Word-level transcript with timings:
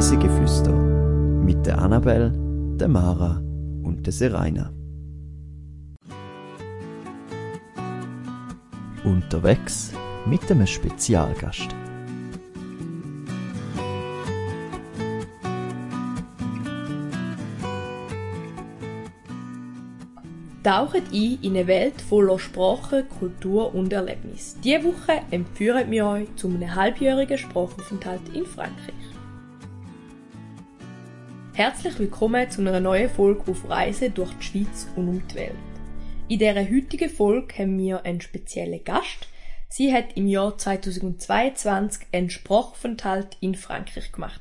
Reisegeflüster 0.00 0.72
mit 0.72 1.66
der 1.66 1.76
Annabel, 1.76 2.32
der 2.80 2.88
Mara 2.88 3.36
und 3.82 4.00
der 4.06 4.14
Seraina. 4.14 4.72
Unterwegs 9.04 9.92
mit 10.24 10.50
einem 10.50 10.66
Spezialgast. 10.66 11.68
Tauchen 20.64 21.02
ein 21.12 21.38
in 21.42 21.56
eine 21.56 21.66
Welt 21.66 22.00
voller 22.00 22.38
Sprache, 22.38 23.04
Kultur 23.18 23.74
und 23.74 23.92
Erlebnis. 23.92 24.56
Diese 24.64 24.82
Woche 24.82 25.20
empfehlen 25.30 25.90
wir 25.90 26.06
euch 26.06 26.34
zu 26.36 26.48
einem 26.48 26.74
halbjährigen 26.74 27.36
Sprachaufenthalt 27.36 28.22
in 28.32 28.46
Frankreich. 28.46 29.09
Herzlich 31.60 31.98
willkommen 31.98 32.50
zu 32.50 32.62
einer 32.62 32.80
neuen 32.80 33.10
Folge 33.10 33.50
auf 33.50 33.68
Reise 33.68 34.08
durch 34.08 34.32
die 34.32 34.44
Schweiz 34.44 34.88
und 34.96 35.08
um 35.10 35.28
die 35.28 35.34
Welt. 35.34 35.52
In 36.26 36.38
dieser 36.38 36.54
heutigen 36.54 37.10
Folge 37.10 37.58
haben 37.58 37.78
wir 37.78 38.02
einen 38.06 38.22
speziellen 38.22 38.82
Gast. 38.82 39.28
Sie 39.68 39.92
hat 39.92 40.16
im 40.16 40.26
Jahr 40.26 40.56
2022 40.56 42.06
einen 42.12 42.30
Sprachaufenthalt 42.30 43.36
in 43.40 43.54
Frankreich 43.56 44.10
gemacht. 44.10 44.40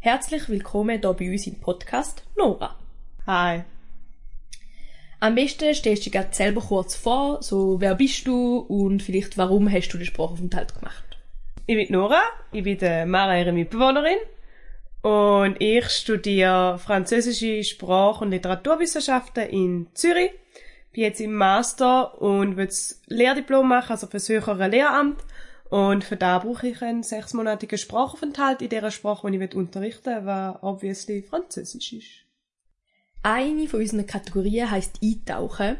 Herzlich 0.00 0.46
willkommen 0.50 1.00
hier 1.00 1.14
bei 1.14 1.30
uns 1.30 1.46
im 1.46 1.58
Podcast, 1.58 2.22
Nora. 2.36 2.76
Hi. 3.26 3.62
Am 5.20 5.36
besten 5.36 5.72
stellst 5.72 6.04
du 6.04 6.10
dich 6.10 6.12
gerade 6.12 6.34
selber 6.34 6.60
kurz 6.60 6.94
vor, 6.94 7.42
so 7.42 7.80
wer 7.80 7.94
bist 7.94 8.26
du 8.26 8.58
und 8.58 9.02
vielleicht 9.02 9.38
warum 9.38 9.72
hast 9.72 9.88
du 9.88 9.96
den 9.96 10.06
Sprachaufenthalt 10.06 10.74
gemacht? 10.74 11.16
Ich 11.64 11.76
bin 11.76 11.90
Nora, 11.90 12.20
ich 12.52 12.62
bin 12.62 13.08
Mara, 13.08 13.38
ihre 13.38 13.52
Mitbewohnerin. 13.52 14.18
Und 15.02 15.56
ich 15.60 15.88
studiere 15.90 16.78
französische 16.78 17.62
Sprach- 17.62 18.20
und 18.20 18.30
Literaturwissenschaften 18.30 19.48
in 19.48 19.86
Zürich. 19.94 20.32
Bin 20.92 21.04
jetzt 21.04 21.20
im 21.20 21.34
Master 21.34 22.20
und 22.20 22.56
will 22.56 22.66
das 22.66 23.00
Lehrdiplom 23.06 23.68
machen, 23.68 23.92
also 23.92 24.06
für 24.06 24.14
das 24.14 24.28
höhere 24.28 24.68
Lehramt. 24.68 25.22
Und 25.70 26.02
für 26.02 26.16
da 26.16 26.38
brauche 26.38 26.68
ich 26.68 26.82
einen 26.82 27.02
sechsmonatigen 27.02 27.78
Sprachaufenthalt 27.78 28.62
in 28.62 28.70
der 28.70 28.90
Sprache, 28.90 29.30
die 29.30 29.36
ich 29.36 29.54
unterrichten 29.54 30.06
will, 30.06 30.26
was 30.26 30.62
obviously 30.62 31.22
Französisch 31.22 31.92
ist. 31.92 32.06
Eine 33.22 33.68
von 33.68 33.80
unseren 33.80 34.06
Kategorien 34.06 34.70
heisst 34.70 35.00
Eintauchen. 35.02 35.76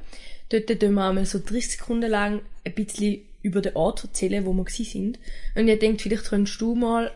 Dort 0.51 0.67
tun 0.67 0.95
wir 0.95 1.09
einmal 1.09 1.25
so 1.25 1.39
30 1.39 1.79
Sekunden 1.79 2.11
lang 2.11 2.43
ein 2.65 2.75
bisschen 2.75 3.23
über 3.43 3.61
den 3.61 3.77
Ort 3.77 4.05
erzählen, 4.05 4.45
wo 4.45 4.53
wir 4.53 4.67
sind. 4.69 5.19
Und 5.55 5.69
ihr 5.69 5.79
denkt, 5.79 6.03
vielleicht 6.03 6.27
könntest 6.27 6.61
du 6.61 6.75
mal 6.75 7.13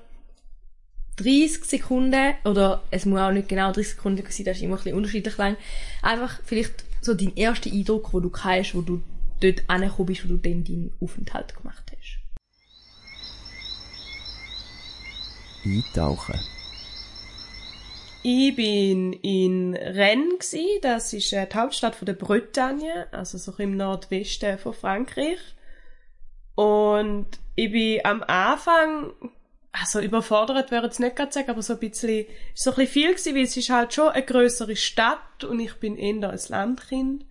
30 1.17 1.65
Sekunden, 1.65 2.35
oder 2.45 2.83
es 2.91 3.05
muss 3.05 3.21
auch 3.21 3.33
nicht 3.33 3.49
genau 3.49 3.73
30 3.73 3.95
Sekunden 3.95 4.25
sein, 4.29 4.45
das 4.47 4.57
ist 4.57 4.63
immer 4.63 4.75
ein 4.75 4.83
bisschen 4.83 4.97
unterschiedlich 4.97 5.37
lang, 5.37 5.57
einfach 6.01 6.41
vielleicht 6.45 6.85
so 7.01 7.15
dein 7.15 7.35
erster 7.37 7.71
Eindruck, 7.71 8.13
wo 8.13 8.21
du 8.21 8.31
hast, 8.33 8.75
wo 8.75 8.81
du 8.81 9.03
dort 9.41 9.63
angekommen 9.69 10.07
bist, 10.07 10.25
wo 10.25 10.29
du 10.29 10.37
dann 10.37 10.65
deinen 10.65 10.93
Aufenthalt 11.01 11.55
gemacht 11.57 11.85
hast. 11.91 12.19
Eintauchen. 15.65 16.41
Ich 18.25 18.55
bin 18.55 19.13
in 19.15 19.75
Rennes, 19.75 20.55
das 20.81 21.13
ist 21.13 21.33
äh, 21.33 21.47
die 21.47 21.57
Hauptstadt 21.57 21.97
von 21.97 22.07
der 22.07 22.13
Bretagne, 22.13 23.09
also 23.11 23.37
so 23.37 23.53
im 23.59 23.77
Nordwesten 23.77 24.59
von 24.59 24.75
Frankreich. 24.75 25.41
Und 26.55 27.27
ich 27.57 27.73
bin 27.73 28.01
am 28.05 28.23
Anfang, 28.23 29.13
also 29.73 30.01
überfordert 30.01 30.70
wäre 30.70 30.84
jetzt 30.84 31.01
nicht 31.01 31.17
gerade 31.17 31.33
sagen, 31.33 31.51
aber 31.51 31.62
so 31.62 31.73
ein 31.73 31.78
bisschen, 31.78 32.27
ist 32.55 32.62
so 32.62 32.70
ein 32.70 32.77
bisschen 32.77 32.92
viel 32.92 33.11
gewesen, 33.11 33.34
weil 33.34 33.42
es 33.42 33.56
ist 33.56 33.70
halt 33.70 33.95
schon 33.95 34.11
eine 34.11 34.25
größere 34.25 34.77
Stadt 34.77 35.44
und 35.44 35.60
ich 35.60 35.75
bin 35.77 35.97
eher 35.97 36.31
ein 36.31 36.41
Landkind. 36.49 37.25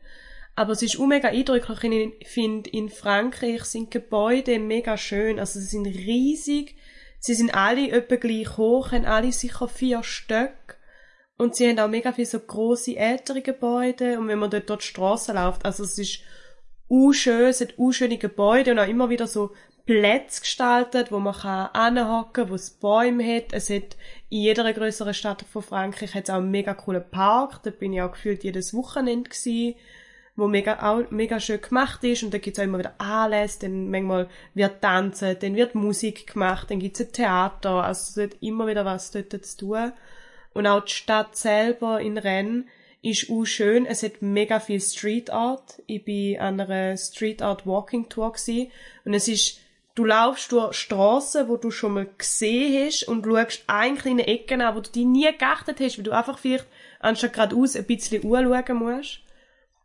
Aber 0.56 0.74
es 0.74 0.82
ist 0.82 1.00
auch 1.00 1.08
mega 1.08 1.30
eindrücklich. 1.30 2.14
Ich 2.20 2.28
finde, 2.28 2.70
in 2.72 2.90
Frankreich 2.90 3.64
sind 3.64 3.90
Gebäude 3.90 4.60
mega 4.60 4.98
schön. 4.98 5.40
Also 5.40 5.60
sie 5.60 5.66
sind 5.66 5.86
riesig. 5.86 6.76
Sie 7.20 7.36
sind 7.36 7.54
alle 7.54 7.90
etwa 7.90 8.16
gleich 8.16 8.58
hoch, 8.58 8.92
haben 8.92 9.06
alle 9.06 9.32
sicher 9.32 9.68
vier 9.68 10.04
Stöcke. 10.04 10.76
Und 11.38 11.56
sie 11.56 11.70
haben 11.70 11.80
auch 11.80 11.88
mega 11.88 12.12
viele 12.12 12.28
so 12.28 12.40
grosse 12.40 12.98
ältere 12.98 13.42
Gebäude. 13.42 14.20
Und 14.20 14.28
wenn 14.28 14.40
man 14.40 14.50
dort 14.50 14.70
durch 14.70 14.82
die 14.82 14.88
Strasse 14.88 15.34
läuft, 15.34 15.64
also 15.64 15.84
es 15.84 15.98
ist 15.98 16.20
u 16.90 17.14
schön, 17.14 17.48
es 17.48 17.62
hat 17.62 17.76
schöne 17.92 18.18
Gebäude 18.18 18.72
und 18.72 18.80
auch 18.80 18.88
immer 18.88 19.10
wieder 19.10 19.28
so 19.28 19.52
Plätze 19.86 20.42
gestaltet, 20.42 21.12
wo 21.12 21.20
man 21.20 21.34
kann 21.34 21.70
anhocken, 21.74 22.50
wo 22.50 22.56
es 22.56 22.70
Bäume 22.70 23.24
hat. 23.36 23.54
Es 23.54 23.70
hat 23.70 23.98
in 24.30 24.42
jeder 24.42 24.72
größeren 24.72 25.14
Stadt 25.14 25.44
von 25.52 25.62
Frankreich 25.62 26.14
hat 26.14 26.26
es 26.26 26.30
auch 26.30 26.38
einen 26.38 26.52
mega 26.52 26.74
coolen 26.74 27.04
Park. 27.10 27.64
Da 27.64 27.72
bin 27.72 27.94
ich 27.94 28.02
auch 28.02 28.12
gefühlt 28.12 28.44
jedes 28.44 28.74
Wochenende 28.74 29.30
gewesen, 29.30 29.76
wo 30.36 30.48
mega, 30.48 30.80
auch 30.82 31.10
mega 31.12 31.40
schön 31.40 31.62
gemacht 31.62 32.04
ist. 32.04 32.24
Und 32.24 32.34
da 32.34 32.38
gibt's 32.38 32.60
auch 32.60 32.64
immer 32.64 32.80
wieder 32.80 32.96
Anlässe, 33.00 33.60
dann 33.62 33.90
manchmal 33.90 34.30
wird 34.54 34.82
tanzen, 34.82 35.38
dann 35.40 35.56
wird 35.56 35.76
Musik 35.76 36.34
gemacht, 36.34 36.70
dann 36.70 36.80
gibt's 36.80 37.02
ein 37.02 37.12
Theater. 37.12 37.84
Also 37.84 38.22
es 38.22 38.32
hat 38.32 38.38
immer 38.42 38.68
wieder 38.68 38.86
was 38.86 39.12
dort 39.12 39.46
zu 39.46 39.58
tun. 39.58 39.94
Und 40.54 40.68
auch 40.68 40.86
die 40.86 40.94
Stadt 40.94 41.36
selber 41.36 42.00
in 42.02 42.18
Rennes 42.18 42.66
ist 43.02 43.30
auch 43.30 43.46
schön. 43.46 43.86
Es 43.86 44.04
hat 44.04 44.22
mega 44.22 44.60
viel 44.60 44.80
Street 44.80 45.30
Art. 45.32 45.82
Ich 45.88 46.06
bin 46.06 46.40
an 46.40 46.60
einer 46.60 46.98
Street 46.98 47.42
Art 47.42 47.66
Walking 47.66 48.10
Tour 48.10 48.32
gewesen. 48.34 48.72
Und 49.06 49.14
es 49.14 49.28
ist, 49.28 49.60
du 49.96 50.06
laufst 50.06 50.52
durch 50.52 50.76
Strassen, 50.76 51.48
wo 51.48 51.58
du 51.58 51.72
schon 51.72 51.94
mal 51.94 52.08
gesehen 52.18 52.86
hast 52.86 53.08
und 53.08 53.26
schaust 53.26 53.64
eine 53.68 53.98
kleine 53.98 54.28
Ecke 54.28 54.54
an, 54.56 54.76
wo 54.76 54.80
du 54.80 54.90
die 54.90 55.06
nie 55.06 55.30
geachtet 55.38 55.80
hast, 55.80 55.98
weil 55.98 56.04
du 56.04 56.12
einfach 56.12 56.38
vielleicht 56.38 56.68
anstatt 57.00 57.34
geradeaus 57.34 57.76
ein 57.76 57.86
bisschen 57.86 58.24
anschauen 58.24 58.78
musst. 58.78 59.20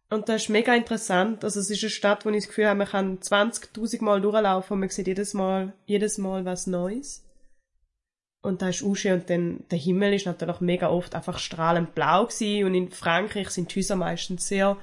Und 0.09 0.28
das 0.28 0.43
ist 0.43 0.49
mega 0.50 0.75
interessant. 0.75 1.43
Also 1.43 1.59
es 1.59 1.71
ist 1.71 1.83
eine 1.83 1.91
Stadt, 1.91 2.25
wo 2.25 2.31
ich 2.31 2.37
das 2.37 2.49
Gefühl 2.49 2.69
habe, 2.69 2.78
man 2.78 2.87
kann 2.87 3.19
20.000 3.19 4.05
Mal 4.05 4.21
durchlaufen 4.21 4.75
und 4.75 4.81
man 4.81 4.89
sieht 4.89 5.09
jedes 5.09 5.34
Mal, 5.34 5.72
jedes 5.87 6.19
Mal 6.19 6.44
was 6.44 6.69
Neues. 6.69 7.25
Und 8.41 8.62
da 8.62 8.69
ist 8.69 8.83
Uschi 8.83 9.11
und 9.11 9.28
dann, 9.28 9.65
der 9.73 9.78
Himmel 9.78 10.15
ist 10.15 10.27
natürlich 10.27 10.61
mega 10.61 10.88
oft 10.88 11.17
einfach 11.17 11.41
strahlend 11.41 11.97
blau 11.97 12.27
gewesen. 12.27 12.65
Und 12.67 12.75
in 12.75 12.91
Frankreich 12.93 13.50
sind 13.50 13.75
die 13.75 13.81
Häuser 13.81 13.97
meistens 13.97 14.47
sehr 14.47 14.77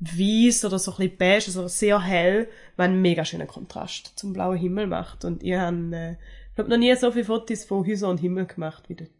weiß 0.00 0.64
oder 0.64 0.78
so 0.78 0.92
ein 0.92 0.96
bisschen 0.96 1.16
beige, 1.16 1.46
also 1.46 1.68
sehr 1.68 2.02
hell, 2.02 2.48
was 2.76 2.84
einen 2.84 3.00
mega 3.00 3.24
schönen 3.24 3.46
Kontrast 3.46 4.12
zum 4.16 4.32
blauen 4.32 4.58
Himmel 4.58 4.86
macht. 4.86 5.24
Und 5.24 5.42
ich 5.42 5.54
habe, 5.54 5.96
äh, 5.96 6.16
glaube 6.54 6.70
noch 6.70 6.78
nie 6.78 6.94
so 6.96 7.10
viele 7.10 7.24
Fotos 7.24 7.64
von 7.64 7.86
Häusern 7.86 8.10
und 8.10 8.18
Himmel 8.18 8.46
gemacht 8.46 8.84
wie 8.88 8.94
dort. 8.94 9.10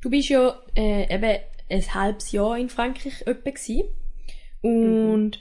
Du 0.00 0.10
bist 0.10 0.28
ja 0.28 0.60
äh, 0.76 1.14
eben 1.14 1.40
ein 1.70 1.94
halbes 1.94 2.32
Jahr 2.32 2.58
in 2.58 2.68
Frankreich 2.68 3.22
etwa 3.26 3.50
gewesen. 3.50 3.84
Und 4.62 5.38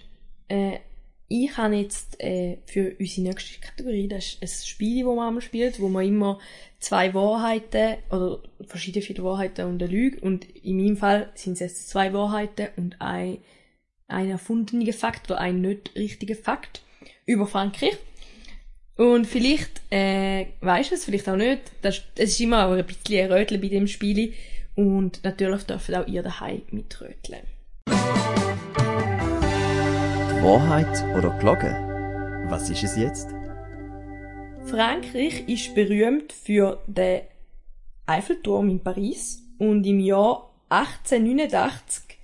äh, 0.47 0.79
ich 1.27 1.55
habe 1.57 1.75
jetzt 1.75 2.21
äh, 2.21 2.57
für 2.65 2.95
unsere 2.99 3.27
nächste 3.29 3.61
Kategorie, 3.61 4.07
das 4.07 4.33
ist 4.33 4.43
ein 4.43 4.47
Spiel, 4.47 5.05
das 5.05 5.15
man 5.15 5.41
spielt, 5.41 5.79
wo 5.79 5.87
man 5.87 6.05
immer 6.05 6.39
zwei 6.79 7.13
Wahrheiten 7.13 7.97
oder 8.09 8.41
verschiedene 8.67 9.01
viele 9.03 9.23
Wahrheiten 9.23 9.65
und 9.65 9.81
eine 9.81 9.91
Lüge 9.91 10.19
und 10.19 10.43
in 10.43 10.77
meinem 10.77 10.97
Fall 10.97 11.31
sind 11.35 11.53
es 11.53 11.59
jetzt 11.59 11.89
zwei 11.89 12.11
Wahrheiten 12.11 12.67
und 12.75 12.99
ein, 12.99 13.37
ein 14.11 14.29
erfundener 14.29 14.93
Fakt 14.93 15.29
oder 15.31 15.39
ein 15.39 15.61
nicht 15.61 15.95
richtiger 15.95 16.35
Fakt 16.35 16.81
über 17.25 17.47
Frankreich. 17.47 17.97
Und 18.97 19.25
vielleicht 19.25 19.81
äh, 19.89 20.47
weißt 20.61 20.91
du 20.91 20.95
es, 20.95 21.05
vielleicht 21.05 21.27
auch 21.29 21.35
nicht. 21.35 21.61
Das, 21.81 22.01
es 22.15 22.31
ist 22.31 22.39
immer 22.39 22.67
auch 22.67 22.73
ein 22.73 22.85
bisschen 22.85 23.25
ein 23.25 23.31
Röteln 23.31 23.61
bei 23.61 23.69
dem 23.69 23.87
Spiel 23.87 24.33
und 24.75 25.23
natürlich 25.23 25.63
dürft 25.63 25.93
auch 25.93 26.07
ihr 26.07 26.23
daheim 26.23 26.61
mitröteln. 26.71 27.41
Wahrheit 30.43 31.03
oder 31.17 31.29
Glocke? 31.39 31.69
Was 32.49 32.69
ist 32.69 32.83
es 32.83 32.95
jetzt? 32.95 33.29
Frankreich 34.65 35.47
ist 35.47 35.73
berühmt 35.73 36.33
für 36.33 36.81
den 36.87 37.21
Eiffelturm 38.05 38.69
in 38.69 38.83
Paris 38.83 39.43
und 39.57 39.85
im 39.85 39.99
Jahr 39.99 40.51
1889 40.69 42.17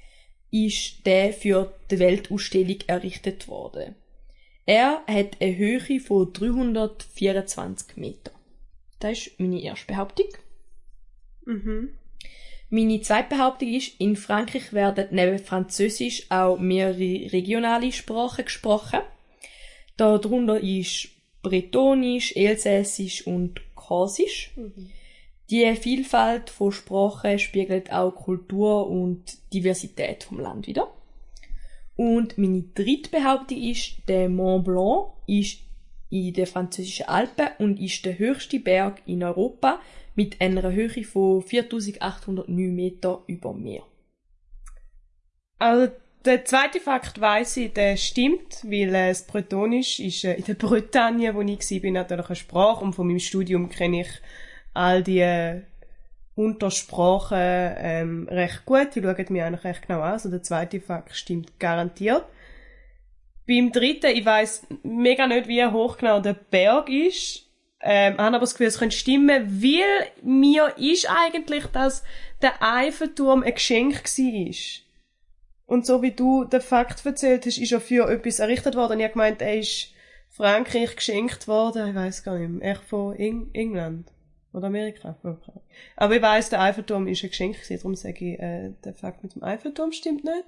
ist 0.51 1.05
der 1.05 1.33
für 1.33 1.73
die 1.91 1.99
Weltausstellung 1.99 2.77
errichtet 2.87 3.47
worden. 3.47 3.95
Er 4.65 5.03
hat 5.07 5.41
eine 5.41 5.55
Höhe 5.55 5.99
von 5.99 6.31
324 6.33 7.97
Meter. 7.97 8.31
Das 8.99 9.27
ist 9.27 9.39
meine 9.39 9.61
erste 9.61 9.87
Behauptung. 9.87 10.27
Mhm. 11.45 11.89
Meine 12.69 12.99
zweite 13.01 13.35
Behauptung 13.35 13.73
ist, 13.73 13.99
in 13.99 14.17
Frankreich 14.17 14.73
werden 14.73 15.07
neben 15.11 15.39
Französisch 15.39 16.29
auch 16.29 16.59
mehrere 16.59 17.31
regionale 17.31 17.93
Sprachen 17.93 18.43
gesprochen. 18.43 18.99
Darunter 19.95 20.59
ist 20.59 21.09
Bretonisch, 21.41 22.35
Elsässisch 22.35 23.25
und 23.25 23.61
Korsisch. 23.73 24.51
Mhm. 24.57 24.89
Die 25.49 25.75
Vielfalt 25.75 26.49
von 26.49 26.71
Sprachen 26.71 27.39
spiegelt 27.39 27.91
auch 27.91 28.11
Kultur 28.11 28.89
und 28.89 29.37
Diversität 29.53 30.25
vom 30.25 30.39
Land 30.39 30.67
wider. 30.67 30.93
Und 31.95 32.37
meine 32.37 32.63
dritte 32.75 33.09
Behauptung 33.09 33.57
ist, 33.57 33.95
der 34.07 34.29
Mont 34.29 34.65
Blanc 34.65 35.13
ist 35.25 35.59
in 36.09 36.33
den 36.33 36.45
französischen 36.45 37.07
Alpen 37.07 37.47
und 37.59 37.79
ist 37.79 38.05
der 38.05 38.19
höchste 38.19 38.59
Berg 38.59 39.01
in 39.05 39.23
Europa 39.23 39.79
mit 40.15 40.41
einer 40.41 40.71
Höhe 40.71 41.03
von 41.03 41.41
4809 41.41 42.75
Meter 42.75 43.23
über 43.27 43.53
Meer. 43.53 43.83
Also 45.59 45.91
der 46.25 46.43
zweite 46.45 46.79
Fakt 46.79 47.21
weiss 47.21 47.55
ich, 47.57 47.73
der 47.73 47.95
stimmt, 47.97 48.63
weil 48.63 48.93
äh, 48.93 49.09
das 49.09 49.25
Bretonisch 49.25 49.99
ist 49.99 50.23
äh, 50.23 50.33
in 50.35 50.43
der 50.43 50.55
Bretagne, 50.55 51.33
wo 51.33 51.41
ich 51.41 51.83
war, 51.83 51.91
natürlich 51.91 52.27
eine 52.27 52.35
Sprache 52.35 52.83
und 52.83 52.93
von 52.93 53.07
meinem 53.07 53.19
Studium 53.19 53.69
kenne 53.69 54.01
ich 54.01 54.09
all 54.77 55.03
die 55.03 55.61
Untersprachen 56.35 57.37
ähm, 57.39 58.27
recht 58.29 58.65
gut. 58.65 58.95
Die 58.95 59.01
schauen 59.01 59.25
mir 59.29 59.45
eigentlich 59.45 59.63
recht 59.63 59.87
genau 59.87 60.01
an. 60.01 60.13
Also 60.13 60.29
der 60.29 60.43
zweite 60.43 60.79
Fakt 60.79 61.15
stimmt 61.15 61.59
garantiert. 61.59 62.25
Beim 63.47 63.71
dritten, 63.71 64.15
ich 64.15 64.25
weiss 64.25 64.67
mega 64.83 65.25
nicht, 65.25 65.47
wie 65.47 65.65
hoch 65.65 65.97
genau 65.97 66.19
der 66.19 66.33
Berg 66.33 66.89
ist. 66.89 67.45
Ähm, 67.81 68.17
habe 68.17 68.35
aber 68.35 68.39
das 68.39 68.53
Gefühl, 68.53 68.67
es 68.67 68.79
könnte 68.79 68.95
stimmen, 68.95 69.61
weil 69.61 70.07
mir 70.23 70.77
ist 70.77 71.09
eigentlich, 71.09 71.65
dass 71.67 72.03
der 72.41 72.61
Eiffelturm 72.61 73.43
ein 73.43 73.53
Geschenk 73.53 74.03
war. 74.03 74.55
Und 75.65 75.85
so 75.85 76.01
wie 76.01 76.11
du 76.11 76.45
den 76.45 76.61
Fakt 76.61 77.05
erzählt 77.05 77.45
hast, 77.45 77.57
ist 77.57 77.71
er 77.71 77.81
für 77.81 78.09
etwas 78.09 78.39
errichtet 78.39 78.75
worden. 78.75 78.99
Ich 78.99 79.03
habe 79.03 79.13
gemeint, 79.13 79.41
er 79.41 79.59
ist 79.59 79.91
Frankreich 80.29 80.95
geschenkt 80.95 81.47
worden. 81.47 81.89
Ich 81.89 81.95
weiß 81.95 82.23
gar 82.23 82.37
nicht 82.37 82.49
mehr. 82.49 82.71
Echt 82.71 82.83
von 82.83 83.15
Eng 83.15 83.49
England. 83.53 84.11
Oder 84.57 84.67
Amerika. 84.67 85.15
Okay. 85.23 85.59
Aber 85.95 86.15
ich 86.15 86.21
weiß, 86.21 86.49
der 86.49 86.61
Eiffelturm 86.61 87.07
ist 87.07 87.23
ein 87.23 87.29
Geschenk. 87.29 87.57
Darum 87.69 87.93
sage 87.95 88.33
ich, 88.33 88.39
äh, 88.39 88.71
der 88.83 88.95
Fakt 88.95 89.21
mit 89.21 89.35
dem 89.35 89.43
Eiffelturm 89.43 89.91
stimmt 89.91 90.23
nicht. 90.23 90.45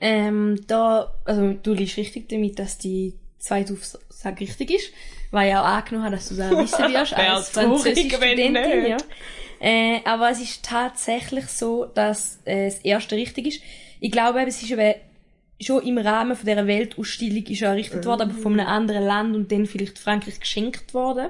Ähm, 0.00 0.58
da, 0.66 1.14
also 1.26 1.52
du 1.52 1.74
liegst 1.74 1.98
richtig 1.98 2.30
damit, 2.30 2.58
dass 2.58 2.78
die 2.78 3.12
zweite 3.38 3.74
Aussage 3.74 4.40
richtig 4.40 4.70
ist, 4.70 4.92
weil 5.30 5.50
ich 5.50 5.54
auch 5.54 5.64
angenommen 5.64 6.06
habe, 6.06 6.16
dass 6.16 6.30
du 6.30 6.36
das 6.36 6.50
wissen 6.50 6.92
wirst 6.94 7.12
als 7.12 7.50
französische 7.50 8.16
Studentin. 8.16 8.86
Ja. 8.86 8.96
Äh, 9.60 10.00
aber 10.04 10.30
es 10.30 10.40
ist 10.40 10.64
tatsächlich 10.64 11.48
so, 11.48 11.84
dass 11.84 12.40
äh, 12.46 12.64
das 12.64 12.78
erste 12.78 13.16
richtig 13.16 13.46
ist. 13.46 13.62
Ich 14.00 14.10
glaube, 14.10 14.42
es 14.46 14.62
ist 14.62 14.70
eben 14.70 14.94
schon 15.60 15.82
im 15.82 15.98
Rahmen 15.98 16.34
von 16.34 16.46
dieser 16.46 16.66
Weltausstellung 16.66 17.44
ist 17.44 17.60
er 17.60 17.70
errichtet 17.70 18.06
worden, 18.06 18.30
aber 18.30 18.40
von 18.40 18.58
einem 18.58 18.68
anderen 18.68 19.04
Land 19.04 19.36
und 19.36 19.52
dann 19.52 19.66
vielleicht 19.66 19.98
Frankreich 19.98 20.40
geschenkt 20.40 20.94
worden. 20.94 21.28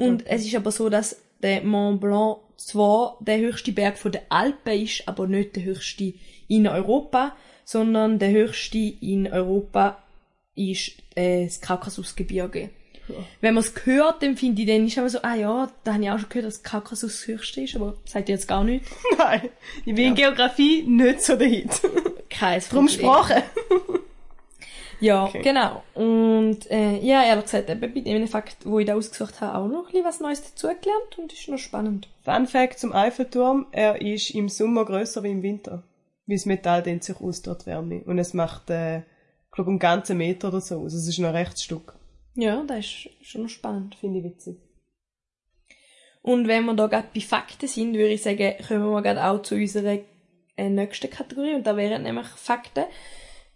Und 0.00 0.22
okay. 0.22 0.34
es 0.34 0.46
ist 0.46 0.54
aber 0.54 0.70
so, 0.70 0.88
dass 0.88 1.16
der 1.42 1.62
Mont 1.62 2.00
Blanc 2.00 2.38
zwar 2.56 3.16
der 3.20 3.38
höchste 3.38 3.72
Berg 3.72 3.98
von 3.98 4.12
der 4.12 4.22
Alpen 4.28 4.82
ist, 4.82 5.08
aber 5.08 5.26
nicht 5.26 5.56
der 5.56 5.64
höchste 5.64 6.12
in 6.48 6.66
Europa, 6.66 7.34
sondern 7.64 8.18
der 8.18 8.30
höchste 8.30 8.78
in 8.78 9.32
Europa 9.32 10.02
ist 10.54 10.92
äh, 11.14 11.44
das 11.44 11.60
Kaukasusgebirge. 11.60 12.70
Ja. 13.08 13.14
Wenn 13.40 13.54
man 13.54 13.64
es 13.64 13.74
hört, 13.84 14.22
dann 14.22 14.36
finde 14.36 14.62
ich, 14.62 14.68
dann 14.68 14.86
ist 14.86 14.98
aber 14.98 15.08
so, 15.08 15.18
ah 15.22 15.34
ja, 15.34 15.70
da 15.84 15.94
habe 15.94 16.04
ich 16.04 16.10
auch 16.10 16.18
schon 16.18 16.28
gehört, 16.28 16.46
dass 16.46 16.62
Kaukasus 16.62 17.12
das 17.12 17.26
höchste 17.26 17.62
ist, 17.62 17.76
aber 17.76 17.96
sagt 18.04 18.28
ihr 18.28 18.34
jetzt 18.34 18.46
gar 18.46 18.62
nicht? 18.62 18.84
Nein, 19.18 19.48
ich 19.84 19.94
bin 19.94 19.96
ja. 19.96 20.08
in 20.08 20.14
Geografie 20.14 20.82
nicht 20.82 21.22
so 21.22 21.36
der 21.36 21.48
Hit. 21.48 21.80
Kein 22.28 22.60
Drum 22.70 22.88
Sprache. 22.88 23.42
Ja, 25.00 25.24
okay. 25.24 25.42
genau. 25.42 25.82
Und 25.94 26.70
äh, 26.70 26.98
ja, 26.98 27.24
ehrlich 27.24 27.44
gesagt, 27.44 27.70
eben 27.70 27.80
bei 27.80 28.00
dem 28.00 28.28
Fakt, 28.28 28.64
wo 28.64 28.78
ich 28.78 28.86
da 28.86 28.94
ausgesucht 28.94 29.40
habe, 29.40 29.58
auch 29.58 29.68
noch 29.68 29.86
ein 29.86 29.92
bisschen 29.92 30.04
was 30.04 30.20
Neues 30.20 30.42
dazugelernt 30.42 31.18
und 31.18 31.32
ist 31.32 31.48
noch 31.48 31.58
spannend. 31.58 32.08
Fun 32.22 32.46
Fact 32.46 32.78
zum 32.78 32.92
Eiffelturm, 32.92 33.66
er 33.72 34.00
ist 34.00 34.30
im 34.30 34.48
Sommer 34.48 34.84
grösser 34.84 35.22
wie 35.22 35.30
im 35.30 35.42
Winter. 35.42 35.82
Wie 36.26 36.36
das 36.36 36.46
Metall 36.46 36.82
dehnt 36.82 37.02
sich 37.02 37.20
aus 37.20 37.42
dort 37.42 37.66
Wärme. 37.66 38.02
Und 38.04 38.18
es 38.18 38.34
macht, 38.34 38.70
äh, 38.70 39.02
glaube 39.50 39.70
einen 39.70 39.78
ganzen 39.78 40.18
Meter 40.18 40.48
oder 40.48 40.60
so. 40.60 40.82
Also 40.82 40.96
es 40.96 41.08
ist 41.08 41.18
noch 41.18 41.34
recht 41.34 41.60
Stück. 41.60 41.94
Ja, 42.34 42.62
das 42.66 42.78
ist 42.78 43.08
schon 43.22 43.42
noch 43.42 43.48
spannend. 43.48 43.94
Finde 43.96 44.20
ich 44.20 44.24
witzig. 44.24 44.56
Und 46.22 46.48
wenn 46.48 46.66
wir 46.66 46.74
da 46.74 46.86
gerade 46.86 47.08
bei 47.14 47.20
Fakten 47.20 47.66
sind, 47.66 47.94
würde 47.94 48.12
ich 48.12 48.22
sagen, 48.22 48.54
kommen 48.66 48.90
wir 48.90 49.02
gerade 49.02 49.24
auch 49.24 49.42
zu 49.42 49.54
unserer 49.54 49.98
äh, 50.56 50.68
nächsten 50.68 51.10
Kategorie. 51.10 51.54
Und 51.54 51.66
da 51.66 51.76
wären 51.76 52.02
nämlich 52.02 52.26
Fakten. 52.26 52.84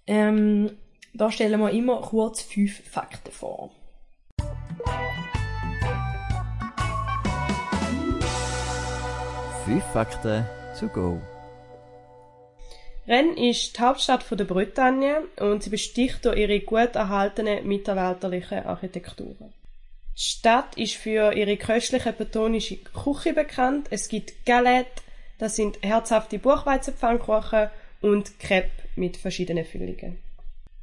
Ähm, 0.06 0.70
da 1.14 1.31
stellen 1.31 1.61
wir 1.61 1.70
immer 1.70 2.00
kurz 2.00 2.43
fünf 2.43 2.82
Fakten 2.90 3.31
vor. 3.31 3.70
Fünf 9.64 9.84
Fakten 9.93 10.44
zu 10.75 10.88
go. 10.88 11.20
Rennes 13.06 13.38
ist 13.38 13.76
die 13.76 13.81
Hauptstadt 13.81 14.25
der 14.31 14.44
Bretagne 14.44 15.22
und 15.38 15.62
sie 15.62 15.70
besticht 15.70 16.25
durch 16.25 16.38
ihre 16.38 16.61
gut 16.61 16.96
erhaltene 16.96 17.62
mittelalterliche 17.62 18.67
Architektur. 18.67 19.37
Die 19.38 20.20
Stadt 20.20 20.76
ist 20.76 20.94
für 20.94 21.32
ihre 21.32 21.56
köstliche 21.56 22.12
betonische 22.12 22.76
Küche 22.76 23.32
bekannt. 23.32 23.88
Es 23.90 24.08
gibt 24.08 24.44
Galette, 24.46 25.02
das 25.38 25.56
sind 25.56 25.78
herzhafte 25.82 26.38
Buchweizenpfannkuchen 26.38 27.69
und 28.00 28.38
Crepe 28.38 28.70
mit 28.96 29.17
verschiedenen 29.17 29.64
Füllungen. 29.64 30.23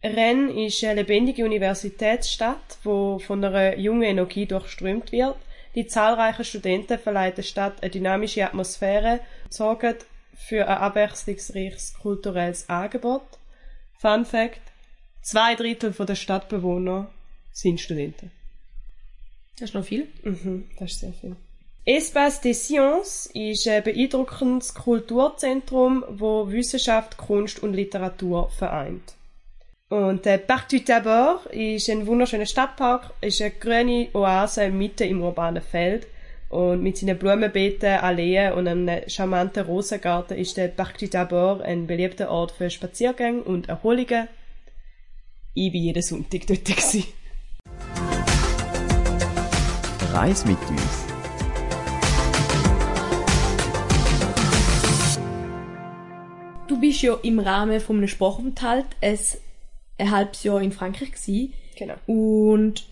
Rennes 0.04 0.56
ist 0.56 0.84
eine 0.84 1.02
lebendige 1.02 1.46
Universitätsstadt, 1.46 2.78
wo 2.84 3.20
von 3.20 3.44
einer 3.44 3.78
jungen 3.78 4.04
Energie 4.04 4.48
durchströmt 4.48 5.12
wird. 5.12 5.36
Die 5.76 5.86
zahlreichen 5.86 6.44
Studenten 6.44 6.98
verleihen 6.98 7.36
der 7.36 7.44
Stadt 7.44 7.82
eine 7.82 7.92
dynamische 7.92 8.46
Atmosphäre, 8.46 9.20
sorgen 9.50 9.96
für 10.36 10.68
ein 10.68 10.78
abwechslungsreiches 10.78 11.94
kulturelles 12.02 12.68
Angebot. 12.68 13.22
Fun 14.00 14.26
Fact: 14.26 14.62
Zwei 15.22 15.54
Drittel 15.56 15.92
der 15.92 16.16
Stadtbewohner 16.16 17.12
sind 17.52 17.80
Studenten. 17.80 18.32
Das 19.60 19.70
ist 19.70 19.76
noch 19.76 19.86
viel. 19.86 20.08
Mhm, 20.24 20.68
das 20.80 20.94
ist 20.94 21.00
sehr 21.02 21.14
viel. 21.14 21.36
Espace 21.86 22.42
des 22.42 22.66
Sciences 22.66 23.30
ist 23.34 23.68
ein 23.68 23.84
beeindruckendes 23.84 24.74
Kulturzentrum, 24.74 26.04
wo 26.10 26.52
Wissenschaft, 26.52 27.18
Kunst 27.18 27.62
und 27.62 27.74
Literatur 27.74 28.50
vereint. 28.50 29.16
Und 29.92 30.24
der 30.24 30.38
Parc 30.38 30.70
du 30.70 30.80
Tabor 30.80 31.42
ist 31.52 31.90
ein 31.90 32.08
wunderschöner 32.08 32.46
Stadtpark, 32.46 33.12
ist 33.20 33.42
eine 33.42 33.52
grüne 33.52 34.08
Oase 34.14 34.70
mitten 34.70 35.04
im 35.10 35.22
urbanen 35.22 35.62
Feld 35.62 36.08
und 36.48 36.82
mit 36.82 36.96
seinen 36.96 37.20
Blumenbeeten, 37.20 38.00
Alleen 38.00 38.54
und 38.54 38.70
einem 38.70 39.02
charmanten 39.10 39.66
Rosengarten 39.66 40.38
ist 40.38 40.56
der 40.56 40.70
Parc 40.70 40.98
du 40.98 41.10
Tabor 41.10 41.60
ein 41.62 41.88
beliebter 41.88 42.32
Ort 42.32 42.52
für 42.52 42.70
Spaziergänge 42.70 43.42
und 43.42 43.68
Erholungen. 43.68 44.30
Ich 45.56 45.74
war 45.74 45.82
jeden 45.82 46.02
Sonntag 46.02 46.48
dort. 46.48 46.64
Gewesen. 46.64 47.04
Reis 50.14 50.46
mit 50.46 50.58
uns. 50.70 51.06
Du 56.70 56.80
bist 56.80 57.02
ja 57.02 57.18
im 57.24 57.40
Rahmen 57.40 57.82
von 57.82 57.98
einem 57.98 58.08
Sprachaufenthalt 58.08 58.86
ein, 59.02 59.20
ein 60.02 60.12
halbes 60.12 60.44
Jahr 60.44 60.62
in 60.62 60.72
Frankreich 60.72 61.12
gewesen. 61.12 61.54
Genau. 61.76 61.96
Und 62.06 62.86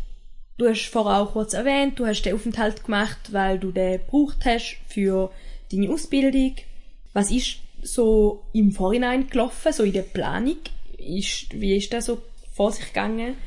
Du 0.59 0.67
hast 0.67 0.87
vorher 0.87 1.21
auch 1.21 1.31
kurz 1.31 1.53
erwähnt, 1.53 1.97
du 1.99 2.05
hast 2.05 2.23
den 2.23 2.35
Aufenthalt 2.35 2.83
gemacht, 2.83 3.31
weil 3.31 3.59
du 3.59 3.71
den 3.71 3.99
gebraucht 3.99 4.39
hast 4.43 4.77
für 4.87 5.31
deine 5.71 5.89
Ausbildung. 5.89 6.53
Was 7.13 7.31
ist 7.31 7.59
so 7.81 8.43
im 8.51 8.73
Vorhinein 8.73 9.29
gelaufen, 9.29 9.71
so 9.71 9.83
in 9.83 9.93
der 9.93 10.01
Planung? 10.01 10.57
Ist, 10.97 11.53
wie 11.53 11.77
ist 11.77 11.93
das 11.93 12.07
so 12.07 12.21
vor 12.51 12.73
sich 12.73 12.87
gegangen? 12.87 13.37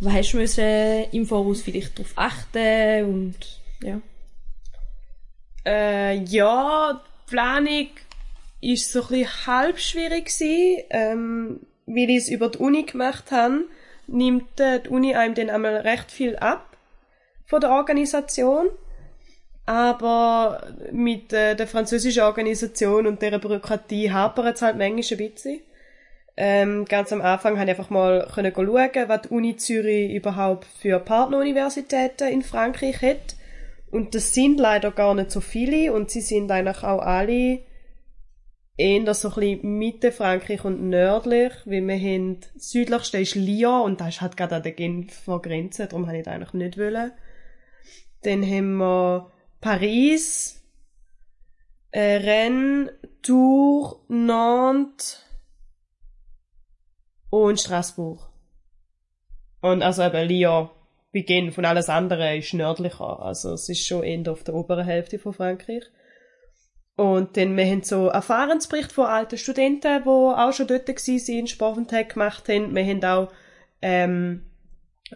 Was 0.00 0.12
hast 0.12 0.32
du 0.32 0.36
müssen 0.36 1.04
im 1.10 1.24
Voraus 1.24 1.62
vielleicht 1.62 1.98
darauf 1.98 2.12
achten 2.16 3.04
und 3.06 3.36
ja? 3.82 4.02
Äh, 5.64 6.18
ja, 6.24 7.00
die 7.02 7.30
Planung 7.30 7.88
ist 8.60 8.92
so 8.92 9.00
ein 9.04 9.08
bisschen 9.08 9.46
halb 9.46 9.78
schwierig 9.78 10.26
gewesen, 10.26 10.82
ähm, 10.90 11.60
weil 11.88 12.10
ich 12.10 12.18
es 12.18 12.28
über 12.28 12.48
die 12.48 12.58
Uni 12.58 12.84
gemacht 12.84 13.30
habe 13.30 13.64
nimmt 14.08 14.58
äh, 14.58 14.80
die 14.80 14.88
Uni 14.88 15.14
einem 15.14 15.34
dann 15.34 15.50
einmal 15.50 15.76
recht 15.76 16.10
viel 16.10 16.36
ab 16.36 16.76
von 17.46 17.60
der 17.60 17.70
Organisation. 17.70 18.68
Aber 19.66 20.66
mit 20.92 21.32
äh, 21.32 21.54
der 21.54 21.66
französischen 21.66 22.22
Organisation 22.22 23.06
und 23.06 23.20
der 23.20 23.38
Bürokratie 23.38 24.10
hapert 24.10 24.56
es 24.56 24.62
halt 24.62 24.78
manchmal 24.78 25.20
ein 25.20 25.32
bisschen. 25.32 25.60
Ähm, 26.38 26.84
ganz 26.86 27.12
am 27.12 27.20
Anfang 27.20 27.58
habe 27.58 27.64
ich 27.64 27.76
einfach 27.76 27.90
mal 27.90 28.26
können 28.32 28.52
schauen, 28.54 29.08
was 29.08 29.22
die 29.22 29.28
Uni 29.28 29.56
Zürich 29.56 30.14
überhaupt 30.14 30.66
für 30.80 30.98
Partneruniversitäten 31.00 32.28
in 32.28 32.42
Frankreich 32.42 33.02
hat. 33.02 33.36
Und 33.90 34.14
das 34.14 34.32
sind 34.32 34.58
leider 34.58 34.90
gar 34.90 35.14
nicht 35.14 35.30
so 35.30 35.40
viele 35.40 35.92
und 35.92 36.10
sie 36.10 36.20
sind 36.20 36.50
eigentlich 36.50 36.82
auch 36.82 37.00
alle 37.00 37.58
eher 38.78 39.12
so 39.12 39.28
ein 39.28 39.34
bisschen 39.34 39.78
Mitte 39.78 40.12
Frankreich 40.12 40.64
und 40.64 40.88
nördlich, 40.88 41.52
weil 41.66 41.86
wir 41.86 41.98
haben, 41.98 42.40
südlichste 42.56 43.18
ist 43.18 43.34
Lyon 43.34 43.82
und 43.82 44.00
das 44.00 44.08
ist 44.08 44.20
halt 44.20 44.36
gerade 44.36 44.56
an 44.56 44.62
der 44.62 44.72
Genfer 44.72 45.40
Grenze, 45.40 45.86
darum 45.86 46.06
habe 46.06 46.18
ich 46.18 46.24
das 46.24 46.34
eigentlich 46.34 46.52
nicht 46.54 46.78
wollen. 46.78 47.12
Dann 48.22 48.42
haben 48.42 48.76
wir 48.76 49.32
Paris, 49.60 50.64
äh, 51.90 52.16
Rennes, 52.16 52.92
Tours, 53.22 53.96
Nantes 54.08 55.24
und 57.30 57.60
Straßburg. 57.60 58.20
Und 59.60 59.82
also 59.82 60.04
eben 60.04 60.28
Lyon 60.28 60.70
Genf 61.12 61.58
und 61.58 61.64
alles 61.64 61.88
andere 61.88 62.36
ist 62.36 62.54
nördlicher. 62.54 63.20
Also 63.20 63.54
es 63.54 63.68
ist 63.68 63.84
schon 63.84 64.04
eher 64.04 64.30
auf 64.30 64.44
der 64.44 64.54
oberen 64.54 64.84
Hälfte 64.84 65.18
von 65.18 65.32
Frankreich. 65.32 65.82
Und 66.98 67.36
dann, 67.36 67.56
wir 67.56 67.64
haben 67.64 67.84
so 67.84 68.08
Erfahrensbericht 68.08 68.90
von 68.90 69.06
alten 69.06 69.38
Studenten, 69.38 70.02
die 70.02 70.08
auch 70.08 70.52
schon 70.52 70.66
dort 70.66 70.88
waren, 70.88 71.46
Sportentag 71.46 72.14
gemacht 72.14 72.48
haben. 72.48 72.74
Wir 72.74 72.84
haben 72.84 73.04
auch 73.04 73.32
ähm, 73.80 74.42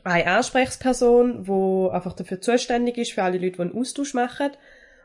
eine 0.04 0.26
Ansprechperson, 0.28 1.42
die 1.42 1.92
einfach 1.92 2.12
dafür 2.12 2.40
zuständig 2.40 2.98
ist, 2.98 3.10
für 3.10 3.24
alle 3.24 3.38
Leute, 3.38 3.56
die 3.56 3.60
einen 3.62 3.76
Austausch 3.76 4.14
machen. 4.14 4.52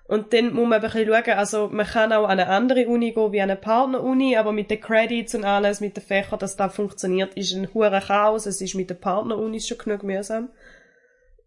Und 0.07 0.33
dann 0.33 0.53
muss 0.53 0.67
man 0.67 0.73
ein 0.73 0.81
bisschen 0.81 1.07
schauen, 1.07 1.37
also 1.39 1.67
man 1.67 1.87
kann 1.87 2.13
auch 2.13 2.25
an 2.25 2.39
eine 2.39 2.47
andere 2.47 2.87
Uni 2.87 3.11
gehen, 3.11 3.31
wie 3.31 3.41
an 3.41 3.49
eine 3.49 3.59
Partneruni, 3.59 4.37
aber 4.37 4.51
mit 4.51 4.69
den 4.69 4.79
Credits 4.79 5.33
und 5.33 5.45
alles, 5.45 5.81
mit 5.81 5.97
den 5.97 6.03
Fächern, 6.03 6.37
dass 6.37 6.57
das 6.57 6.75
funktioniert, 6.75 7.33
ist 7.33 7.55
ein 7.55 7.73
hoher 7.73 7.89
Chaos. 8.01 8.45
Es 8.45 8.61
ist 8.61 8.75
mit 8.75 8.91
den 8.91 8.99
Partnerunis 8.99 9.67
schon 9.67 9.79
genug 9.79 10.03
mühsam. 10.03 10.49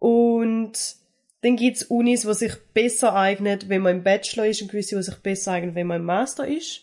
Und 0.00 0.99
dann 1.42 1.56
gibt's 1.56 1.84
Unis, 1.84 2.22
die 2.22 2.34
sich 2.34 2.54
besser 2.74 3.14
eignen, 3.14 3.60
wenn 3.68 3.82
man 3.82 3.96
im 3.96 4.02
Bachelor 4.02 4.46
ist, 4.46 4.62
und 4.62 4.70
gewisse, 4.70 4.96
die 4.96 5.02
sich 5.02 5.16
besser 5.16 5.52
eignen, 5.52 5.74
wenn 5.74 5.86
man 5.86 6.00
im 6.00 6.06
Master 6.06 6.46
ist. 6.46 6.82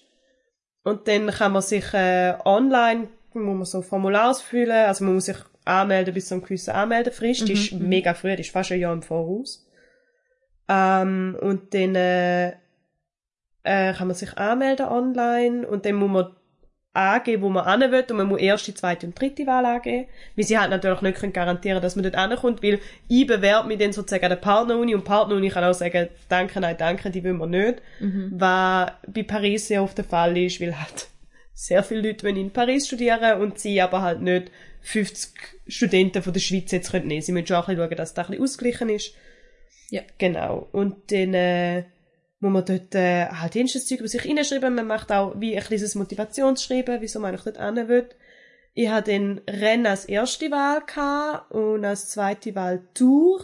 Und 0.84 1.08
dann 1.08 1.28
kann 1.28 1.52
man 1.52 1.62
sich 1.62 1.94
äh, 1.94 2.34
online, 2.46 3.10
muss 3.34 3.56
man 3.56 3.66
so 3.66 3.82
Formular 3.82 4.32
ausfüllen, 4.32 4.86
also 4.86 5.04
man 5.04 5.16
muss 5.16 5.26
sich 5.26 5.38
anmelden 5.66 6.14
bis 6.14 6.28
zu 6.28 6.34
einem 6.34 6.44
gewissen 6.44 6.72
Anmeldefrist, 6.72 7.48
die 7.48 7.54
ist 7.54 7.74
mega 7.74 8.14
früh, 8.14 8.36
die 8.36 8.42
ist 8.42 8.52
fast 8.52 8.72
ein 8.72 8.80
Jahr 8.80 8.94
im 8.94 9.02
Voraus. 9.02 9.68
Ähm, 10.70 11.38
und 11.42 11.74
dann 11.74 11.96
äh, 11.96 12.50
äh, 13.64 13.94
kann 13.94 14.08
man 14.08 14.16
sich 14.16 14.38
anmelden 14.38 14.88
online 14.88 15.68
und 15.68 15.86
dann 15.86 15.96
muss 15.96 16.10
man 16.10 16.36
angeben, 16.98 17.44
wo 17.44 17.50
man 17.50 17.82
hin 17.82 17.92
will 17.92 18.06
und 18.10 18.18
man 18.18 18.28
muss 18.28 18.40
erste, 18.40 18.74
zweite 18.74 19.06
und 19.06 19.20
dritte 19.20 19.46
Wahl 19.46 19.66
angeben, 19.66 20.08
weil 20.36 20.46
sie 20.46 20.58
halt 20.58 20.72
natürlich 20.72 21.02
nicht 21.02 21.18
können 21.20 21.34
garantieren 21.34 21.82
dass 21.82 21.96
man 21.96 22.04
dort 22.04 22.16
ankommt, 22.16 22.64
weil 22.64 22.80
ich 23.08 23.28
bewerbe 23.28 23.68
mich 23.68 23.78
dann 23.78 23.94
sozusagen 23.94 24.26
an 24.26 24.32
der 24.32 24.38
Partneruni 24.38 24.96
und 24.96 25.04
Partneruni 25.04 25.50
kann 25.50 25.64
auch 25.64 25.74
sagen, 25.74 26.10
danke, 26.28 26.60
nein, 26.60 26.76
danke, 26.78 27.12
die 27.12 27.24
wollen 27.24 27.38
wir 27.38 27.48
nicht, 27.48 27.82
mhm. 28.00 28.32
was 28.34 28.92
bei 29.08 29.24
Paris 29.24 29.68
sehr 29.68 29.84
oft 29.84 29.98
der 29.98 30.06
Fall 30.06 30.38
ist, 30.38 30.60
weil 30.60 30.78
halt 30.78 31.08
sehr 31.54 31.84
viele 31.84 32.02
Leute 32.02 32.26
wollen 32.26 32.38
in 32.38 32.52
Paris 32.52 32.88
studieren 32.88 33.42
und 33.42 33.60
sie 33.60 33.82
aber 33.82 34.02
halt 34.02 34.22
nicht 34.22 34.52
50 34.82 35.34
Studenten 35.68 36.22
von 36.22 36.34
der 36.34 36.40
Schweiz 36.40 36.72
jetzt 36.72 36.92
können 36.92 37.08
nehmen. 37.08 37.22
Sie 37.22 37.32
müssen 37.32 37.48
schon 37.48 37.58
auch 37.58 37.68
ein 37.68 37.76
bisschen 37.76 37.90
schauen, 37.90 37.98
dass 37.98 38.14
das 38.14 38.26
ein 38.26 38.32
bisschen 38.32 38.44
ausgeglichen 38.44 38.90
ist. 38.90 39.14
Ja. 39.90 40.02
Genau. 40.18 40.68
Und 40.72 41.12
dann 41.12 41.34
äh, 41.34 41.84
muss 42.40 42.52
man 42.52 42.66
dort 42.66 42.94
äh, 42.96 43.26
halt 43.28 43.56
jenes 43.56 43.86
Zeug 43.88 44.00
über 44.00 44.08
sich 44.08 44.22
hineinschreiben. 44.22 44.76
Man 44.76 44.88
macht 44.88 45.12
auch 45.12 45.34
wie 45.40 45.58
ein 45.58 45.64
kleines 45.64 45.96
Motivationsschreiben, 45.96 47.02
wieso 47.02 47.20
man 47.20 47.36
dort 47.36 47.58
hin 47.58 47.88
will. 47.88 48.10
Ich 48.74 48.90
hatte 48.90 49.12
den 49.12 49.42
Rennen 49.50 49.88
als 49.88 50.06
erste 50.06 50.52
Wahl 50.52 50.82
gehabt 50.86 51.52
und 51.52 51.84
als 51.84 52.10
zweite 52.10 52.54
Wahl 52.54 52.88
Tour. 52.94 53.42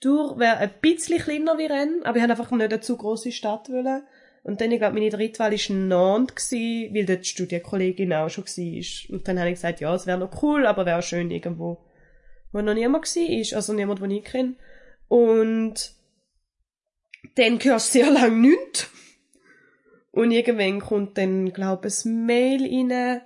Tour 0.00 0.38
wäre 0.38 0.56
ein 0.56 0.70
bisschen 0.80 1.18
kleiner 1.18 1.58
wie 1.58 1.66
Rennen, 1.66 2.02
aber 2.04 2.16
ich 2.16 2.22
habe 2.22 2.32
einfach 2.32 2.50
nicht 2.50 2.72
eine 2.72 2.80
zu 2.80 2.96
grosse 2.96 3.32
Stadt 3.32 3.68
wollen. 3.68 4.02
Und 4.42 4.62
dann, 4.62 4.72
ich 4.72 4.78
glaube, 4.78 4.94
meine 4.94 5.10
dritte 5.10 5.38
Wahl 5.40 5.52
war 5.52 5.76
Nantes, 5.76 6.52
weil 6.52 7.04
dort 7.04 7.20
die 7.20 7.28
Studienkollegin 7.28 8.14
auch 8.14 8.30
schon 8.30 8.44
war. 8.44 9.14
Und 9.14 9.28
dann 9.28 9.38
habe 9.38 9.50
ich 9.50 9.56
gesagt, 9.56 9.80
ja, 9.80 9.94
es 9.94 10.06
wäre 10.06 10.18
noch 10.18 10.42
cool, 10.42 10.66
aber 10.66 10.86
wäre 10.86 11.02
schön 11.02 11.30
irgendwo, 11.30 11.84
wo 12.50 12.62
noch 12.62 12.72
niemand 12.72 13.04
war, 13.04 13.56
also 13.56 13.74
niemand, 13.74 14.00
den 14.00 14.10
ich 14.10 14.24
kenne. 14.24 14.54
Und 15.08 15.99
dann 17.34 17.58
hörst 17.62 17.94
du 17.94 17.98
sehr 17.98 18.10
lang 18.10 18.40
nichts. 18.40 18.90
Und 20.12 20.32
irgendwann 20.32 20.80
kommt 20.80 21.18
dann, 21.18 21.52
glaube 21.52 21.88
ich, 21.88 22.04
ein 22.04 22.26
Mail 22.26 22.62
rein, 22.62 23.22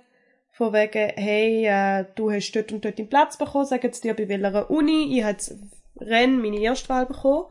von 0.51 0.71
wegen, 0.71 1.11
hey, 1.15 1.65
äh, 1.65 2.05
du 2.15 2.31
hast 2.31 2.51
dort 2.53 2.71
und 2.71 2.85
dort 2.85 2.97
den 2.97 3.09
Platz 3.09 3.37
bekommen, 3.37 3.65
sagen 3.65 3.91
sie 3.91 4.01
dir 4.01 4.13
bei 4.13 4.29
welcher 4.29 4.69
Uni, 4.69 5.17
ich 5.17 5.23
habe 5.23 5.33
jetzt 5.33 5.57
Renn 5.99 6.41
meine 6.41 6.59
Erstwahl 6.59 7.05
bekommen. 7.05 7.47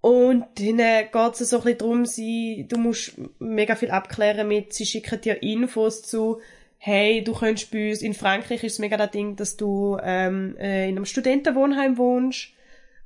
Und 0.00 0.46
dann 0.54 0.78
äh, 0.78 1.08
geht 1.12 1.32
es 1.32 1.50
so 1.50 1.56
ein 1.56 1.62
bisschen 1.62 1.78
darum, 1.78 2.06
sie, 2.06 2.66
du 2.68 2.78
musst 2.78 3.14
mega 3.40 3.74
viel 3.74 3.90
abklären 3.90 4.46
mit, 4.46 4.72
sie 4.72 4.86
schicken 4.86 5.20
dir 5.20 5.42
Infos 5.42 6.02
zu, 6.02 6.40
hey, 6.78 7.24
du 7.24 7.34
könntest 7.34 7.72
bei 7.72 7.90
uns, 7.90 8.02
in 8.02 8.14
Frankreich 8.14 8.62
ist 8.62 8.74
es 8.74 8.78
mega 8.78 8.96
das 8.96 9.10
Ding, 9.10 9.34
dass 9.34 9.56
du 9.56 9.98
ähm, 10.00 10.56
äh, 10.58 10.88
in 10.88 10.96
einem 10.96 11.06
Studentenwohnheim 11.06 11.98
wohnst 11.98 12.52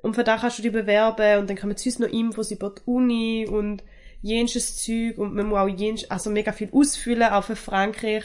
und 0.05 0.15
für 0.15 0.25
da 0.25 0.37
kannst 0.37 0.59
du 0.59 0.63
dich 0.63 0.73
bewerben 0.73 1.41
und 1.41 1.51
dann 1.51 1.57
kommen 1.57 1.77
zu 1.77 1.89
uns 1.89 1.99
noch 1.99 2.09
Infos 2.09 2.51
über 2.51 2.71
die 2.71 2.83
Uni 2.85 3.47
und 3.49 3.83
jenes 4.23 4.83
Zeug 4.83 5.19
und 5.19 5.35
man 5.35 5.47
muss 5.47 5.59
auch 5.59 5.69
jenes, 5.69 6.11
also 6.11 6.31
mega 6.31 6.53
viel 6.53 6.71
ausfüllen, 6.73 7.33
auch 7.33 7.45
für 7.45 7.57
Frankreich. 7.57 8.25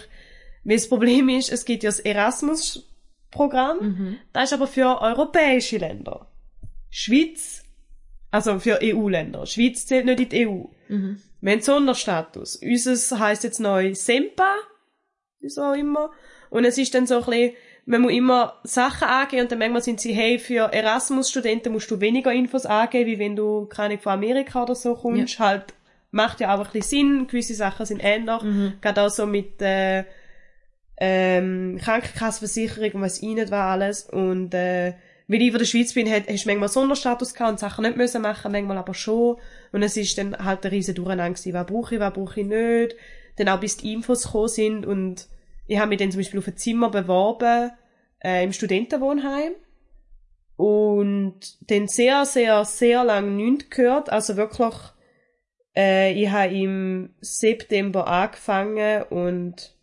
Weil 0.64 0.78
das 0.78 0.88
Problem 0.88 1.30
ist, 1.30 1.52
es 1.52 1.66
gibt 1.66 1.84
ja 1.84 1.90
das 1.90 2.00
Erasmus-Programm, 2.00 3.80
mhm. 3.80 4.18
das 4.34 4.52
ist 4.52 4.54
aber 4.54 4.68
für 4.68 5.02
europäische 5.02 5.78
Länder. 5.78 6.28
Schweiz 6.90 7.64
also 8.32 8.60
für 8.60 8.80
EU-Länder. 8.82 9.46
Schweiz 9.46 9.86
zählt 9.86 10.06
nicht 10.06 10.20
in 10.20 10.30
die 10.30 10.48
EU. 10.48 10.66
Mhm. 10.88 11.22
Wir 11.42 11.54
haben 11.54 11.62
Sonderstatus. 11.62 12.58
Unseres 12.58 13.12
heisst 13.12 13.44
jetzt 13.44 13.60
neu 13.60 13.96
SEMPA, 13.96 14.56
wieso 15.40 15.64
auch 15.64 15.74
immer. 15.74 16.12
Und 16.50 16.66
es 16.66 16.78
ist 16.78 16.94
dann 16.94 17.08
so 17.08 17.20
ein 17.20 17.26
bisschen, 17.26 17.54
man 17.90 18.02
muss 18.02 18.12
immer 18.12 18.54
Sachen 18.64 19.08
angeben 19.08 19.42
und 19.42 19.52
dann 19.52 19.58
manchmal 19.58 19.82
sind 19.82 20.00
sie, 20.00 20.14
hey, 20.14 20.38
für 20.38 20.72
Erasmus-Studenten 20.72 21.74
musst 21.74 21.90
du 21.90 22.00
weniger 22.00 22.32
Infos 22.32 22.68
angeben, 22.68 23.10
wie 23.10 23.18
wenn 23.18 23.36
du, 23.36 23.66
keine 23.66 23.98
von 23.98 24.14
Amerika 24.14 24.62
oder 24.62 24.76
so 24.76 24.94
kommst. 24.94 25.40
Ja. 25.40 25.46
Halt, 25.46 25.74
macht 26.12 26.40
ja 26.40 26.54
auch 26.54 26.60
ein 26.60 26.72
bisschen 26.72 26.84
Sinn, 26.84 27.28
gewisse 27.28 27.56
Sachen 27.56 27.88
sind 27.88 28.02
ähnlich. 28.04 28.44
Mhm. 28.44 28.74
Gerade 28.80 29.02
auch 29.02 29.10
so 29.10 29.26
mit, 29.26 29.60
äh, 29.64 30.04
ähm, 30.98 31.80
Krankenkassenversicherung 31.82 32.92
und 32.92 33.02
was 33.02 33.24
ich 33.24 33.34
nicht 33.34 33.50
war 33.50 33.72
alles. 33.72 34.04
Und, 34.04 34.54
äh, 34.54 34.94
weil 35.28 35.42
ich 35.42 35.50
von 35.50 35.58
der 35.58 35.66
Schweiz 35.66 35.94
bin, 35.94 36.12
hast 36.12 36.28
du 36.28 36.48
manchmal 36.48 36.70
Sonderstatus 36.70 37.34
gehabt 37.34 37.54
und 37.54 37.60
Sachen 37.60 37.86
nicht 37.86 37.98
müssen 37.98 38.22
machen, 38.22 38.52
manchmal 38.52 38.78
aber 38.78 38.94
schon. 38.94 39.38
Und 39.72 39.82
es 39.82 39.98
ist 39.98 40.16
dann 40.20 40.38
halt 40.38 40.64
ein 40.64 40.70
riesen 40.70 40.94
Durcheinander 40.94 41.34
gewesen, 41.34 41.54
was 41.54 41.66
brauche 41.66 41.96
ich, 41.96 42.02
was 42.02 42.14
brauche 42.14 42.40
ich 42.40 42.46
nicht. 42.46 42.96
Dann 43.38 43.50
auch 43.50 43.60
bis 43.60 43.78
die 43.78 43.94
Infos 43.94 44.26
gekommen 44.26 44.48
sind 44.48 44.86
und 44.86 45.28
ich 45.70 45.78
habe 45.78 45.90
mich 45.90 46.00
dann 46.00 46.12
zum 46.12 46.20
Beispiel 46.20 46.40
auf 46.40 46.48
ein 46.48 46.58
Zimmer 46.58 46.90
beworben, 46.90 47.72
äh, 48.24 48.44
im 48.44 48.54
Studentenwohnheim. 48.54 49.54
Und 50.56 51.40
dann 51.72 51.88
sehr, 51.88 52.26
sehr, 52.26 52.66
sehr 52.66 53.04
lang 53.04 53.38
nichts 53.38 53.70
gehört. 53.70 54.12
Also 54.12 54.36
wirklich, 54.36 54.76
äh, 55.76 56.12
ich 56.14 56.30
habe 56.30 56.54
im 56.54 57.12
September 57.22 58.08
angefangen 58.08 59.04
und 59.04 59.74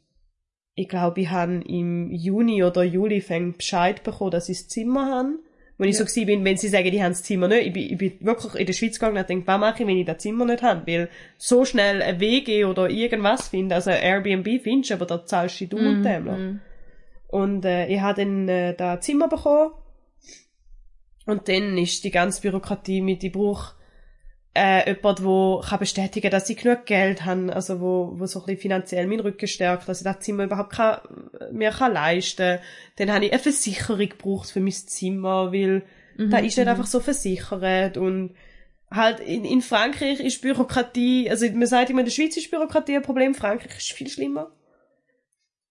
ich 0.74 0.88
glaube, 0.88 1.22
ich 1.22 1.30
habe 1.30 1.62
im 1.66 2.10
Juni 2.10 2.62
oder 2.62 2.84
Juli 2.84 3.22
fängt 3.22 3.58
Bescheid 3.58 4.02
bekommen, 4.02 4.32
dass 4.32 4.50
ich 4.50 4.58
das 4.58 4.68
Zimmer 4.68 5.06
habe. 5.06 5.38
Wo 5.78 5.84
ich 5.84 5.98
ja. 5.98 6.06
so 6.06 6.24
bin, 6.24 6.44
wenn 6.44 6.56
sie 6.56 6.68
sagen, 6.68 6.90
die 6.90 7.02
haben 7.02 7.12
das 7.12 7.22
Zimmer 7.22 7.48
nicht, 7.48 7.66
ich 7.66 7.72
bin, 7.72 7.82
ich 7.82 7.98
bin 7.98 8.26
wirklich 8.26 8.54
in 8.54 8.66
der 8.66 8.72
Schweiz 8.72 8.98
gegangen 8.98 9.18
und 9.18 9.28
denke, 9.28 9.46
was 9.46 9.60
mache 9.60 9.82
ich, 9.82 9.88
wenn 9.88 9.96
ich 9.98 10.06
das 10.06 10.18
Zimmer 10.18 10.46
nicht 10.46 10.62
habe? 10.62 10.86
Weil 10.86 11.08
so 11.36 11.64
schnell 11.66 12.00
ein 12.00 12.18
WG 12.20 12.64
oder 12.64 12.88
irgendwas 12.88 13.48
finde, 13.48 13.74
also 13.74 13.90
Airbnb 13.90 14.62
findest 14.62 14.90
du, 14.90 14.94
aber 14.94 15.06
da 15.06 15.24
zahlst 15.24 15.60
du 15.60 15.66
du 15.66 15.76
und 15.76 16.02
dem. 16.02 16.24
Mm. 16.24 16.60
Und 17.28 17.64
äh, 17.64 17.86
ich 17.88 18.00
habe 18.00 18.24
dann 18.24 18.48
äh, 18.48 18.74
da 18.74 19.00
Zimmer 19.00 19.28
bekommen 19.28 19.72
und 21.26 21.48
dann 21.48 21.76
ist 21.76 22.04
die 22.04 22.10
ganze 22.10 22.40
Bürokratie 22.40 23.00
mit, 23.00 23.24
ich 23.24 23.32
brauche 23.32 23.74
äh, 24.56 24.88
jemand, 24.88 25.18
der 25.18 25.68
kann 25.68 25.78
bestätigen 25.80 26.30
dass 26.30 26.46
sie 26.46 26.54
genug 26.54 26.86
Geld 26.86 27.24
haben, 27.24 27.50
also 27.50 27.80
wo, 27.80 28.14
wo 28.16 28.26
so 28.26 28.40
ein 28.40 28.46
bisschen 28.46 28.62
finanziell 28.62 29.06
meinen 29.06 29.20
Rücken 29.20 29.48
stärkt, 29.48 29.88
dass 29.88 30.00
ich 30.00 30.04
das 30.04 30.20
Zimmer 30.20 30.44
überhaupt 30.44 30.72
kann, 30.72 31.00
mir 31.52 31.70
kann 31.70 31.92
leisten 31.92 32.58
Dann 32.96 33.12
habe 33.12 33.26
ich 33.26 33.32
eine 33.32 33.42
Versicherung 33.42 34.08
gebraucht 34.08 34.50
für 34.50 34.60
mein 34.60 34.72
Zimmer, 34.72 35.52
weil 35.52 35.82
mhm, 36.16 36.30
da 36.30 36.38
ist 36.38 36.56
nicht 36.56 36.64
mhm. 36.64 36.70
einfach 36.70 36.86
so 36.86 37.00
versichert 37.00 37.98
und 37.98 38.34
halt 38.90 39.20
in, 39.20 39.44
in 39.44 39.60
Frankreich 39.60 40.20
ist 40.20 40.40
Bürokratie, 40.40 41.28
also 41.28 41.46
man 41.50 41.66
sagt 41.66 41.90
immer, 41.90 42.00
in 42.00 42.06
der 42.06 42.12
Schweiz 42.12 42.36
ist 42.36 42.50
Bürokratie 42.50 42.96
ein 42.96 43.02
Problem, 43.02 43.34
Frankreich 43.34 43.76
ist 43.76 43.92
viel 43.92 44.08
schlimmer. 44.08 44.52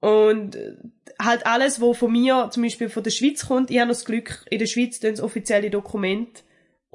Und 0.02 0.56
äh, 0.56 0.76
halt 1.20 1.46
alles, 1.46 1.82
was 1.82 1.98
von 1.98 2.12
mir, 2.12 2.50
zum 2.52 2.64
Beispiel 2.64 2.90
von 2.90 3.04
der 3.04 3.12
Schweiz 3.12 3.48
kommt, 3.48 3.72
ich 3.72 3.80
habe 3.80 3.88
noch 3.88 3.96
das 3.96 4.06
Glück, 4.06 4.46
in 4.50 4.60
der 4.60 4.66
Schweiz 4.66 5.00
tun 5.00 5.20
offizielle 5.20 5.70
Dokumente 5.70 6.42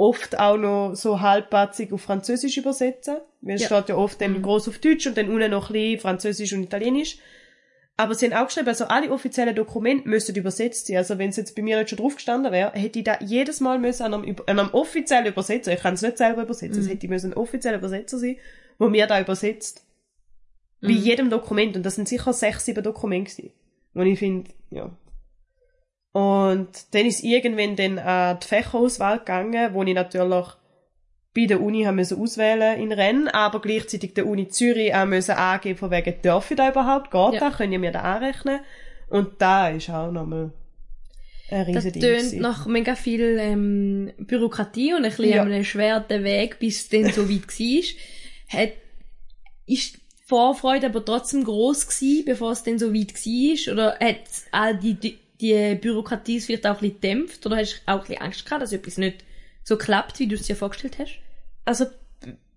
oft 0.00 0.38
auch 0.38 0.56
noch 0.56 0.94
so 0.94 1.20
halbpatzig 1.20 1.92
auf 1.92 2.00
Französisch 2.00 2.56
übersetzen. 2.56 3.18
Weil 3.42 3.56
es 3.56 3.62
ja. 3.62 3.66
steht 3.66 3.90
ja 3.90 3.96
oft 3.96 4.20
dann 4.20 4.32
mhm. 4.32 4.42
groß 4.42 4.68
auf 4.68 4.78
Deutsch 4.78 5.06
und 5.06 5.16
dann 5.16 5.28
unten 5.28 5.50
noch 5.50 5.68
ein 5.68 5.74
bisschen 5.74 6.00
Französisch 6.00 6.54
und 6.54 6.62
Italienisch. 6.62 7.18
Aber 7.98 8.14
sie 8.14 8.26
haben 8.26 8.32
auch 8.32 8.46
geschrieben, 8.46 8.68
also 8.68 8.86
alle 8.86 9.10
offiziellen 9.12 9.54
Dokumente 9.54 10.08
müssen 10.08 10.34
übersetzt 10.34 10.86
sein. 10.86 10.96
Also 10.96 11.18
wenn 11.18 11.28
es 11.28 11.36
jetzt 11.36 11.54
bei 11.54 11.60
mir 11.60 11.76
nicht 11.76 11.90
schon 11.90 11.98
drauf 11.98 12.14
gestanden 12.14 12.50
wäre, 12.50 12.72
hätte 12.72 12.98
ich 12.98 13.04
da 13.04 13.18
jedes 13.20 13.60
Mal 13.60 13.78
müssen 13.78 14.04
an 14.04 14.14
einem, 14.14 14.36
an 14.46 14.58
einem 14.58 14.70
offiziellen 14.72 15.26
Übersetzer, 15.26 15.74
ich 15.74 15.80
kann 15.80 15.94
es 15.94 16.02
nicht 16.02 16.16
selber 16.16 16.42
übersetzen, 16.42 16.78
mhm. 16.78 16.86
es 16.86 16.90
hätte 16.90 17.08
müssen 17.08 17.32
ein 17.32 17.36
offizieller 17.36 17.76
Übersetzer 17.76 18.18
sein, 18.18 18.38
wo 18.78 18.88
mir 18.88 19.06
da 19.06 19.20
übersetzt. 19.20 19.84
Mhm. 20.80 20.86
Bei 20.86 20.92
jedem 20.92 21.30
Dokument. 21.30 21.76
Und 21.76 21.84
das 21.84 21.96
sind 21.96 22.08
sicher 22.08 22.32
sechs, 22.32 22.64
sieben 22.64 22.82
Dokumente 22.82 23.30
gewesen. 23.30 23.52
Und 23.94 24.06
ich 24.06 24.18
finde, 24.18 24.50
ja, 24.70 24.90
und 26.12 26.68
dann 26.92 27.06
ist 27.06 27.22
irgendwann 27.22 27.76
dann 27.76 27.98
an 27.98 28.38
die 28.42 28.46
Fächerauswahl 28.46 29.18
gegangen, 29.18 29.74
wo 29.74 29.82
ich 29.84 29.94
natürlich 29.94 30.46
bei 31.34 31.46
der 31.46 31.60
Uni 31.60 31.84
haben 31.84 31.94
müssen 31.96 32.20
auswählen 32.20 32.80
in 32.80 32.90
Rennen, 32.90 33.28
aber 33.28 33.60
gleichzeitig 33.60 34.14
der 34.14 34.26
Uni 34.26 34.48
Zürich 34.48 34.92
auch 34.92 35.06
müssen 35.06 35.32
angeben, 35.32 35.78
von 35.78 35.92
wegen, 35.92 36.20
darf 36.22 36.50
ich 36.50 36.56
da 36.56 36.70
überhaupt, 36.70 37.12
geht 37.12 37.34
ja. 37.34 37.40
da, 37.40 37.50
können 37.50 37.80
wir 37.80 37.92
da 37.92 38.00
anrechnen? 38.00 38.60
Und 39.08 39.40
da 39.40 39.68
ist 39.68 39.90
auch 39.90 40.10
nochmal 40.10 40.52
ein 41.50 41.72
Das 41.72 41.84
riesen 41.84 42.00
Ding 42.00 42.02
tönt 42.02 42.40
nach 42.40 42.66
mega 42.66 42.96
viel 42.96 43.38
ähm, 43.40 44.12
Bürokratie 44.18 44.92
und 44.94 45.04
ein 45.04 45.10
bisschen 45.10 45.30
Ja. 45.30 45.42
einem 45.42 45.64
schweren 45.64 46.24
Weg, 46.24 46.58
bis 46.58 46.82
es 46.82 46.88
dann 46.88 47.12
so 47.12 47.28
weit 47.30 47.46
war. 47.46 48.60
Hat, 48.60 48.72
ist 49.66 49.99
Vorfreude 50.30 50.86
aber 50.86 51.04
trotzdem 51.04 51.42
gross 51.42 51.88
gewesen, 51.88 52.24
bevor 52.24 52.52
es 52.52 52.62
dann 52.62 52.78
so 52.78 52.94
weit 52.94 53.14
war? 53.14 53.72
Oder 53.72 53.98
hat 53.98 54.20
all 54.52 54.76
die, 54.76 54.94
die, 54.94 55.18
die 55.40 55.74
Bürokratie 55.74 56.36
es 56.36 56.46
vielleicht 56.46 56.66
auch 56.66 56.76
ein 56.76 56.80
bisschen 56.80 57.00
gedämpft? 57.00 57.44
Oder 57.46 57.56
hast 57.56 57.82
du 57.84 57.92
auch 57.92 57.94
ein 57.94 58.00
bisschen 58.06 58.22
Angst 58.22 58.44
gehabt, 58.44 58.62
dass 58.62 58.72
etwas 58.72 58.96
nicht 58.96 59.24
so 59.64 59.76
klappt, 59.76 60.20
wie 60.20 60.28
du 60.28 60.36
es 60.36 60.46
dir 60.46 60.54
vorgestellt 60.54 61.00
hast? 61.00 61.18
Also 61.64 61.86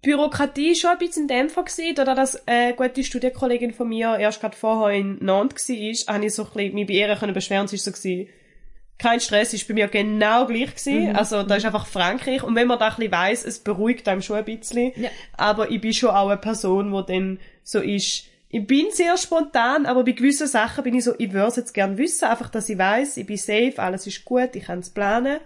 Bürokratie 0.04 0.74
ist 0.74 0.82
schon 0.82 0.92
ein 0.92 1.00
bisschen 1.00 1.28
Dämpfer 1.28 1.64
gewesen, 1.64 2.00
oder 2.00 2.14
dass 2.14 2.48
eine 2.48 2.76
gute 2.76 3.04
Studienkollegin 3.04 3.74
von 3.74 3.90
mir 3.90 4.20
erst 4.20 4.42
gerade 4.42 4.56
vorher 4.56 4.96
in 4.96 5.18
Nantes 5.26 5.68
war, 5.70 6.16
habe 6.16 6.26
ich 6.26 6.34
so 6.34 6.44
ein 6.44 6.50
bisschen 6.54 6.74
mich 6.76 6.88
bei 6.88 6.94
ihr 6.94 7.16
können 7.16 7.34
beschweren, 7.34 7.68
sie 7.68 7.78
ist 7.78 7.86
so 7.86 7.92
kein 8.98 9.20
Stress, 9.20 9.54
ist 9.54 9.68
bei 9.68 9.74
mir 9.74 9.88
genau 9.88 10.46
gleich 10.46 10.76
gewesen. 10.76 11.16
Also 11.16 11.44
da 11.44 11.56
ist 11.56 11.66
einfach 11.66 11.88
Frankreich 11.88 12.44
und 12.44 12.56
wenn 12.56 12.68
man 12.68 12.80
da 12.80 12.90
ein 12.90 12.96
bisschen 12.96 13.12
weiss, 13.12 13.46
es 13.46 13.60
beruhigt 13.60 14.08
einem 14.08 14.22
schon 14.22 14.38
ein 14.38 14.46
bisschen. 14.46 14.94
Ja. 14.96 15.10
Aber 15.36 15.72
ich 15.72 15.82
bin 15.82 15.94
schon 15.94 16.12
auch 16.12 16.30
eine 16.30 16.38
Person, 16.38 16.94
die 16.94 17.12
dann 17.12 17.40
so 17.64 17.80
ist, 17.80 18.26
ich 18.50 18.68
bin 18.68 18.92
sehr 18.92 19.18
spontan, 19.18 19.88
aber 19.88 20.04
bei 20.04 20.12
gewissen 20.12 20.48
Sachen 20.48 20.84
bin 20.84 20.94
ich 20.94 21.06
so, 21.06 21.16
ich 21.18 21.34
würde 21.34 21.48
es 21.48 21.56
jetzt 21.56 21.74
gerne 21.74 21.98
wissen, 21.98 22.26
einfach, 22.26 22.50
dass 22.50 22.70
ich 22.70 22.78
weiss, 22.78 23.18
ich 23.18 23.26
bin 23.26 23.38
safe, 23.38 23.74
alles 23.78 24.06
ist 24.06 24.24
gut, 24.26 24.56
ich 24.56 24.66
kann 24.66 24.80
es 24.80 24.92
planen, 24.92 25.40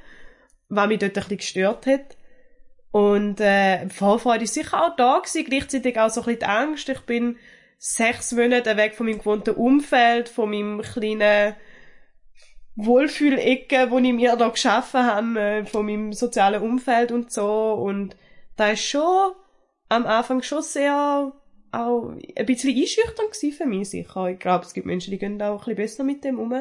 was 0.67 0.87
mich 0.89 0.99
dort 0.99 1.17
ein 1.17 1.23
bisschen 1.23 1.37
gestört 1.37 1.85
hat. 1.85 2.17
Und 2.91 3.39
äh, 3.39 3.85
die 3.85 3.93
Vorfreude 3.93 4.43
ist 4.43 4.53
sicher 4.55 4.83
auch 4.83 4.95
da 4.97 5.19
gewesen, 5.19 5.45
gleichzeitig 5.45 5.97
auch 5.99 6.09
so 6.09 6.21
ein 6.21 6.25
bisschen 6.25 6.39
die 6.39 6.45
Angst. 6.45 6.89
Ich 6.89 6.99
bin 7.01 7.37
sechs 7.77 8.33
Monate 8.33 8.75
weg 8.75 8.95
von 8.95 9.05
meinem 9.05 9.19
gewohnten 9.19 9.55
Umfeld, 9.55 10.29
von 10.29 10.49
meinem 10.49 10.81
kleinen 10.81 11.55
Wohlfühlecke, 12.77 13.89
wo 13.89 13.97
ich 13.97 14.13
mir 14.13 14.35
da 14.35 14.49
geschaffen 14.49 15.03
habe, 15.03 15.39
äh, 15.39 15.65
von 15.65 15.85
meinem 15.85 16.13
sozialen 16.13 16.61
Umfeld 16.61 17.11
und 17.11 17.31
so. 17.31 17.73
Und 17.73 18.15
da 18.55 18.69
ist 18.69 18.83
schon 18.83 19.33
am 19.89 20.05
Anfang 20.05 20.43
schon 20.43 20.61
sehr 20.61 21.33
auch 21.71 22.09
ein 22.09 22.45
bisschen 22.45 22.75
einschüchternd 22.75 23.31
gewesen 23.31 23.51
für 23.51 23.65
mich 23.65 23.89
sicher. 23.89 24.27
Ich 24.27 24.39
glaube, 24.39 24.65
es 24.65 24.73
gibt 24.73 24.85
Menschen, 24.85 25.11
die 25.11 25.17
gehen 25.17 25.39
da 25.39 25.49
auch 25.49 25.67
ein 25.67 25.75
bisschen 25.75 25.75
besser 25.75 26.03
mit 26.03 26.23
dem 26.23 26.39
um. 26.39 26.53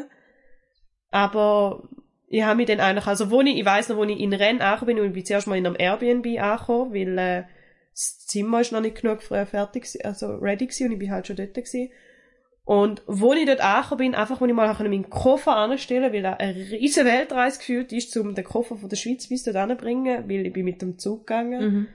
Aber 1.11 1.89
ich 2.29 2.43
habe 2.43 2.57
mich 2.57 2.67
dann 2.67 2.81
eigentlich, 2.81 3.07
also 3.07 3.31
wo 3.31 3.41
ich, 3.43 3.57
ich 3.57 3.65
weiss 3.65 3.89
noch, 3.89 3.97
wo 3.97 4.05
ich 4.05 4.19
in 4.19 4.33
Rennes 4.33 4.63
angekommen 4.63 4.97
bin, 4.97 5.01
und 5.01 5.07
ich 5.09 5.13
bin 5.13 5.25
zuerst 5.25 5.47
mal 5.47 5.57
in 5.57 5.67
einem 5.67 5.77
Airbnb 5.79 6.27
angekommen, 6.41 6.93
weil 6.93 7.19
äh, 7.19 7.45
das 7.93 8.27
Zimmer 8.27 8.61
ist 8.61 8.73
noch 8.73 8.81
nicht 8.81 9.01
genug 9.01 9.23
früh 9.23 9.45
fertig, 9.47 9.87
also 10.05 10.35
ready 10.37 10.67
gewesen, 10.67 10.87
und 10.87 10.93
ich 10.93 10.99
bin 10.99 11.11
halt 11.11 11.27
schon 11.27 11.37
dort 11.37 11.55
gewesen. 11.55 11.91
Und 12.67 13.03
wo 13.07 13.33
ich 13.33 13.47
dort 13.47 13.61
angekommen 13.61 13.99
bin, 13.99 14.15
einfach, 14.17 14.41
wo 14.41 14.45
ich 14.45 14.53
mal 14.53 14.75
meinen 14.75 15.09
Koffer 15.09 15.55
anstellen 15.55 16.13
weil 16.13 16.23
da 16.23 16.33
eine 16.33 16.57
riesige 16.57 17.07
Weltreise 17.07 17.61
gefühlt 17.61 17.93
ist, 17.93 18.17
um 18.17 18.35
den 18.35 18.45
Koffer 18.45 18.77
von 18.77 18.89
der 18.89 18.97
Schweiz 18.97 19.29
bis 19.29 19.45
dort 19.45 19.55
anzubringen, 19.55 20.29
weil 20.29 20.47
ich 20.47 20.53
bin 20.53 20.65
mit 20.65 20.83
dem 20.83 20.99
Zug 20.99 21.29
gegangen. 21.29 21.61
Mhm. 21.65 21.89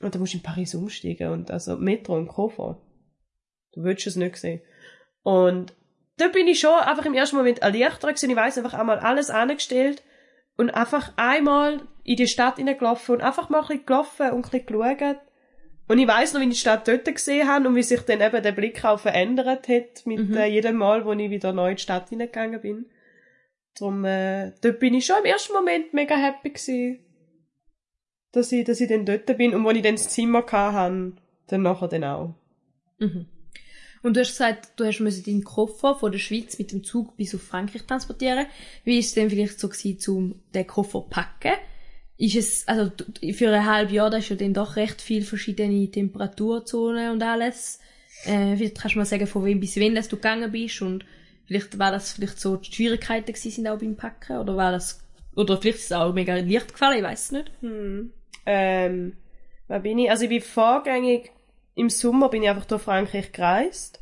Und 0.00 0.12
da 0.12 0.18
musst 0.18 0.34
du 0.34 0.38
in 0.38 0.42
Paris 0.42 0.74
umsteigen 0.74 1.30
und 1.30 1.52
also 1.52 1.76
Metro 1.76 2.16
und 2.16 2.26
Koffer. 2.26 2.82
Du 3.72 3.84
würdest 3.84 4.08
es 4.08 4.16
nicht 4.16 4.36
sehen. 4.36 4.60
Und 5.22 5.74
da 6.16 6.26
bin 6.26 6.48
ich 6.48 6.58
schon 6.58 6.74
einfach 6.74 7.06
im 7.06 7.14
ersten 7.14 7.36
Moment 7.36 7.60
erleichtert 7.60 8.16
gewesen. 8.16 8.30
Ich 8.30 8.36
weiss 8.36 8.58
einfach 8.58 8.74
einmal 8.74 8.98
alles 8.98 9.30
angestellt 9.30 10.02
und 10.56 10.70
einfach 10.70 11.12
einmal 11.14 11.82
in 12.02 12.16
die 12.16 12.26
Stadt 12.26 12.56
hineingelaufen 12.56 13.14
und 13.14 13.20
einfach 13.20 13.48
mal 13.48 13.60
ein 13.60 13.68
bisschen 13.68 13.86
gelaufen 13.86 14.32
und 14.32 14.44
ein 14.44 14.50
bisschen 14.50 14.66
geschaut. 14.66 15.20
Und 15.90 15.98
ich 15.98 16.06
weiss 16.06 16.32
noch, 16.32 16.40
wie 16.40 16.44
ich 16.44 16.50
die 16.50 16.56
Stadt 16.60 16.86
dort 16.86 17.04
gesehen 17.04 17.48
habe 17.48 17.66
und 17.66 17.74
wie 17.74 17.82
sich 17.82 18.02
dann 18.02 18.20
eben 18.20 18.40
der 18.44 18.52
Blick 18.52 18.84
auch 18.84 19.00
verändert 19.00 19.66
hat 19.66 20.06
mit 20.06 20.20
Mhm. 20.20 20.36
äh, 20.36 20.46
jedem 20.46 20.76
Mal, 20.76 21.04
wo 21.04 21.12
ich 21.12 21.30
wieder 21.30 21.52
neu 21.52 21.70
in 21.70 21.76
die 21.76 21.82
Stadt 21.82 22.10
hineingegangen 22.10 22.60
bin. 22.60 22.86
Darum, 23.76 24.04
äh, 24.04 24.52
dort 24.60 24.78
bin 24.78 24.94
ich 24.94 25.06
schon 25.06 25.16
im 25.18 25.24
ersten 25.24 25.52
Moment 25.52 25.92
mega 25.92 26.14
happy 26.14 26.50
gewesen, 26.50 27.00
dass 28.30 28.52
ich, 28.52 28.64
dass 28.64 28.80
ich 28.80 28.88
dann 28.88 29.04
dort 29.04 29.36
bin 29.36 29.52
und 29.52 29.64
wo 29.64 29.70
ich 29.70 29.82
dann 29.82 29.96
das 29.96 30.10
Zimmer 30.10 30.46
hatte, 30.46 31.12
dann 31.48 31.62
nachher 31.62 31.88
dann 31.88 32.04
auch. 32.04 32.34
Mhm. 33.00 33.26
Und 34.04 34.16
du 34.16 34.20
hast 34.20 34.30
gesagt, 34.30 34.68
du 34.76 34.84
hast 34.84 35.00
müssen 35.00 35.24
deinen 35.24 35.42
Koffer 35.42 35.96
von 35.96 36.12
der 36.12 36.20
Schweiz 36.20 36.56
mit 36.56 36.70
dem 36.70 36.84
Zug 36.84 37.16
bis 37.16 37.34
auf 37.34 37.42
Frankreich 37.42 37.82
transportieren. 37.82 38.46
Wie 38.84 39.00
ist 39.00 39.06
es 39.08 39.14
denn 39.14 39.28
vielleicht 39.28 39.58
so 39.58 39.68
gewesen, 39.68 40.16
um 40.16 40.42
den 40.54 40.68
Koffer 40.68 41.02
zu 41.02 41.08
packen? 41.10 41.54
Ist 42.20 42.36
es, 42.36 42.68
also 42.68 42.90
für 43.32 43.50
ein 43.50 43.64
halbes 43.66 43.94
Jahr, 43.94 44.10
da 44.10 44.18
ist 44.18 44.28
ja 44.28 44.36
dann 44.36 44.52
doch 44.52 44.76
recht 44.76 45.00
viel 45.00 45.22
verschiedene 45.22 45.90
Temperaturzonen 45.90 47.12
und 47.12 47.22
alles. 47.22 47.80
Äh, 48.26 48.56
vielleicht 48.56 48.78
kannst 48.78 48.94
du 48.94 48.98
mal 48.98 49.06
sagen, 49.06 49.26
von 49.26 49.44
wem 49.44 49.58
bis 49.60 49.76
wann 49.76 49.94
dass 49.94 50.08
du 50.08 50.16
gegangen 50.16 50.52
bist 50.52 50.82
und 50.82 51.04
vielleicht 51.46 51.78
war 51.78 51.90
das 51.90 52.12
vielleicht 52.12 52.38
so 52.38 52.56
die 52.56 52.70
Schwierigkeiten 52.70 53.32
gewesen 53.32 53.50
sind 53.50 53.68
auch 53.68 53.78
beim 53.78 53.96
Packen 53.96 54.36
oder 54.36 54.54
war 54.56 54.72
das, 54.72 55.02
oder 55.34 55.56
vielleicht 55.56 55.78
ist 55.78 55.84
es 55.86 55.92
auch 55.92 56.12
mega 56.12 56.34
leicht 56.36 56.72
gefallen, 56.72 56.98
ich 56.98 57.04
weiß 57.04 57.24
es 57.24 57.32
nicht. 57.32 57.50
Hm. 57.62 58.10
Ähm, 58.44 59.16
wer 59.68 59.80
bin 59.80 59.98
ich? 59.98 60.10
Also 60.10 60.24
ich 60.24 60.28
bin 60.28 60.42
vorgängig, 60.42 61.30
im 61.74 61.88
Sommer 61.88 62.28
bin 62.28 62.42
ich 62.42 62.50
einfach 62.50 62.66
durch 62.66 62.82
Frankreich 62.82 63.32
gereist. 63.32 64.00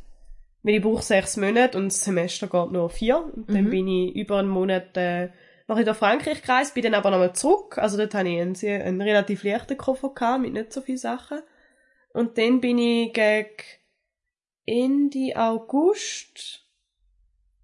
Weil 0.61 0.75
ich 0.75 0.81
brauche 0.81 1.01
sechs 1.01 1.37
Monate 1.37 1.77
und 1.77 1.85
das 1.85 2.03
Semester 2.03 2.47
geht 2.47 2.71
nur 2.73 2.89
vier. 2.89 3.23
Und 3.33 3.49
dann 3.49 3.63
Mhm. 3.65 3.69
bin 3.69 3.87
ich 3.87 4.15
über 4.15 4.39
einen 4.39 4.49
Monat 4.49 4.97
äh, 4.97 5.29
noch 5.69 5.83
durch 5.83 5.97
Frankreich 5.97 6.41
gereist, 6.41 6.73
bin 6.73 6.83
dann 6.83 6.95
aber 6.95 7.11
nochmal 7.11 7.33
zurück. 7.33 7.77
Also 7.77 7.97
dort 7.97 8.13
hatte 8.13 8.29
ich 8.29 8.41
einen, 8.41 8.55
sehr, 8.55 8.83
einen 8.83 9.01
relativ 9.01 9.43
leichten 9.43 9.77
Koffer 9.77 10.09
gehabt, 10.13 10.41
mit 10.41 10.53
nicht 10.53 10.73
so 10.73 10.81
vielen 10.81 10.97
Sachen. 10.97 11.41
Und 12.13 12.37
dann 12.37 12.59
bin 12.59 12.77
ich 12.77 13.13
gegen 13.13 13.47
Ende 14.65 15.35
August 15.35 16.65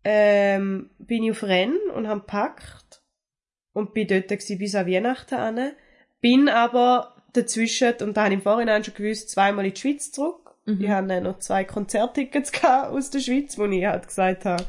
ähm, 0.06 0.92
bin 1.00 1.24
ich 1.24 1.32
auf 1.32 1.44
Rennes 1.44 1.80
und 1.96 2.08
habe 2.08 2.22
gepackt 2.22 3.02
und 3.74 3.94
bin 3.94 4.08
dort 4.08 4.28
bis 4.28 4.76
an 4.76 4.88
Weihnachten 4.88 5.36
an. 5.36 5.72
Bin 6.22 6.48
aber 6.48 7.24
dazwischen, 7.34 7.94
und 8.02 8.16
da 8.16 8.24
habe 8.24 8.34
ich 8.34 8.40
im 8.40 8.44
Vorhinein 8.44 8.84
schon 8.84 8.94
gewusst, 8.94 9.32
zweimal 9.32 9.66
in 9.66 9.74
die 9.74 9.80
Schweiz 9.80 10.12
zurück. 10.12 10.56
Mhm. 10.66 10.82
Ich 10.82 10.90
hatte 10.90 11.22
noch 11.22 11.40
zwei 11.40 11.64
Konzerttickets 11.64 12.52
aus 12.64 13.10
der 13.10 13.20
Schweiz, 13.20 13.58
wo 13.58 13.66
ich 13.66 13.86
halt 13.86 14.08
gesagt 14.08 14.46
habe, 14.46 14.64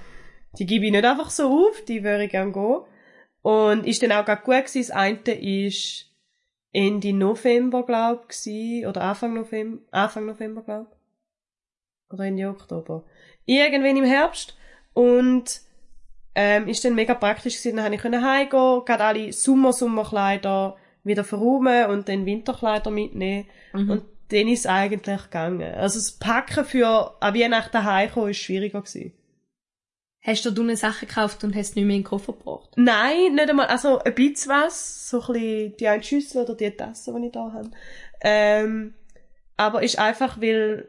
die 0.58 0.66
gebe 0.66 0.86
ich 0.86 0.92
nicht 0.92 1.04
einfach 1.04 1.30
so 1.30 1.68
auf, 1.68 1.84
die 1.84 2.02
würde 2.02 2.24
ich 2.24 2.30
gerne 2.30 2.52
gehen. 2.52 2.80
Und 3.46 3.86
ist 3.86 4.02
dann 4.02 4.10
auch 4.10 4.24
gerade 4.24 4.42
gut 4.42 4.66
gewesen. 4.66 4.88
Das 4.88 4.90
eine 4.90 5.20
ist 5.20 6.10
Ende 6.72 7.12
November, 7.12 7.84
glaub 7.84 8.26
ich, 8.44 8.84
oder 8.84 9.02
Anfang 9.02 9.34
November, 9.34 9.82
Anfang 9.92 10.26
November, 10.26 10.62
glaub 10.62 10.96
Oder 12.10 12.24
Ende 12.24 12.48
Oktober. 12.48 13.04
Irgendwann 13.44 13.98
im 13.98 14.04
Herbst. 14.04 14.56
Und 14.94 15.60
ähm, 16.34 16.66
ist 16.66 16.84
dann 16.84 16.96
mega 16.96 17.14
praktisch 17.14 17.58
gewesen. 17.58 17.76
Dann 17.76 17.84
konnte 17.84 17.94
ich 17.94 18.02
können 18.02 18.24
heimgehen, 18.24 18.84
gerade 18.84 19.04
alle 19.04 19.32
Sommer, 19.32 19.72
Sommerkleider 19.72 20.76
wieder 21.04 21.22
verräumen 21.22 21.86
und 21.90 22.08
dann 22.08 22.26
Winterkleider 22.26 22.90
mitnehmen. 22.90 23.46
Mhm. 23.72 23.90
Und 23.90 24.02
dann 24.30 24.48
ist 24.48 24.60
es 24.60 24.66
eigentlich 24.66 25.22
gegangen. 25.22 25.72
Also 25.74 26.00
das 26.00 26.18
Packen 26.18 26.64
für 26.64 27.14
an 27.22 27.34
Weihnachten 27.36 27.84
heimkommen 27.84 28.30
ist 28.30 28.38
schwieriger 28.38 28.82
gewesen. 28.82 29.12
Hast 30.26 30.44
du 30.44 30.50
dunne 30.50 30.76
Sachen 30.76 31.06
gekauft 31.06 31.44
und 31.44 31.54
hast 31.54 31.76
nicht 31.76 31.84
mehr 31.84 31.94
in 31.94 32.02
den 32.02 32.08
Koffer 32.08 32.32
gebracht? 32.32 32.70
Nein, 32.74 33.36
nicht 33.36 33.48
einmal, 33.48 33.66
also 33.66 34.00
ein 34.00 34.12
bisschen 34.12 34.50
was, 34.50 35.08
so 35.08 35.20
ein 35.20 35.32
bisschen 35.32 35.76
die 35.76 35.86
eine 35.86 36.02
Schüssel 36.02 36.42
oder 36.42 36.56
die 36.56 36.70
Tasse, 36.72 37.14
die 37.16 37.26
ich 37.26 37.32
da 37.32 37.52
habe. 37.52 37.70
Ähm, 38.22 38.94
aber 39.56 39.84
ist 39.84 40.00
einfach, 40.00 40.40
weil 40.40 40.88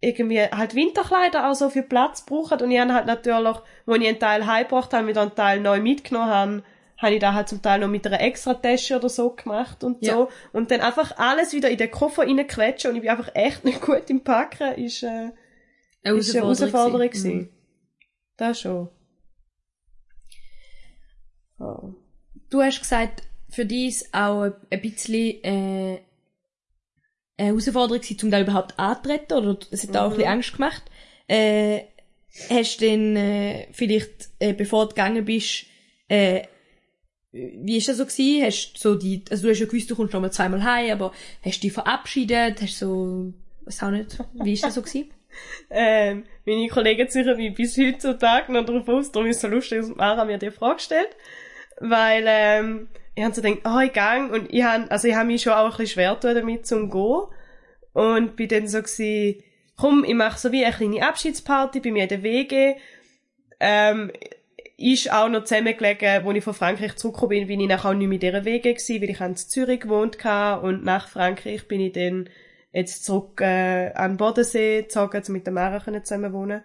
irgendwie 0.00 0.40
halt 0.40 0.76
Winterkleider 0.76 1.50
auch 1.50 1.54
so 1.54 1.68
viel 1.68 1.82
Platz 1.82 2.24
brauchen 2.24 2.60
und 2.60 2.70
ich 2.70 2.78
habe 2.78 2.94
halt 2.94 3.06
natürlich, 3.06 3.56
wo 3.86 3.94
ich 3.94 4.06
einen 4.06 4.20
Teil 4.20 4.46
heimgebracht 4.46 4.92
habe, 4.92 5.08
wieder 5.08 5.22
einen 5.22 5.34
Teil 5.34 5.58
neu 5.58 5.80
mitgenommen 5.80 6.30
habe, 6.30 6.62
habe 6.98 7.14
ich 7.14 7.20
da 7.20 7.34
halt 7.34 7.48
zum 7.48 7.60
Teil 7.60 7.80
noch 7.80 7.88
mit 7.88 8.06
einer 8.06 8.20
extra 8.20 8.54
Tasche 8.54 8.96
oder 8.96 9.08
so 9.08 9.30
gemacht 9.30 9.82
und 9.82 10.06
Ja. 10.06 10.14
so. 10.14 10.28
Und 10.52 10.70
dann 10.70 10.80
einfach 10.80 11.16
alles 11.16 11.52
wieder 11.52 11.70
in 11.70 11.78
den 11.78 11.90
Koffer 11.90 12.22
reinquetschen 12.22 12.90
und 12.90 12.96
ich 12.96 13.02
bin 13.02 13.10
einfach 13.10 13.34
echt 13.34 13.64
nicht 13.64 13.80
gut 13.80 14.08
im 14.10 14.22
Packen, 14.22 14.74
ist, 14.76 15.02
äh, 15.02 15.32
Eine 16.04 16.18
ist 16.18 16.30
eine 16.30 16.44
Herausforderung 16.44 17.00
gewesen. 17.00 17.50
Das 18.36 18.60
schon. 18.60 18.88
Oh. 21.58 21.94
Du 22.50 22.60
hast 22.62 22.80
gesagt, 22.80 23.22
für 23.48 23.64
dich 23.64 24.04
auch 24.12 24.50
ein- 24.70 24.80
bisschen 24.82 25.42
äh, 25.42 26.00
eine 27.38 27.48
Herausforderung 27.48 28.00
gewesen, 28.02 28.24
um 28.24 28.30
da 28.30 28.40
überhaupt 28.40 28.78
anzutreten, 28.78 29.38
oder 29.38 29.58
es 29.70 29.86
hat 29.86 29.96
auch 29.96 30.04
ein 30.04 30.10
Mhm. 30.10 30.16
bisschen 30.16 30.30
Angst 30.32 30.52
gemacht. 30.54 30.82
Äh, 31.28 31.80
hast 32.50 32.76
du 32.80 32.84
denn 32.86 33.16
äh, 33.16 33.68
vielleicht, 33.72 34.28
äh, 34.38 34.52
bevor 34.52 34.84
du 34.84 34.88
gegangen 34.90 35.24
bist, 35.24 35.64
äh, 36.08 36.42
wie 37.32 37.76
ist 37.76 37.88
das 37.88 37.98
so 37.98 38.06
gewesen? 38.06 38.44
Hast 38.44 38.72
du 38.74 38.78
so 38.78 38.94
die, 38.94 39.22
also 39.30 39.42
du 39.44 39.50
hast 39.50 39.58
ja 39.60 39.66
gewusst, 39.66 39.90
du 39.90 39.96
kommst 39.96 40.12
noch 40.14 40.20
mal 40.20 40.30
zweimal 40.32 40.62
heim, 40.62 40.90
aber 40.92 41.12
hast 41.42 41.58
du 41.58 41.60
dich 41.62 41.72
verabschiedet? 41.72 42.60
Hast 42.62 42.80
du 42.82 42.86
so, 42.86 43.34
weiß 43.66 43.82
auch 43.82 43.90
nicht, 43.90 44.18
wie 44.34 44.52
ist 44.54 44.62
das 44.64 44.74
so 44.74 44.82
gewesen? 44.82 45.10
Ähm, 45.70 46.24
meine 46.44 46.68
Kollegen 46.68 47.08
ziehen 47.08 47.36
mich 47.36 47.54
bis 47.54 47.76
heutzutage 47.76 48.52
noch 48.52 48.64
darauf 48.64 48.88
aus, 48.88 49.12
darum 49.12 49.28
ist 49.28 49.36
es 49.36 49.42
so 49.42 49.48
lustig, 49.48 49.80
dass 49.80 49.94
Mara 49.94 50.24
mir 50.24 50.38
die 50.38 50.50
Frage 50.50 50.80
stellt. 50.80 51.16
Weil, 51.78 52.24
ähm, 52.26 52.88
ich 53.14 53.24
habe 53.24 53.34
so 53.34 53.42
gedacht, 53.42 53.62
oh, 53.64 53.80
ich 53.80 53.92
gang, 53.92 54.32
und 54.32 54.52
ich 54.52 54.62
habe, 54.62 54.90
also 54.90 55.08
ich 55.08 55.16
mich 55.24 55.42
schon 55.42 55.54
auch 55.54 55.64
ein 55.64 55.70
bisschen 55.70 55.86
schwer 55.86 56.14
getan 56.14 56.34
damit 56.34 56.66
zum 56.66 56.90
gehen. 56.90 57.22
Und 57.92 58.36
bin 58.36 58.48
dann 58.48 58.68
so 58.68 58.78
gewesen, 58.78 59.42
komm, 59.76 60.04
ich 60.04 60.14
mache 60.14 60.38
so 60.38 60.52
wie 60.52 60.64
eine 60.64 60.74
kleine 60.74 61.06
Abschiedsparty 61.06 61.80
bei 61.80 61.90
mir 61.90 62.04
in 62.04 62.08
der 62.08 62.22
WG. 62.22 62.74
Ähm, 63.58 64.12
ist 64.78 65.10
auch 65.10 65.28
noch 65.28 65.44
zusammengelegen, 65.44 66.26
als 66.26 66.36
ich 66.36 66.44
von 66.44 66.54
Frankreich 66.54 66.96
zurückgekommen 66.96 67.30
bin, 67.30 67.46
bin 67.46 67.60
ich 67.60 67.68
nachher 67.68 67.90
auch 67.90 67.94
nicht 67.94 68.08
mehr 68.08 68.18
dieser 68.18 68.44
Wege 68.44 68.74
gewesen, 68.74 69.00
weil 69.00 69.10
ich 69.10 69.20
in 69.20 69.36
Zürich 69.36 69.80
gewohnt 69.80 70.22
habe 70.22 70.66
und 70.66 70.84
nach 70.84 71.08
Frankreich 71.08 71.66
bin 71.66 71.80
ich 71.80 71.92
dann 71.92 72.28
jetzt 72.76 73.04
zurück 73.06 73.40
äh, 73.40 73.90
an 73.94 74.12
den 74.12 74.16
Bodensee 74.18 74.82
gezogen, 74.82 75.22
um 75.26 75.32
mit 75.32 75.46
der 75.46 75.52
Mara 75.54 75.82
zusammen 76.04 76.32
wohnen. 76.32 76.62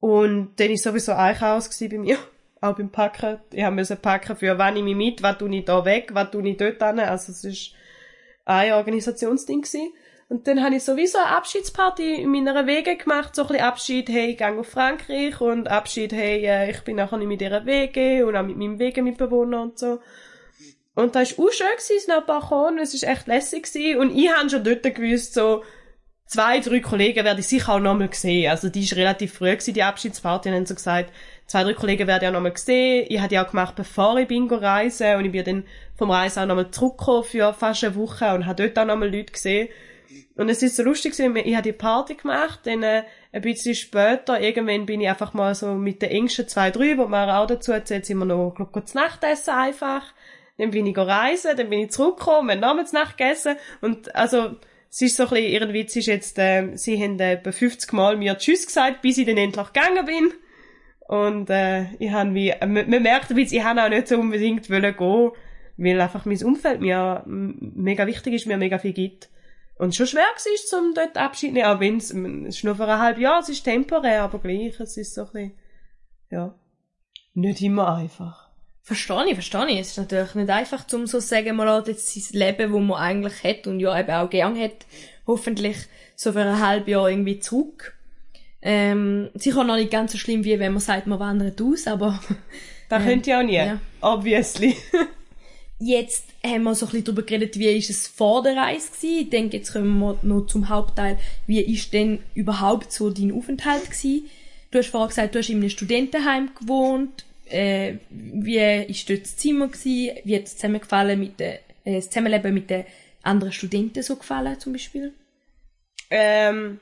Und 0.00 0.54
dann 0.56 0.70
war 0.70 0.76
sowieso 0.76 1.12
ein 1.12 1.36
Chaos 1.36 1.68
bei 1.78 1.98
mir, 1.98 2.16
auch 2.62 2.76
beim 2.76 2.90
Packen. 2.90 3.40
Ich 3.52 3.70
musste 3.70 3.96
packen 3.96 4.36
für, 4.36 4.56
wann 4.58 4.76
ich 4.76 4.96
mit, 4.96 5.22
was 5.22 5.38
tue 5.38 5.54
ich 5.54 5.64
da 5.66 5.84
weg, 5.84 6.10
was 6.14 6.30
tue 6.30 6.48
ich 6.48 6.56
dort 6.56 6.82
hin. 6.82 7.00
Also 7.00 7.32
es 7.32 7.44
war 8.44 8.56
ein 8.56 8.72
Organisationsding 8.72 9.62
gewesen. 9.62 9.92
Und 10.30 10.48
dann 10.48 10.64
habe 10.64 10.76
ich 10.76 10.82
sowieso 10.82 11.18
eine 11.18 11.36
Abschiedsparty 11.36 12.22
in 12.22 12.30
meiner 12.30 12.66
Wege 12.66 12.96
gemacht, 12.96 13.36
so 13.36 13.42
ein 13.42 13.48
bisschen 13.48 13.64
Abschied, 13.64 14.08
hey, 14.08 14.30
ich 14.30 14.38
gehe 14.38 14.58
auf 14.58 14.66
Frankreich 14.66 15.38
und 15.42 15.68
Abschied, 15.68 16.14
hey, 16.14 16.42
äh, 16.46 16.70
ich 16.70 16.80
bin 16.80 16.96
nachher 16.96 17.18
nicht 17.18 17.28
mit 17.28 17.42
dieser 17.42 17.66
Wege 17.66 18.26
und 18.26 18.34
auch 18.34 18.42
mit 18.42 18.56
meinem 18.56 18.78
Wegemitbewohner 18.78 19.60
und 19.60 19.78
so. 19.78 20.00
Und 20.94 21.14
da 21.14 21.20
war 21.20 21.26
auch 21.26 21.52
schön, 21.52 21.66
gewesen, 21.66 21.96
es 21.96 22.04
sind 22.04 22.14
ein 22.14 22.26
paar 22.26 22.40
gekommen, 22.40 22.78
es 22.78 23.02
war 23.02 23.10
echt 23.10 23.26
lässig 23.26 23.64
gewesen. 23.64 24.00
und 24.00 24.16
ich 24.16 24.30
habe 24.32 24.48
schon 24.48 24.62
dort 24.62 24.82
gewusst, 24.82 25.34
so, 25.34 25.62
zwei, 26.26 26.60
drei 26.60 26.80
Kollegen 26.80 27.24
werde 27.24 27.40
ich 27.40 27.46
sicher 27.46 27.74
auch 27.74 27.80
nochmal 27.80 28.12
sehen. 28.12 28.50
Also 28.50 28.68
die 28.68 28.82
ist 28.82 28.96
relativ 28.96 29.34
früh 29.34 29.50
gewesen, 29.50 29.74
die 29.74 29.82
Abschiedsparty, 29.82 30.48
und 30.48 30.54
haben 30.54 30.66
so 30.66 30.74
gesagt, 30.74 31.12
zwei, 31.46 31.64
drei 31.64 31.74
Kollegen 31.74 32.06
werde 32.06 32.24
ich 32.24 32.28
auch 32.28 32.34
nochmal 32.34 32.56
sehen. 32.56 33.06
Ich 33.08 33.20
hatte 33.20 33.30
die 33.30 33.38
auch 33.38 33.50
gemacht, 33.50 33.74
bevor 33.76 34.18
ich 34.18 34.28
bin 34.28 34.50
reisen 34.50 35.16
und 35.16 35.24
ich 35.24 35.32
bin 35.32 35.44
dann 35.44 35.64
vom 35.96 36.10
Reisen 36.10 36.42
auch 36.42 36.46
nochmal 36.46 36.70
zurückgekommen 36.70 37.24
für 37.24 37.52
fast 37.52 37.84
eine 37.84 37.94
Woche 37.94 38.34
und 38.34 38.46
habe 38.46 38.62
dort 38.62 38.78
auch 38.78 38.86
nochmal 38.86 39.14
Leute 39.14 39.32
gesehen. 39.32 39.68
Und 40.36 40.48
es 40.48 40.62
ist 40.62 40.76
so 40.76 40.82
lustig 40.82 41.16
gewesen, 41.16 41.36
ich 41.36 41.54
habe 41.54 41.62
die 41.62 41.72
Party 41.72 42.14
gemacht, 42.14 42.60
dann 42.64 42.82
äh, 42.82 43.04
ein 43.32 43.42
bisschen 43.42 43.74
später, 43.74 44.40
irgendwann 44.40 44.86
bin 44.86 45.00
ich 45.00 45.08
einfach 45.08 45.32
mal 45.32 45.54
so 45.54 45.74
mit 45.74 46.02
den 46.02 46.10
engsten 46.10 46.48
zwei, 46.48 46.70
drei, 46.70 46.98
wo 46.98 47.06
man 47.06 47.30
auch 47.30 47.46
dazu 47.46 47.72
erzählt, 47.72 48.06
sind 48.06 48.18
wir 48.18 48.24
noch, 48.24 48.52
glaub, 48.54 48.72
kurz 48.72 48.94
Nachtessen 48.94 49.54
einfach. 49.54 50.02
Dann 50.56 50.70
bin 50.70 50.86
ich 50.86 50.96
reisen, 50.96 51.56
dann 51.56 51.68
bin 51.68 51.80
ich 51.80 51.90
zurückgekommen, 51.90 52.60
wir 52.60 52.66
haben 52.66 52.86
Nacht 52.92 53.16
gegessen 53.16 53.56
und 53.80 54.14
also, 54.14 54.56
es 54.94 55.02
ist 55.02 55.16
so 55.16 55.24
ein 55.24 55.30
bisschen, 55.30 55.50
ihren 55.50 55.72
Witz 55.72 55.96
ist 55.96 56.06
jetzt, 56.06 56.38
äh, 56.38 56.76
sie 56.76 57.02
haben 57.02 57.18
äh, 57.18 57.32
etwa 57.32 57.50
50 57.50 57.92
Mal 57.92 58.16
mir 58.16 58.38
Tschüss 58.38 58.64
gesagt, 58.64 59.02
bis 59.02 59.18
ich 59.18 59.26
dann 59.26 59.36
endlich 59.36 59.72
gegangen 59.72 60.06
bin. 60.06 60.32
Und 61.08 61.50
äh, 61.50 61.92
ich 61.98 62.12
habe 62.12 62.32
wie, 62.34 62.50
äh, 62.50 62.64
man 62.64 63.02
merkt 63.02 63.30
ein 63.30 63.36
bisschen, 63.36 63.58
ich 63.58 63.64
habe 63.64 63.82
auch 63.82 63.88
nicht 63.88 64.06
so 64.06 64.16
unbedingt 64.16 64.70
wollen 64.70 64.96
gehen, 64.96 65.30
weil 65.76 66.00
einfach 66.00 66.24
mein 66.26 66.44
Umfeld 66.44 66.80
mir 66.80 67.24
mega 67.26 68.06
wichtig 68.06 68.34
ist, 68.34 68.46
mir 68.46 68.56
mega 68.56 68.78
viel 68.78 68.92
gibt. 68.92 69.30
Und 69.76 69.96
schon 69.96 70.06
schwer 70.06 70.22
war 70.22 70.78
um 70.78 70.94
dort 70.94 71.18
Abschied 71.18 71.50
zu 71.50 71.54
nehmen, 71.54 71.66
auch 71.66 71.80
wenn 71.80 71.96
es, 71.96 72.12
es 72.12 72.56
ist 72.56 72.64
nur 72.64 72.76
für 72.76 72.86
ein 72.86 73.00
halbes 73.00 73.22
Jahr, 73.22 73.40
es 73.40 73.48
ist 73.48 73.64
temporär, 73.64 74.22
aber 74.22 74.38
gleich, 74.38 74.78
es 74.78 74.96
ist 74.96 75.14
so 75.14 75.22
ein 75.22 75.32
bisschen, 75.32 75.58
ja, 76.30 76.54
nicht 77.34 77.60
immer 77.62 77.96
einfach. 77.96 78.43
Verstehe 78.86 79.28
ich, 79.28 79.34
verstehe 79.34 79.66
ich. 79.70 79.78
Es 79.78 79.88
ist 79.92 79.96
natürlich 79.96 80.34
nicht 80.34 80.50
einfach, 80.50 80.84
um 80.92 81.06
so 81.06 81.18
zu 81.18 81.26
sagen, 81.26 81.56
man 81.56 81.66
lässt 81.66 81.88
jetzt 81.88 82.12
sein 82.12 82.38
Leben, 82.38 82.70
das 82.70 82.82
man 82.82 83.00
eigentlich 83.00 83.42
hat 83.42 83.66
und 83.66 83.80
ja 83.80 83.98
eben 83.98 84.10
auch 84.10 84.28
gern 84.28 84.60
hat, 84.60 84.84
hoffentlich 85.26 85.78
so 86.16 86.32
für 86.32 86.42
ein 86.42 86.60
halbes 86.60 86.92
Jahr 86.92 87.08
irgendwie 87.08 87.40
zurück. 87.40 87.96
Ähm, 88.60 89.30
sicher 89.34 89.64
noch 89.64 89.76
nicht 89.76 89.90
ganz 89.90 90.12
so 90.12 90.18
schlimm, 90.18 90.44
wie 90.44 90.58
wenn 90.58 90.72
man 90.72 90.82
sagt, 90.82 91.06
man 91.06 91.18
wandert 91.18 91.60
aus, 91.60 91.86
aber... 91.86 92.20
Das 92.90 93.00
ähm, 93.00 93.08
könnt 93.08 93.26
ihr 93.26 93.38
auch 93.38 93.42
nie, 93.42 93.54
ja. 93.54 93.80
obviously. 94.02 94.76
Jetzt 95.78 96.26
haben 96.44 96.64
wir 96.64 96.74
so 96.74 96.84
ein 96.84 96.90
bisschen 96.92 97.04
darüber 97.06 97.22
geredet, 97.22 97.58
wie 97.58 97.68
ist 97.68 97.88
es 97.88 98.06
vor 98.06 98.42
der 98.42 98.56
Reise 98.56 98.90
gewesen. 98.90 99.18
Ich 99.20 99.30
denke, 99.30 99.56
jetzt 99.56 99.72
kommen 99.72 99.98
wir 99.98 100.18
noch 100.22 100.46
zum 100.46 100.68
Hauptteil. 100.68 101.18
Wie 101.46 101.60
ist 101.60 101.94
denn 101.94 102.20
überhaupt 102.34 102.92
so 102.92 103.08
dein 103.08 103.32
Aufenthalt 103.32 103.86
gewesen? 103.86 104.26
Du 104.70 104.78
hast 104.78 104.88
vorher 104.88 105.08
gesagt, 105.08 105.34
du 105.34 105.38
hast 105.38 105.48
in 105.48 105.56
einem 105.56 105.70
Studentenheim 105.70 106.50
gewohnt. 106.60 107.24
Äh, 107.46 107.96
wie 108.10 108.58
ist 108.88 109.08
dort 109.08 109.22
das 109.22 109.36
Zimmer 109.36 109.68
gewesen? 109.68 110.16
Wie 110.24 110.36
hat 110.36 110.44
es 110.44 110.56
zusammengefallen 110.56 111.18
mit 111.18 111.40
den, 111.40 111.58
äh, 111.84 111.96
das 111.96 112.10
Zusammenleben 112.10 112.54
mit 112.54 112.70
den 112.70 112.84
anderen 113.22 113.52
Studenten 113.52 114.02
so 114.02 114.16
gefallen, 114.16 114.58
zum 114.58 114.72
Beispiel? 114.72 115.12
Ähm, 116.10 116.80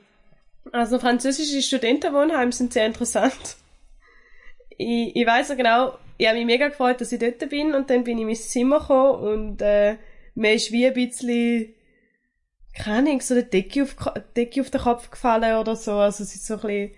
also 0.71 0.99
französische 0.99 1.61
Studentenwohnheime 1.61 2.51
sind 2.51 2.73
sehr 2.73 2.85
interessant. 2.85 3.57
Ich, 4.69 5.15
ich 5.15 5.25
weiß 5.25 5.49
ja 5.49 5.55
genau, 5.55 5.97
ich 6.17 6.27
habe 6.27 6.37
mich 6.37 6.45
mega 6.45 6.69
gefreut, 6.69 7.01
dass 7.01 7.11
ich 7.11 7.19
dort 7.19 7.49
bin 7.49 7.73
und 7.73 7.89
dann 7.89 8.03
bin 8.03 8.17
ich 8.17 8.21
in 8.21 8.27
mein 8.27 8.35
Zimmer 8.35 8.79
gekommen 8.79 9.19
und 9.21 9.61
äh, 9.61 9.97
mir 10.35 10.53
ist 10.53 10.71
wie 10.71 10.87
ein 10.87 10.93
bisschen 10.93 11.73
keine 12.73 13.09
Ahnung, 13.09 13.21
so 13.21 13.35
eine 13.35 13.43
Decke 13.43 13.83
auf, 13.83 13.95
Decke 14.35 14.61
auf 14.61 14.71
den 14.71 14.81
Kopf 14.81 15.11
gefallen 15.11 15.57
oder 15.57 15.75
so. 15.75 15.93
Also 15.93 16.23
es 16.23 16.33
ist 16.33 16.47
so 16.47 16.55
ein 16.55 16.61
bisschen, 16.61 16.91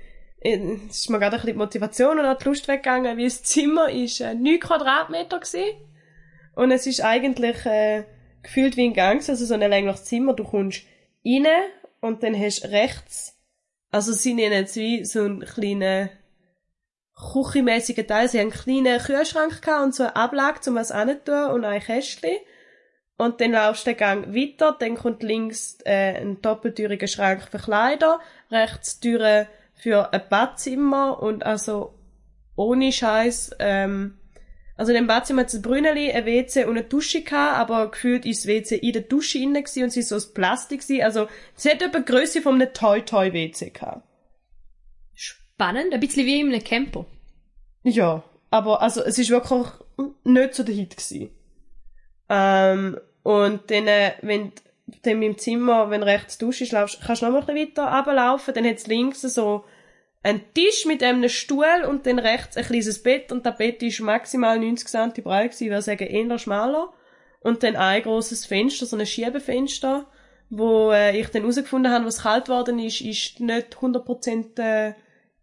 ist 0.46 1.10
mir 1.10 1.20
gerade 1.20 1.40
die 1.46 1.54
Motivation 1.54 2.20
und 2.20 2.26
auch 2.26 2.38
die 2.38 2.46
Lust 2.46 2.68
weggegangen, 2.68 3.18
weil 3.18 3.26
das 3.26 3.44
Zimmer 3.44 3.90
ist 3.90 4.22
äh, 4.22 4.36
9 4.36 4.60
Quadratmeter 4.60 5.40
gewesen. 5.40 5.76
Und 6.56 6.72
es 6.72 6.86
ist 6.86 7.02
eigentlich 7.02 7.66
äh, 7.66 8.04
gefühlt 8.44 8.78
wie 8.78 8.86
ein 8.86 8.94
Gang, 8.94 9.28
also 9.28 9.46
so 9.46 9.54
ein 9.54 9.60
längliches 9.60 10.06
Zimmer. 10.06 10.34
Du 10.34 10.44
kommst 10.44 10.84
rein 11.26 11.48
und 12.00 12.24
dann 12.24 12.40
hast 12.40 12.66
rechts, 12.66 13.38
also 13.92 14.14
sie 14.14 14.34
nennen 14.34 14.66
es 14.66 14.76
wie 14.76 15.04
so 15.04 15.24
einen 15.24 15.40
kleinen 15.42 16.10
küchenmäßigen 17.34 18.08
Teil. 18.08 18.30
Sie 18.30 18.40
haben 18.40 18.52
einen 18.52 18.84
kleinen 18.84 19.00
Kühlschrank 19.00 19.62
gehabt 19.62 19.84
und 19.84 19.96
so 19.96 20.04
eine 20.04 20.16
Ablage, 20.16 20.70
um 20.70 20.76
was 20.76 20.92
anzutun 20.92 21.52
und 21.52 21.66
ein 21.66 21.82
Kästchen. 21.82 22.38
Und 23.18 23.40
dann 23.40 23.54
laufst 23.54 23.88
du 23.88 23.92
den 23.92 23.98
Gang 23.98 24.36
weiter, 24.36 24.76
dann 24.78 24.96
kommt 24.96 25.24
links 25.24 25.78
äh, 25.86 26.20
ein 26.20 26.42
doppeltüriger 26.42 27.08
Schrank 27.08 27.48
für 27.50 27.60
Kleider, 27.60 28.20
rechts 28.52 29.00
Türe 29.00 29.48
für 29.76 30.14
ein 30.14 30.22
Badzimmer 30.30 31.22
und 31.22 31.46
also 31.46 31.94
ohne 32.56 32.92
Scheiß, 32.92 33.52
ähm, 33.60 34.18
also 34.78 34.92
in 34.92 34.98
dem 34.98 35.08
Badzimmer 35.08 35.42
hat 35.42 35.50
es 35.50 35.56
ein 35.56 35.62
Brünneli, 35.62 36.12
ein 36.12 36.26
WC 36.26 36.66
und 36.66 36.78
eine 36.78 36.84
Dusche 36.84 37.22
gehabt, 37.22 37.58
aber 37.58 37.92
gefühlt 37.92 38.26
ist 38.26 38.44
das 38.44 38.48
WC 38.48 38.76
in 38.78 38.94
der 38.94 39.04
Dusche 39.04 39.38
innen 39.38 39.58
und 39.58 39.68
sie 39.68 40.00
ist 40.00 40.10
so 40.10 40.16
aus 40.16 40.34
Plastik 40.34 40.82
gewesen. 40.82 41.04
Also, 41.04 41.28
sie 41.56 41.70
hat 41.70 41.82
etwa 41.82 42.00
Größe 42.00 42.42
von 42.42 42.56
einem 42.56 42.74
Toy-Toy-WC 42.74 43.70
gehabt 43.70 44.04
spannend, 45.56 45.94
ein 45.94 46.00
bisschen 46.00 46.26
wie 46.26 46.42
in 46.42 46.50
einem 46.50 46.64
Camper. 46.64 47.06
Ja, 47.84 48.24
aber 48.50 48.82
also 48.82 49.02
es 49.02 49.18
ist 49.18 49.30
wirklich 49.30 49.68
nicht 50.24 50.54
so 50.54 50.64
der 50.64 50.76
Hit 50.76 50.98
gewesen. 50.98 51.30
Ähm, 52.30 53.00
und 53.24 53.72
dann, 53.72 53.88
äh, 53.88 54.14
wenn 54.22 54.52
dann 55.02 55.22
im 55.22 55.38
Zimmer, 55.38 55.90
wenn 55.90 56.04
rechts 56.04 56.38
duschst, 56.38 56.72
laufst, 56.72 57.02
kannst 57.06 57.22
du 57.22 57.26
noch 57.26 57.34
mal 57.34 57.40
ein 57.40 57.46
bisschen 57.46 57.76
weiter 57.76 57.98
runterlaufen, 57.98 58.54
dann 58.54 58.66
hat 58.66 58.78
es 58.78 58.88
links 58.88 59.22
so 59.22 59.66
einen 60.22 60.42
Tisch 60.54 60.86
mit 60.86 61.04
einem 61.04 61.30
Stuhl 61.30 61.86
und 61.88 62.06
dann 62.08 62.20
rechts 62.20 62.58
ein 62.58 62.66
kleines 62.66 63.02
Bett 63.02 63.32
und 63.32 63.46
das 63.46 63.58
Bett 63.58 63.82
ist 63.84 64.00
maximal 64.00 64.60
90 64.60 64.88
cm 64.88 65.24
breit 65.24 65.52
gewesen, 65.52 65.64
ich 65.66 65.70
würde 65.70 65.82
sagen 65.82 66.08
eher 66.08 66.40
schmaler. 66.40 66.94
Und 67.42 67.62
dann 67.62 67.76
ein 67.76 68.02
großes 68.02 68.48
Fenster, 68.48 68.88
so 68.88 68.98
ein 68.98 69.06
Schiebefenster, 69.06 70.08
wo 70.50 70.92
äh, 70.92 71.20
ich 71.20 71.28
dann 71.28 71.44
herausgefunden 71.44 71.92
habe, 71.92 72.06
was 72.06 72.24
kalt 72.24 72.50
worden 72.50 72.80
ist, 72.80 73.02
ist 73.02 73.40
nicht 73.40 73.78
100% 73.78 74.60
äh, 74.60 74.94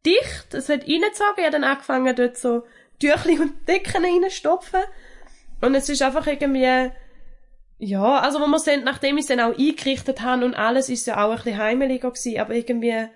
dicht, 0.04 0.52
es 0.52 0.68
hat 0.68 0.82
reingezogen, 0.82 1.34
ich 1.36 1.44
habe 1.44 1.52
dann 1.52 1.64
angefangen, 1.64 2.16
dort 2.16 2.36
so 2.36 2.64
Tüchli 2.98 3.38
und 3.38 3.68
Decken 3.68 4.04
reinstopfen. 4.04 4.80
Und 5.60 5.76
es 5.76 5.88
ist 5.88 6.02
einfach 6.02 6.26
irgendwie, 6.26 6.90
ja, 7.84 8.20
also 8.20 8.40
wo 8.40 8.46
wir 8.46 8.60
sind, 8.60 8.84
nachdem 8.84 9.18
ich 9.18 9.22
es 9.22 9.26
dann 9.26 9.40
auch 9.40 9.58
eingerichtet 9.58 10.20
habe 10.22 10.44
und 10.44 10.54
alles, 10.54 10.88
ist 10.88 11.08
ja 11.08 11.24
auch 11.24 11.30
ein 11.30 11.36
bisschen 11.36 11.58
heimeliger 11.58 12.12
gewesen, 12.12 12.38
aber 12.38 12.54
irgendwie, 12.54 13.08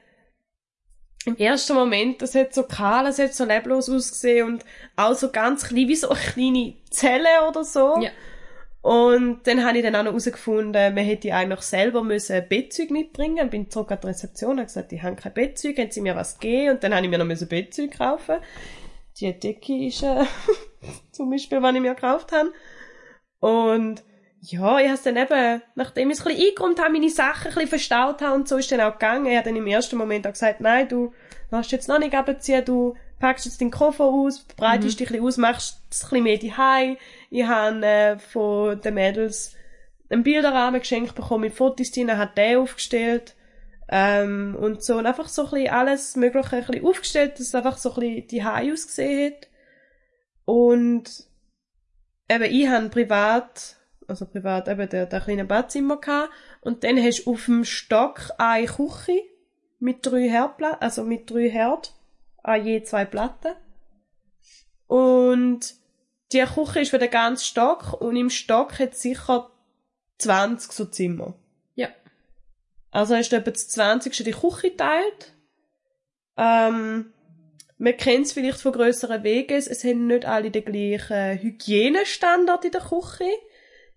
im 1.24 1.36
ersten 1.36 1.74
Moment, 1.74 2.20
das 2.20 2.34
hat 2.34 2.52
so 2.52 2.64
kahl, 2.64 3.06
es 3.06 3.20
hat 3.20 3.32
so 3.32 3.44
leblos 3.44 3.88
ausgesehen 3.88 4.44
und 4.44 4.64
auch 4.96 5.14
so 5.14 5.30
ganz 5.30 5.68
klein, 5.68 5.86
wie 5.86 5.94
so 5.94 6.08
eine 6.08 6.18
kleine 6.18 6.74
Zelle 6.90 7.48
oder 7.48 7.62
so. 7.62 8.00
Ja. 8.00 8.10
Und 8.82 9.46
dann 9.46 9.64
habe 9.64 9.78
ich 9.78 9.84
dann 9.84 9.94
auch 9.94 10.02
noch 10.02 10.10
herausgefunden, 10.10 10.94
man 10.94 11.04
hätte 11.04 11.32
eigentlich 11.32 11.60
selber 11.60 12.02
müssen 12.02 12.48
Bettzeug 12.48 12.90
mitbringen. 12.90 13.50
Bin 13.50 13.70
zurück 13.70 13.92
an 13.92 13.98
die 14.02 14.08
Rezeption, 14.08 14.58
und 14.58 14.66
gesagt, 14.66 14.92
ich 14.92 15.02
habe 15.02 15.14
kein 15.14 15.32
Bettzeug, 15.32 15.78
haben 15.78 15.92
sie 15.92 16.00
mir 16.00 16.16
was 16.16 16.40
gegeben? 16.40 16.74
Und 16.74 16.82
dann 16.82 16.92
habe 16.92 17.04
ich 17.04 17.10
mir 17.10 17.18
noch 17.18 17.28
ein 17.28 17.48
Bettzeug 17.48 17.98
kaufen. 17.98 18.38
Die 19.20 19.32
Decke 19.38 19.86
ist 19.86 20.02
äh, 20.02 20.24
zum 21.12 21.30
Beispiel, 21.30 21.62
was 21.62 21.74
ich 21.74 21.80
mir 21.80 21.94
gekauft 21.94 22.32
habe. 22.32 22.52
Und 23.38 24.02
ja, 24.48 24.78
ich 24.78 24.88
habe 24.88 25.00
dann 25.02 25.16
eben, 25.16 25.62
nachdem 25.74 26.10
ich 26.10 26.18
es 26.18 26.24
ein 26.24 26.32
bisschen 26.32 26.48
eingeräumt 26.48 26.80
habe, 26.80 26.92
meine 26.92 27.10
Sachen 27.10 27.48
ein 27.48 27.54
bisschen 27.54 27.68
verstaut 27.68 28.22
habe 28.22 28.34
und 28.36 28.48
so 28.48 28.56
ist 28.56 28.70
dann 28.70 28.80
auch 28.80 28.92
gegangen. 28.92 29.26
Er 29.26 29.38
hat 29.38 29.46
dann 29.46 29.56
im 29.56 29.66
ersten 29.66 29.96
Moment 29.96 30.26
auch 30.26 30.32
gesagt, 30.32 30.60
nein, 30.60 30.88
du 30.88 31.12
lass 31.50 31.70
jetzt 31.72 31.88
noch 31.88 31.98
nicht 31.98 32.14
abziehen, 32.14 32.64
du 32.64 32.94
packst 33.18 33.46
jetzt 33.46 33.60
den 33.60 33.72
Koffer 33.72 34.04
aus, 34.04 34.44
breitest 34.56 35.00
mhm. 35.00 35.04
dich 35.04 35.08
ein 35.08 35.12
bisschen 35.14 35.26
aus, 35.26 35.36
machst 35.36 35.80
es 35.90 36.04
ein 36.04 36.10
bisschen 36.10 36.24
mehr 36.24 36.38
daheim. 36.38 36.96
Ich 37.30 37.44
habe 37.44 37.84
äh, 37.84 38.18
von 38.18 38.80
den 38.80 38.94
Mädels 38.94 39.56
einen 40.10 40.22
Bilderrahmen 40.22 40.80
geschenkt 40.80 41.16
bekommen 41.16 41.42
mit 41.42 41.54
Fotos 41.54 41.90
drin, 41.90 42.16
hat 42.16 42.38
der 42.38 42.60
aufgestellt. 42.60 43.34
Ähm, 43.88 44.56
und 44.60 44.82
so, 44.82 44.96
und 44.98 45.06
einfach 45.06 45.28
so 45.28 45.44
ein 45.44 45.50
bisschen 45.50 45.70
alles 45.70 46.16
Mögliche 46.16 46.56
ein 46.56 46.66
bisschen 46.66 46.86
aufgestellt, 46.86 47.32
dass 47.34 47.48
es 47.48 47.54
einfach 47.54 47.78
so 47.78 47.94
ein 47.94 48.00
bisschen 48.00 48.28
die 48.28 48.44
Haare 48.44 48.72
ausgesehen 48.72 49.32
hat. 49.32 49.48
Und 50.44 51.24
eben, 52.28 52.44
ich 52.44 52.68
habe 52.68 52.88
privat, 52.90 53.75
also 54.06 54.26
privat 54.26 54.68
eben 54.68 54.88
der, 54.88 55.06
der 55.06 55.20
kleine 55.20 55.44
Badzimmer 55.44 55.98
gehabt, 55.98 56.30
und 56.60 56.84
dann 56.84 57.02
hast 57.02 57.24
du 57.24 57.32
auf 57.32 57.44
dem 57.46 57.64
Stock 57.64 58.30
eine 58.38 58.66
Küche 58.66 59.22
mit 59.78 60.04
drei 60.06 60.28
Herdplatten, 60.28 60.82
also 60.82 61.04
mit 61.04 61.30
drei 61.30 61.50
Herd, 61.50 61.92
an 62.42 62.64
je 62.64 62.82
zwei 62.82 63.04
Platten. 63.04 63.54
Und 64.86 65.74
die 66.32 66.42
Küche 66.42 66.80
ist 66.80 66.90
für 66.90 66.98
den 66.98 67.10
ganzen 67.10 67.44
Stock 67.44 68.00
und 68.00 68.16
im 68.16 68.30
Stock 68.30 68.78
hat 68.78 68.92
es 68.92 69.02
sicher 69.02 69.50
20 70.18 70.72
so 70.72 70.84
Zimmer. 70.86 71.34
Ja. 71.74 71.88
Also 72.90 73.14
ist 73.14 73.32
etwa 73.32 73.50
das 73.50 73.68
20. 73.68 74.24
die 74.24 74.32
Küche 74.32 74.70
geteilt. 74.70 75.34
Ähm, 76.36 77.12
man 77.78 77.96
kennt 77.96 78.26
es 78.26 78.32
vielleicht 78.32 78.60
von 78.60 78.72
grösseren 78.72 79.22
Wegen. 79.22 79.54
Es 79.54 79.84
haben 79.84 80.06
nicht 80.06 80.24
alle 80.24 80.50
den 80.50 80.64
gleichen 80.64 81.38
Hygienestandard 81.38 82.64
in 82.64 82.70
der 82.72 82.80
Küche. 82.80 83.30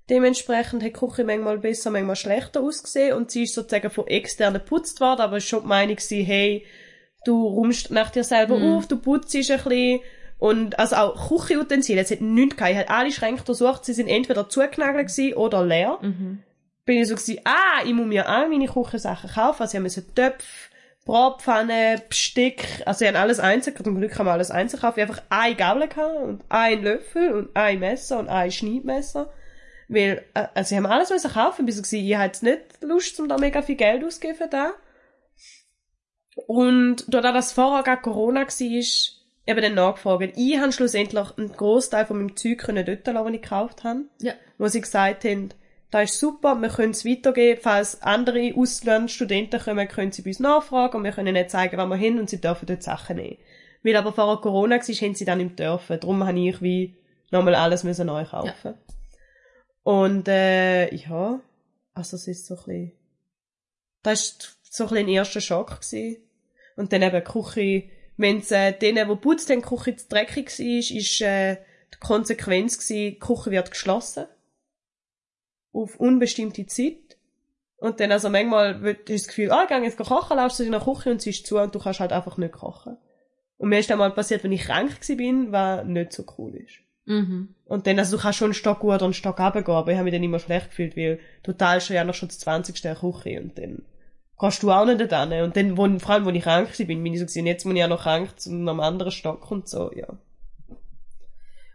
Dementsprechend 0.09 0.81
hat 0.83 0.89
die 0.89 0.93
Küche 0.93 1.23
manchmal 1.23 1.59
besser, 1.59 1.91
manchmal 1.91 2.15
schlechter 2.15 2.61
ausgesehen 2.61 3.15
und 3.15 3.29
sie 3.31 3.43
ist 3.43 3.53
sozusagen 3.53 3.89
von 3.91 4.07
externen 4.07 4.61
geputzt 4.61 4.99
worden, 5.01 5.21
aber 5.21 5.37
es 5.37 5.43
war 5.43 5.59
schon 5.59 5.61
die 5.61 5.67
Meinung 5.67 5.95
gewesen, 5.95 6.25
hey, 6.25 6.65
du 7.25 7.47
räumst 7.47 7.91
nach 7.91 8.09
dir 8.09 8.23
selber 8.23 8.57
Mhm. 8.57 8.73
auf, 8.77 8.87
du 8.87 8.97
putzt 8.97 9.35
ein 9.35 9.41
bisschen 9.41 9.99
und 10.39 10.79
also 10.79 10.95
auch 10.95 11.27
Küchenutensilien, 11.29 12.03
es 12.03 12.11
hat 12.11 12.21
nichts 12.21 12.55
gehabt, 12.55 12.71
ich 12.71 12.77
habe 12.77 12.89
alle 12.89 13.11
Schränke 13.11 13.43
durchsucht, 13.43 13.85
sie 13.85 13.93
sind 13.93 14.07
entweder 14.07 14.49
zugenagelt 14.49 15.09
gewesen 15.09 15.33
oder 15.35 15.65
leer. 15.65 15.99
Mhm. 16.01 16.43
Bin 16.85 16.97
ich 16.97 17.07
so 17.07 17.15
gewesen, 17.15 17.41
ah, 17.43 17.83
ich 17.85 17.93
muss 17.93 18.07
mir 18.07 18.27
all 18.27 18.49
meine 18.49 18.67
Küchensachen 18.67 19.29
kaufen, 19.29 19.61
also 19.61 19.77
ich 19.77 19.83
musste 19.83 20.13
Töpfe, 20.15 20.69
Bratpfanne, 21.05 22.01
Besteck, 22.07 22.83
also 22.85 23.03
ich 23.03 23.09
habe 23.09 23.19
alles 23.19 23.39
einzeln, 23.39 23.75
zum 23.83 23.97
Glück 23.97 24.11
kann 24.11 24.25
man 24.25 24.33
alles 24.33 24.49
einzeln 24.49 24.79
kaufen, 24.79 24.99
ich 24.99 25.07
habe 25.07 25.13
einfach 25.13 25.23
eine 25.29 25.55
Gabel 25.55 25.87
gehabt 25.87 26.23
und 26.23 26.41
einen 26.49 26.83
Löffel 26.83 27.33
und 27.33 27.55
ein 27.55 27.79
Messer 27.79 28.19
und 28.19 28.29
ein 28.29 28.51
Schneidmesser. 28.51 29.31
Weil, 29.89 30.23
äh, 30.35 30.47
also, 30.53 30.69
sie 30.69 30.77
haben 30.77 30.85
alles 30.85 31.09
müssen 31.09 31.31
kaufen, 31.31 31.65
bis 31.65 31.79
ich 31.79 32.09
ich 32.09 32.15
hatte 32.15 32.45
nicht 32.45 32.61
Lust, 32.81 33.19
um 33.19 33.27
da 33.27 33.37
mega 33.37 33.61
viel 33.61 33.75
Geld 33.75 34.03
auszugeben 34.03 34.37
für 34.37 34.47
das. 34.47 34.71
Und, 36.47 37.03
da 37.13 37.21
das 37.33 37.51
vorher 37.51 37.83
gerade 37.83 38.01
Corona 38.01 38.41
war, 38.41 38.47
eben 38.47 39.61
dann 39.61 39.73
nachgefragt. 39.73 40.33
Ich 40.37 40.57
habe 40.59 40.71
schlussendlich 40.71 41.37
einen 41.37 41.51
Großteil 41.51 42.05
von 42.05 42.17
meinem 42.17 42.37
Zeug 42.37 42.59
können 42.59 42.85
dort 42.85 43.05
lassen, 43.07 43.25
was 43.25 43.33
ich 43.33 43.41
gekauft 43.41 43.83
habe. 43.83 44.05
Ja. 44.21 44.33
Wo 44.59 44.67
sie 44.67 44.81
gesagt 44.81 45.25
haben, 45.25 45.49
das 45.91 46.11
ist 46.11 46.19
super, 46.19 46.55
wir 46.55 46.69
können 46.69 46.91
es 46.91 47.03
weitergeben, 47.03 47.59
falls 47.61 48.03
andere 48.03 48.53
Auslandsstudenten 48.55 49.59
kommen, 49.59 49.87
können 49.87 50.11
sie 50.11 50.21
bei 50.21 50.29
uns 50.29 50.39
nachfragen 50.39 50.97
und 50.97 51.03
wir 51.03 51.11
können 51.11 51.35
ihnen 51.35 51.49
zeigen, 51.49 51.79
wo 51.79 51.85
wir 51.87 51.95
hin 51.95 52.19
und 52.19 52.29
sie 52.29 52.39
dürfen 52.39 52.67
dort 52.67 52.83
Sachen 52.83 53.15
nehmen. 53.15 53.37
Weil 53.81 53.95
aber 53.95 54.13
vorher 54.13 54.37
Corona 54.37 54.75
war, 54.75 54.81
haben 54.81 55.15
sie 55.15 55.25
dann 55.25 55.39
nicht 55.39 55.57
dürfen. 55.57 55.99
Darum 55.99 56.25
habe 56.27 56.39
ich 56.39 56.61
wie 56.61 56.95
nochmal 57.31 57.55
alles 57.55 57.83
müssen 57.83 58.05
neu 58.05 58.23
kaufen. 58.23 58.75
Und 59.89 60.27
äh, 60.27 60.93
ja, 60.93 61.41
also 61.95 62.15
es 62.15 62.27
ist 62.27 62.45
so 62.45 62.53
ein 62.53 62.57
bisschen, 62.57 62.91
das 64.03 64.21
ist 64.21 64.59
so 64.61 64.83
ein 64.83 64.89
bisschen 64.89 65.07
ein 65.07 65.13
erster 65.13 65.41
Schock 65.41 65.81
gewesen. 65.81 66.17
Und 66.75 66.93
dann 66.93 67.01
eben 67.01 67.23
die 67.25 67.31
Küche, 67.31 67.89
wenn 68.15 68.37
es 68.37 68.51
äh, 68.51 68.71
denen, 68.71 69.09
die 69.09 69.15
putzt 69.15 69.49
haben, 69.49 69.63
die 69.63 69.67
Küche 69.67 69.95
zu 69.95 70.07
dreckig 70.07 70.59
war, 70.59 70.95
ist 70.95 71.21
äh, 71.21 71.55
die 71.91 71.97
Konsequenz 71.99 72.77
gewesen, 72.77 73.15
die 73.15 73.17
Küche 73.17 73.49
wird 73.49 73.71
geschlossen. 73.71 74.27
Auf 75.73 75.99
unbestimmte 75.99 76.67
Zeit. 76.67 77.17
Und 77.77 77.99
dann 77.99 78.11
also 78.11 78.29
manchmal 78.29 78.83
wird, 78.83 78.99
hast 78.99 79.07
du 79.09 79.13
das 79.13 79.27
Gefühl, 79.27 79.51
ah, 79.51 79.63
ich 79.63 79.69
gehe 79.69 79.81
jetzt 79.81 79.97
kochen, 79.97 80.37
laufst 80.37 80.59
du 80.59 80.65
in 80.65 80.71
der 80.71 80.81
Küche 80.81 81.09
und 81.09 81.19
sie 81.19 81.31
ist 81.31 81.47
zu 81.47 81.57
und 81.57 81.73
du 81.73 81.79
kannst 81.79 81.99
halt 81.99 82.13
einfach 82.13 82.37
nicht 82.37 82.51
kochen. 82.53 82.95
Und 83.57 83.69
mir 83.69 83.79
ist 83.79 83.89
dann 83.89 83.97
mal 83.97 84.13
passiert, 84.13 84.43
wenn 84.43 84.51
ich 84.51 84.65
krank 84.65 84.99
bin, 85.17 85.51
was 85.51 85.83
nicht 85.83 86.13
so 86.13 86.25
cool 86.37 86.53
ist. 86.57 86.75
Mhm. 87.09 87.55
Und 87.65 87.87
dann, 87.87 87.97
also 87.97 88.17
du 88.17 88.21
kannst 88.21 88.37
schon 88.37 88.45
einen 88.45 88.53
Stock 88.53 88.79
gut 88.79 88.93
oder 88.93 89.05
einen 89.05 89.15
Stock 89.15 89.39
runtergehen, 89.39 89.75
aber 89.75 89.91
ich 89.91 89.97
habe 89.97 90.03
mich 90.03 90.13
dann 90.13 90.21
immer 90.21 90.37
schlecht 90.37 90.69
gefühlt, 90.69 90.95
weil 90.95 91.19
du 91.41 91.53
teilst 91.53 91.89
ja 91.89 92.03
noch 92.03 92.13
schon 92.13 92.29
das 92.29 92.37
20. 92.37 92.85
in 92.85 92.93
Küche 92.93 93.41
und 93.41 93.57
dann 93.57 93.81
kannst 94.39 94.61
du 94.61 94.71
auch 94.71 94.85
nicht 94.85 95.11
da. 95.11 95.23
Und 95.43 95.57
dann, 95.57 95.75
wo, 95.75 95.87
vor 95.97 96.11
allem, 96.11 96.25
wo 96.25 96.29
ich 96.29 96.43
krank 96.43 96.69
war, 96.77 96.85
bin 96.85 97.05
ich 97.07 97.19
so 97.19 97.25
gewesen, 97.25 97.47
jetzt 97.47 97.63
bin 97.63 97.75
ich 97.75 97.79
ja 97.79 97.87
noch 97.87 98.03
krank 98.03 98.39
zu 98.39 98.51
einem 98.51 98.79
anderen 98.79 99.11
Stock 99.11 99.49
und 99.49 99.67
so, 99.67 99.91
ja. 99.95 100.07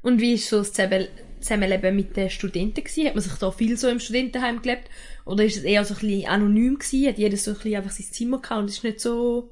Und 0.03 0.21
wie 0.21 0.35
ist 0.35 0.49
so 0.49 0.59
das 0.59 0.73
Zusammen- 0.73 1.09
Zusammenleben 1.41 1.97
mit 1.97 2.17
den 2.17 2.31
Studenten 2.31 2.85
gewesen? 2.85 3.07
Hat 3.07 3.15
man 3.17 3.23
sich 3.25 3.35
da 3.35 3.51
viel 3.51 3.77
so 3.77 3.89
im 3.89 4.01
Studentenheim 4.01 4.63
gelebt? 4.63 4.89
Oder 5.27 5.45
ist 5.45 5.57
es 5.57 5.65
eher 5.65 5.85
so 5.85 5.95
ein 5.95 6.01
bisschen 6.01 6.29
anonym 6.29 6.79
gewesen? 6.79 7.09
Hat 7.09 7.19
jeder 7.19 7.37
so 7.37 7.51
ein 7.51 7.57
bisschen 7.57 7.75
einfach 7.75 7.91
sein 7.91 8.07
Zimmer 8.07 8.41
gehabt 8.41 8.61
und 8.61 8.71
es 8.71 8.77
ist 8.77 8.85
nicht 8.85 9.01
so... 9.01 9.51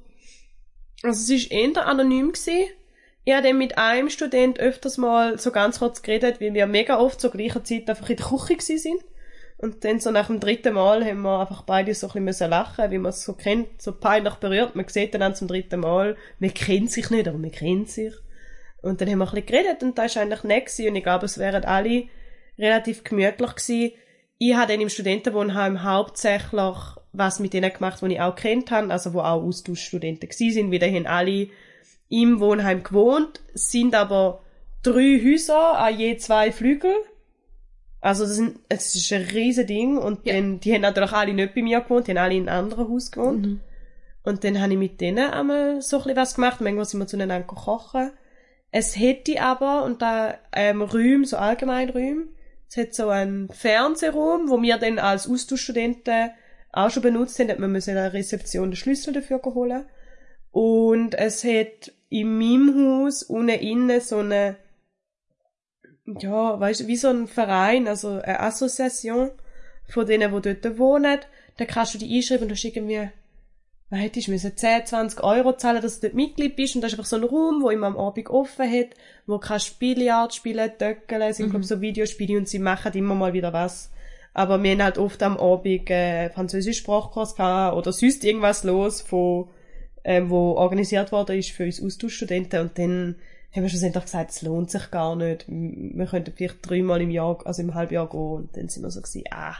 Also 1.03 1.35
es 1.35 1.51
war 1.51 1.59
eher 1.59 1.87
anonym. 1.87 2.33
Gewesen. 2.33 2.69
Ich 3.25 3.33
habe 3.33 3.47
dann 3.47 3.59
mit 3.59 3.79
einem 3.79 4.11
Student 4.11 4.59
öfters 4.59 4.99
mal 4.99 5.39
so 5.39 5.53
ganz 5.53 5.79
kurz 5.79 6.03
geredet, 6.03 6.41
weil 6.41 6.55
wir 6.55 6.67
mega 6.67 6.99
oft 6.99 7.21
zur 7.21 7.31
gleichen 7.31 7.65
Zeit 7.65 7.89
einfach 7.89 8.11
in 8.11 8.17
der 8.17 8.27
Küche 8.27 8.57
gewesen 8.57 8.79
sind. 8.79 9.05
Und 9.59 9.85
dann 9.85 10.01
so 10.01 10.11
nach 10.11 10.27
dem 10.27 10.41
dritten 10.41 10.75
Mal 10.75 11.05
haben 11.05 11.23
wir 11.23 11.39
einfach 11.39 11.63
beide 11.63 11.95
so 11.95 12.09
ein 12.09 12.09
bisschen 12.09 12.25
müssen 12.25 12.51
lachen, 12.51 12.91
wie 12.91 12.99
man 12.99 13.11
es 13.11 13.23
so 13.23 13.35
kennt, 13.35 13.81
so 13.81 13.93
peinlich 13.93 14.35
berührt. 14.35 14.75
Man 14.75 14.89
sieht 14.89 15.15
dann 15.15 15.37
zum 15.37 15.47
dritten 15.47 15.79
Mal, 15.79 16.17
man 16.41 16.53
kennt 16.53 16.91
sich 16.91 17.11
nicht, 17.11 17.29
aber 17.29 17.39
man 17.39 17.53
kennt 17.53 17.89
sich. 17.89 18.13
Und 18.83 19.01
dann 19.01 19.09
haben 19.09 19.19
wir 19.19 19.29
ein 19.29 19.31
bisschen 19.31 19.47
geredet 19.47 19.83
und 19.85 19.97
das 19.97 20.17
war 20.17 20.23
eigentlich 20.23 20.43
nett 20.43 20.67
gewesen. 20.67 20.89
und 20.89 20.97
ich 20.97 21.03
glaube, 21.05 21.27
es 21.27 21.39
wären 21.39 21.65
alle 21.65 22.09
relativ 22.59 23.05
gemütlich 23.05 23.55
gewesen. 23.55 23.93
Ich 24.39 24.55
habe 24.57 24.73
dann 24.73 24.81
im 24.81 24.89
Studentenwohnheim 24.89 25.85
hauptsächlich 25.85 26.77
was 27.13 27.39
mit 27.39 27.53
denen 27.53 27.73
gemacht, 27.73 28.03
die 28.03 28.15
ich 28.15 28.21
auch 28.21 28.35
kennt 28.35 28.73
habe, 28.73 28.91
also 28.91 29.15
wo 29.15 29.21
auch 29.21 29.45
Austauschstudenten 29.45 30.29
gewesen 30.29 30.53
sind, 30.53 30.73
weil 30.73 30.81
die 30.81 30.97
haben 30.97 31.07
alle 31.07 31.49
im 32.13 32.41
Wohnheim 32.41 32.83
gewohnt, 32.83 33.41
sind 33.55 33.95
aber 33.95 34.43
drei 34.83 35.19
Häuser 35.25 35.79
an 35.79 35.99
je 35.99 36.19
zwei 36.19 36.53
Flügel. 36.53 36.95
Also 38.03 38.25
das, 38.25 38.37
sind, 38.37 38.59
es 38.69 38.95
ist 38.95 39.11
ein 39.13 39.23
riesen 39.23 39.67
Ding 39.67 39.97
und 39.97 40.27
Ja. 40.27 40.35
dann, 40.35 40.61
die 40.61 40.75
haben 40.75 40.83
natürlich 40.83 41.13
alle 41.13 41.33
nicht 41.33 41.55
bei 41.55 41.63
mir 41.63 41.81
gewohnt, 41.81 42.07
die 42.07 42.11
haben 42.11 42.19
alle 42.19 42.35
in 42.35 42.49
einem 42.49 42.65
anderen 42.67 42.89
Haus 42.89 43.11
gewohnt. 43.11 43.47
Mhm. 43.47 43.61
Und 44.25 44.45
dann 44.45 44.61
habe 44.61 44.73
ich 44.73 44.79
mit 44.79 45.01
denen 45.01 45.31
einmal 45.31 45.81
so 45.81 45.97
ein 45.97 46.03
bisschen 46.03 46.17
was 46.17 46.35
gemacht. 46.35 46.61
Manchmal 46.61 46.85
sind 46.85 47.01
wir 47.01 47.07
zueinander 47.07 47.41
kochen. 47.41 48.11
Es 48.71 48.99
hätte 48.99 49.41
aber, 49.41 49.85
und 49.85 50.03
da 50.03 50.35
ähm, 50.53 50.83
Räume, 50.83 51.25
so 51.25 51.39
allgemein 51.39 51.91
Räume, 51.91 52.27
es 52.69 52.77
hat 52.77 52.95
so 52.95 53.09
einen 53.09 53.49
Fernsehraum, 53.49 54.51
wo 54.51 54.61
wir 54.61 54.77
dann 54.77 54.99
als 54.99 55.29
Austauschstudenten 55.31 56.31
auch 56.73 56.91
schon 56.91 57.03
benutzt 57.03 57.39
haben, 57.39 57.49
hat 57.49 57.59
man 57.59 57.73
müssen 57.73 57.91
in 57.91 57.97
der 57.97 58.13
Rezeption 58.13 58.71
den 58.71 58.77
Schlüssel 58.77 59.13
dafür 59.15 59.41
holen. 59.45 59.87
Und 60.51 61.15
es 61.15 61.43
hat 61.45 61.93
in 62.13 62.39
meinem 62.39 62.75
Haus 62.77 63.23
unten 63.23 63.49
innen 63.49 64.01
so 64.03 64.19
eine, 64.19 64.57
ja, 66.05 66.61
weißt 66.61 66.81
du, 66.81 66.87
wie 66.87 66.97
so 66.97 67.09
ein 67.09 67.27
Verein, 67.27 67.89
also 67.89 68.21
eine 68.21 68.41
Assoziation 68.41 69.31
von 69.89 70.07
denen, 70.07 70.35
die 70.35 70.55
dort 70.55 70.79
wohnen. 70.79 71.21
Da 71.57 71.65
kannst 71.65 71.95
du 71.95 71.99
dich 71.99 72.13
einschreiben 72.13 72.43
und 72.43 72.49
du 72.51 72.55
hast 72.55 72.65
irgendwie 72.65 73.09
was 73.89 74.01
hättest 74.01 74.27
du 74.27 74.31
müssen 74.31 74.57
10, 74.57 74.87
20 74.87 75.23
Euro 75.23 75.55
zahlen, 75.55 75.83
dass 75.83 76.01
du 76.01 76.07
dort 76.07 76.15
Mitglied 76.15 76.57
bist. 76.57 76.75
Und 76.75 76.81
das 76.81 76.93
ist 76.93 76.99
einfach 76.99 77.09
so 77.09 77.17
ein 77.17 77.25
Raum, 77.25 77.63
wo 77.63 77.69
immer 77.69 77.89
am 77.89 77.99
Abend 77.99 78.29
offen 78.31 78.71
hat, 78.71 78.89
wo 79.27 79.39
kannst 79.39 79.79
Billard 79.79 80.35
spielen, 80.35 80.71
Töckeln, 80.79 81.35
sind, 81.35 81.51
glaub 81.51 81.65
so 81.65 81.83
Videospiele 81.83 82.39
und 82.39 82.49
sie 82.49 82.59
machen 82.59 82.93
immer 82.95 83.15
mal 83.15 83.35
wieder 83.35 83.53
was. 83.53 83.91
Aber 84.33 84.63
wir 84.63 84.71
haben 84.71 84.83
halt 84.83 84.97
oft 84.97 85.23
am 85.23 85.37
Abend 85.37 85.91
äh, 85.91 86.31
französisch 86.31 86.79
Sprachkurs 86.79 87.37
gehabt 87.37 87.77
oder 87.77 87.93
sonst 87.93 88.25
irgendwas 88.25 88.65
los, 88.65 89.03
von, 89.03 89.49
ähm, 90.05 90.31
wo 90.31 90.53
organisiert 90.53 91.13
worden 91.13 91.39
ist 91.39 91.51
für 91.51 91.65
uns 91.65 91.83
Austauschstudenten. 91.83 92.61
Und 92.61 92.79
dann 92.79 93.17
haben 93.55 93.63
wir 93.63 93.69
schlussendlich 93.69 94.05
gesagt, 94.05 94.31
es 94.31 94.43
lohnt 94.43 94.71
sich 94.71 94.91
gar 94.91 95.15
nicht. 95.17 95.45
Wir 95.49 96.07
könnten 96.07 96.33
vielleicht 96.35 96.69
dreimal 96.69 97.01
im 97.03 97.11
Jahr, 97.11 97.39
also 97.47 97.63
im 97.63 97.75
Halbjahr 97.75 98.09
gehen. 98.09 98.21
Und 98.21 98.57
dann 98.57 98.69
sind 98.69 98.83
wir 98.83 98.91
so 98.91 99.01
gewesen, 99.01 99.25
ah, 99.31 99.57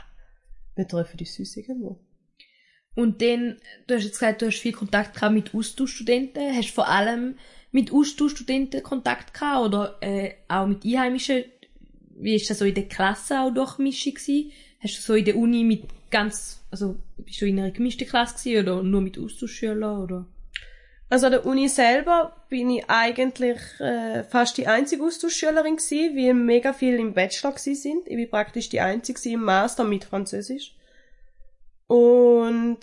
wir 0.75 0.87
treffen 0.87 1.19
uns 1.19 1.35
sonst 1.35 1.57
irgendwo. 1.57 1.99
Und 2.95 3.21
dann, 3.21 3.57
du 3.87 3.95
hast 3.95 4.03
jetzt 4.03 4.19
gesagt, 4.19 4.41
du 4.41 4.47
hast 4.47 4.59
viel 4.59 4.73
Kontakt 4.73 5.15
gehabt 5.15 5.33
mit 5.33 5.53
Austauschstudenten. 5.53 6.55
Hast 6.55 6.69
du 6.69 6.73
vor 6.73 6.87
allem 6.87 7.35
mit 7.71 7.91
Austauschstudenten 7.91 8.83
Kontakt 8.83 9.33
gehabt 9.33 9.65
oder 9.65 9.97
äh, 10.01 10.31
auch 10.47 10.67
mit 10.67 10.85
Einheimischen? 10.85 11.43
Wie 12.15 12.35
ist 12.35 12.49
das 12.49 12.59
so 12.59 12.65
in 12.65 12.75
der 12.75 12.87
Klasse 12.87 13.41
auch 13.41 13.51
Durchmischung 13.51 14.13
gewesen? 14.13 14.51
Hast 14.79 14.97
du 14.97 15.01
so 15.01 15.13
in 15.15 15.25
der 15.25 15.37
Uni 15.37 15.63
mit 15.63 15.83
ganz, 16.11 16.63
also 16.69 16.97
bist 17.17 17.41
du 17.41 17.47
in 17.47 17.59
einer 17.59 17.71
gemischten 17.71 18.07
Klasse 18.07 18.35
gewesen 18.37 18.63
oder 18.63 18.83
nur 18.83 19.01
mit 19.01 19.17
Austauschschülern 19.17 20.03
oder? 20.03 20.27
Also 21.13 21.27
an 21.27 21.33
der 21.33 21.45
Uni 21.45 21.69
selber 21.69 22.35
bin 22.49 22.71
ich 22.71 22.89
eigentlich 22.89 23.59
äh, 23.79 24.23
fast 24.23 24.57
die 24.57 24.65
einzige 24.65 25.03
Austauschschülerin 25.03 25.75
gewesen, 25.75 26.17
weil 26.17 26.33
mega 26.33 26.73
viele 26.73 26.97
im 26.97 27.13
Bachelor 27.13 27.51
gewesen 27.51 27.75
sind. 27.75 28.07
Ich 28.07 28.15
bin 28.15 28.31
praktisch 28.31 28.69
die 28.69 28.79
einzige 28.79 29.29
im 29.29 29.43
Master 29.43 29.83
mit 29.83 30.05
Französisch. 30.05 30.75
Und 31.85 32.79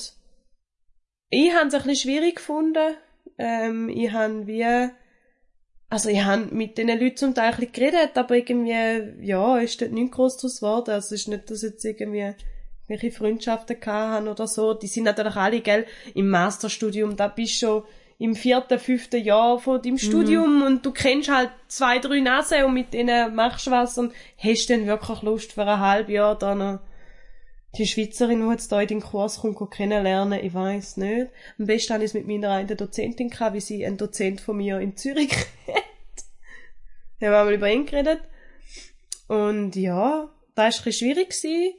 ich 1.28 1.52
habe 1.52 1.66
es 1.66 1.74
ein 1.74 1.82
bisschen 1.82 1.96
schwierig 1.96 2.36
gefunden. 2.36 2.94
Ähm, 3.36 3.88
ich 3.88 4.12
habe 4.12 4.46
wie, 4.46 4.90
also 5.88 6.08
ich 6.08 6.22
habe 6.22 6.54
mit 6.54 6.78
diesen 6.78 7.00
Leuten 7.00 7.16
zum 7.16 7.34
Teil 7.34 7.50
ein 7.50 7.56
bisschen 7.56 7.72
geredet, 7.72 8.16
aber 8.16 8.36
irgendwie, 8.36 9.26
ja, 9.26 9.58
ist 9.58 9.82
dort 9.82 9.90
nicht 9.90 10.12
groß 10.12 10.36
draus 10.36 10.60
geworden. 10.60 10.92
Also 10.92 11.16
es 11.16 11.22
ist 11.22 11.26
nicht, 11.26 11.50
dass 11.50 11.62
jetzt 11.62 11.84
irgendwie 11.84 12.32
welche 12.86 13.10
Freundschaften 13.10 13.80
gehabt 13.80 14.14
haben 14.14 14.28
oder 14.28 14.46
so. 14.46 14.74
Die 14.74 14.86
sind 14.86 15.02
natürlich 15.02 15.34
alle, 15.34 15.62
gell, 15.62 15.84
im 16.14 16.30
Masterstudium, 16.30 17.16
da 17.16 17.26
bist 17.26 17.60
du 17.60 17.66
schon 17.66 17.82
im 18.20 18.34
vierten, 18.34 18.78
fünften 18.78 19.24
Jahr 19.24 19.58
von 19.58 19.80
deinem 19.80 19.96
Studium 19.96 20.62
und 20.62 20.84
du 20.84 20.92
kennst 20.92 21.30
halt 21.30 21.50
zwei, 21.68 21.98
drei 21.98 22.20
Nasen 22.20 22.64
und 22.64 22.74
mit 22.74 22.92
denen 22.92 23.34
machst 23.34 23.66
du 23.66 23.70
was 23.70 23.96
und 23.96 24.12
hast 24.36 24.68
dann 24.68 24.86
wirklich 24.86 25.22
Lust 25.22 25.54
für 25.54 25.62
ein 25.62 25.80
halbes 25.80 26.12
Jahr 26.12 26.38
da 26.38 26.54
noch 26.54 26.80
die 27.78 27.86
Schweizerin, 27.86 28.42
die 28.44 28.52
jetzt 28.52 28.70
da 28.70 28.82
in 28.82 28.88
den 28.88 29.00
Kurs 29.00 29.38
kommt, 29.38 29.70
kennenlernen, 29.70 30.44
ich 30.44 30.52
weiß 30.52 30.98
nicht. 30.98 31.30
Am 31.58 31.64
besten 31.64 31.94
habe 31.94 32.04
ich 32.04 32.10
es 32.10 32.14
mit 32.14 32.26
meiner 32.26 32.50
einen 32.50 32.76
Dozentin 32.76 33.30
gehabt, 33.30 33.54
wie 33.54 33.60
sie 33.60 33.86
einen 33.86 33.96
Dozent 33.96 34.42
von 34.42 34.58
mir 34.58 34.80
in 34.80 34.98
Zürich 34.98 35.32
hat. 35.66 35.76
haben 35.76 35.84
wir 37.20 37.30
mal 37.30 37.54
über 37.54 37.70
ihn 37.70 37.86
geredet. 37.86 38.20
Und 39.28 39.76
ja, 39.76 40.28
da 40.54 40.62
war 40.62 40.64
ein 40.66 40.70
bisschen 40.70 40.92
schwierig. 40.92 41.30
Gewesen. 41.30 41.74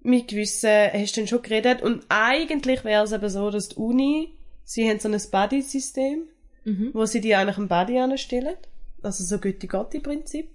Mit 0.00 0.28
gewissen 0.28 0.70
hast 0.70 1.16
du 1.16 1.20
dann 1.20 1.28
schon 1.28 1.42
geredet. 1.42 1.82
Und 1.82 2.06
eigentlich 2.08 2.84
wäre 2.84 3.04
es 3.04 3.12
eben 3.12 3.28
so, 3.28 3.50
dass 3.50 3.70
die 3.70 3.76
Uni, 3.76 4.35
sie 4.66 4.86
haben 4.90 4.98
so 4.98 5.08
ein 5.08 5.18
Buddy-System, 5.30 6.28
Mhm. 6.64 6.90
wo 6.92 7.06
sie 7.06 7.20
die 7.20 7.34
eigentlich 7.36 7.58
im 7.58 7.68
Buddy 7.68 7.98
anstellen. 7.98 8.56
Also 9.02 9.22
so 9.24 9.38
Götti-Gotti-Prinzip. 9.38 10.50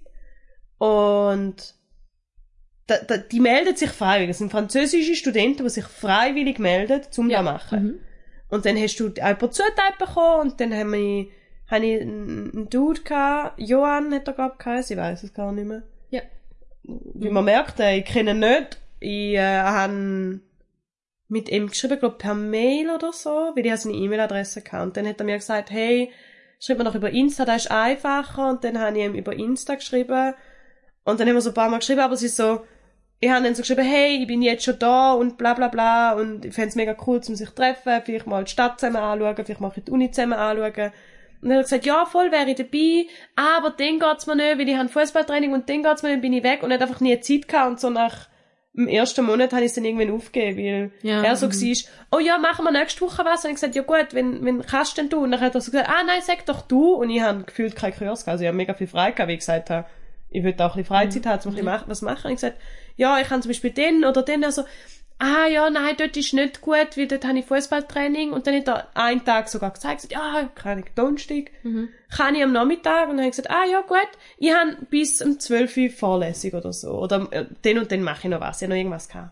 Und 0.78 1.74
da, 2.86 2.98
da, 2.98 3.16
die 3.16 3.40
melden 3.40 3.74
sich 3.76 3.90
freiwillig. 3.90 4.28
Das 4.30 4.38
sind 4.38 4.50
französische 4.50 5.14
Studenten, 5.14 5.62
die 5.64 5.70
sich 5.70 5.84
freiwillig 5.86 6.58
melden, 6.58 7.00
um 7.16 7.30
Ja. 7.30 7.42
das 7.42 7.62
zu 7.62 7.72
machen. 7.72 7.82
Mhm. 7.84 7.98
Und 8.50 8.66
dann 8.66 8.76
hast 8.76 8.96
du 8.96 9.08
jemanden 9.08 9.52
zugeteilt 9.52 9.96
bekommen 9.98 10.50
und 10.50 10.60
dann 10.60 10.74
haben 10.74 10.92
wir, 10.92 11.26
habe 11.68 11.86
ich 11.86 12.02
einen 12.02 12.68
Dude 12.68 13.00
gehabt, 13.00 13.58
Johann 13.58 14.12
hat 14.12 14.28
er 14.28 14.34
glaub 14.34 14.56
ich 14.66 14.90
ich 14.90 14.96
weiß 14.98 15.22
es 15.22 15.32
gar 15.32 15.52
nicht 15.52 15.66
mehr. 15.66 15.82
Ja. 16.10 16.20
Wie 16.82 17.30
man 17.30 17.44
merkt, 17.46 17.80
äh, 17.80 17.96
ich 17.96 18.04
kenne 18.04 18.32
ihn 18.32 18.40
nicht. 18.40 18.78
Ich 19.00 19.34
äh, 19.36 19.40
habe 19.62 20.40
mit 21.32 21.48
ihm 21.48 21.68
geschrieben, 21.68 21.98
glaube 21.98 22.18
per 22.18 22.34
Mail 22.34 22.90
oder 22.90 23.10
so, 23.12 23.30
weil 23.30 23.64
ich 23.64 23.70
habe 23.70 23.80
seine 23.80 23.96
E-Mail-Adresse. 23.96 24.62
Und 24.82 24.96
dann 24.98 25.08
hat 25.08 25.18
er 25.18 25.24
mir 25.24 25.36
gesagt, 25.36 25.70
hey, 25.70 26.12
schreib 26.60 26.76
mir 26.76 26.84
doch 26.84 26.94
über 26.94 27.08
Insta, 27.08 27.46
das 27.46 27.64
ist 27.64 27.70
einfacher. 27.70 28.50
Und 28.50 28.62
dann 28.64 28.78
habe 28.78 28.98
ich 28.98 29.04
ihm 29.04 29.14
über 29.14 29.32
Insta 29.32 29.76
geschrieben. 29.76 30.34
Und 31.04 31.18
dann 31.18 31.26
haben 31.26 31.34
wir 31.34 31.40
so 31.40 31.50
ein 31.50 31.54
paar 31.54 31.70
Mal 31.70 31.78
geschrieben, 31.78 32.00
aber 32.00 32.12
ist 32.12 32.36
so, 32.36 32.60
ich 33.18 33.30
habe 33.30 33.42
dann 33.42 33.54
so 33.54 33.62
geschrieben, 33.62 33.82
hey, 33.82 34.20
ich 34.20 34.26
bin 34.26 34.42
jetzt 34.42 34.64
schon 34.64 34.78
da 34.78 35.14
und 35.14 35.38
bla 35.38 35.54
bla 35.54 35.68
bla 35.68 36.12
und 36.12 36.44
ich 36.44 36.52
fände 36.54 36.68
es 36.68 36.76
mega 36.76 36.94
cool, 37.06 37.16
um 37.26 37.34
sich 37.34 37.48
zu 37.48 37.54
treffen, 37.54 38.02
vielleicht 38.04 38.26
mal 38.26 38.44
die 38.44 38.50
Stadt 38.50 38.78
zusammen 38.78 38.96
anschauen, 38.96 39.36
vielleicht 39.36 39.60
mal 39.60 39.72
die 39.74 39.90
Uni 39.90 40.10
zusammen 40.10 40.34
anschauen. 40.34 40.92
Und 41.40 41.48
dann 41.48 41.52
hat 41.52 41.58
er 41.58 41.62
gesagt, 41.62 41.86
ja, 41.86 42.04
voll 42.04 42.30
wäre 42.30 42.50
ich 42.50 42.56
dabei, 42.56 43.06
aber 43.36 43.70
dann 43.70 43.98
geht's 43.98 44.26
mir 44.26 44.36
nicht, 44.36 44.58
weil 44.58 44.68
ich 44.68 44.76
habe 44.76 44.88
Fußballtraining 44.88 45.54
und 45.54 45.68
dann 45.70 45.82
geht's 45.82 46.02
mir, 46.02 46.10
dann 46.10 46.20
bin 46.20 46.34
ich 46.34 46.44
weg 46.44 46.62
und 46.62 46.72
hat 46.72 46.82
einfach 46.82 47.00
nie 47.00 47.18
Zeit 47.20 47.48
gehabt 47.48 47.70
und 47.70 47.80
so 47.80 47.88
nach 47.88 48.28
im 48.74 48.88
ersten 48.88 49.24
Monat 49.26 49.52
habe 49.52 49.62
ich 49.62 49.68
es 49.68 49.74
dann 49.74 49.84
irgendwann 49.84 50.10
aufgegeben, 50.12 50.56
weil 50.58 50.90
Ja, 51.02 51.22
er 51.22 51.36
so 51.36 51.46
mhm. 51.46 51.52
war, 51.52 51.92
oh 52.12 52.18
ja, 52.20 52.38
machen 52.38 52.64
wir 52.64 52.72
nächste 52.72 53.00
Woche 53.02 53.22
was? 53.24 53.44
Und 53.44 53.50
ich 53.50 53.56
gesagt, 53.56 53.74
ja 53.74 53.82
gut, 53.82 54.08
wenn, 54.12 54.42
wenn 54.44 54.62
kannst 54.64 54.96
denn 54.96 55.08
du? 55.10 55.18
Und 55.22 55.30
dann 55.32 55.40
hat 55.40 55.54
er 55.54 55.60
so 55.60 55.70
gesagt, 55.70 55.90
ah 55.90 56.02
nein, 56.06 56.20
sag 56.22 56.46
doch 56.46 56.62
du. 56.62 56.94
Und 56.94 57.10
ich 57.10 57.20
habe 57.20 57.44
gefühlt 57.44 57.76
keinen 57.76 57.92
Kurs 57.92 58.20
gehabt. 58.20 58.28
Also 58.28 58.42
ich 58.44 58.48
habe 58.48 58.56
mega 58.56 58.72
viel 58.74 58.86
frei 58.86 59.10
gehabt, 59.10 59.28
wie 59.28 59.34
ich 59.34 59.40
gesagt 59.40 59.68
habe. 59.70 59.86
Ich 60.30 60.42
will 60.42 60.54
auch 60.54 60.58
ein 60.60 60.66
bisschen 60.68 60.84
Freizeit 60.86 61.26
haben, 61.26 61.40
um 61.42 61.48
ein 61.50 61.54
bisschen 61.56 61.64
mach- 61.66 61.88
was 61.88 62.00
machen. 62.00 62.26
Und 62.28 62.30
ich 62.32 62.36
gesagt, 62.36 62.56
ja, 62.96 63.20
ich 63.20 63.28
kann 63.28 63.42
zum 63.42 63.50
Beispiel 63.50 63.70
den 63.72 64.04
oder 64.06 64.22
den, 64.22 64.42
also, 64.44 64.62
ah 65.22 65.46
ja, 65.46 65.70
nein, 65.70 65.94
dort 65.96 66.16
ist 66.16 66.34
nicht 66.34 66.60
gut, 66.60 66.96
weil 66.96 67.06
dort 67.06 67.24
habe 67.24 67.38
ich 67.38 67.46
Fußballtraining. 67.46 68.32
Und 68.32 68.46
dann 68.46 68.56
hat 68.56 68.68
er 68.68 68.88
einen 68.94 69.24
Tag 69.24 69.48
sogar 69.48 69.70
gesagt, 69.70 70.10
ja, 70.10 70.50
kann 70.54 70.80
ich 70.80 70.86
Donnerstag, 70.96 71.50
kann 72.16 72.34
ich 72.34 72.42
am 72.42 72.52
Nachmittag. 72.52 73.04
Und 73.08 73.16
dann 73.16 73.20
habe 73.20 73.30
ich 73.30 73.36
gesagt, 73.36 73.50
ah 73.50 73.64
ja, 73.64 73.80
gut, 73.82 74.08
ich 74.38 74.52
habe 74.52 74.76
bis 74.90 75.22
um 75.22 75.38
12 75.38 75.76
Uhr 75.76 75.90
Vorlesung 75.90 76.50
oder 76.52 76.72
so. 76.72 76.90
Oder 76.98 77.28
äh, 77.30 77.46
den 77.64 77.78
und 77.78 77.90
den 77.90 78.02
mache 78.02 78.22
ich 78.24 78.30
noch 78.30 78.40
was, 78.40 78.60
ich 78.60 78.66
habe 78.66 78.70
noch 78.72 78.78
irgendwas 78.78 79.08
gehabt. 79.08 79.30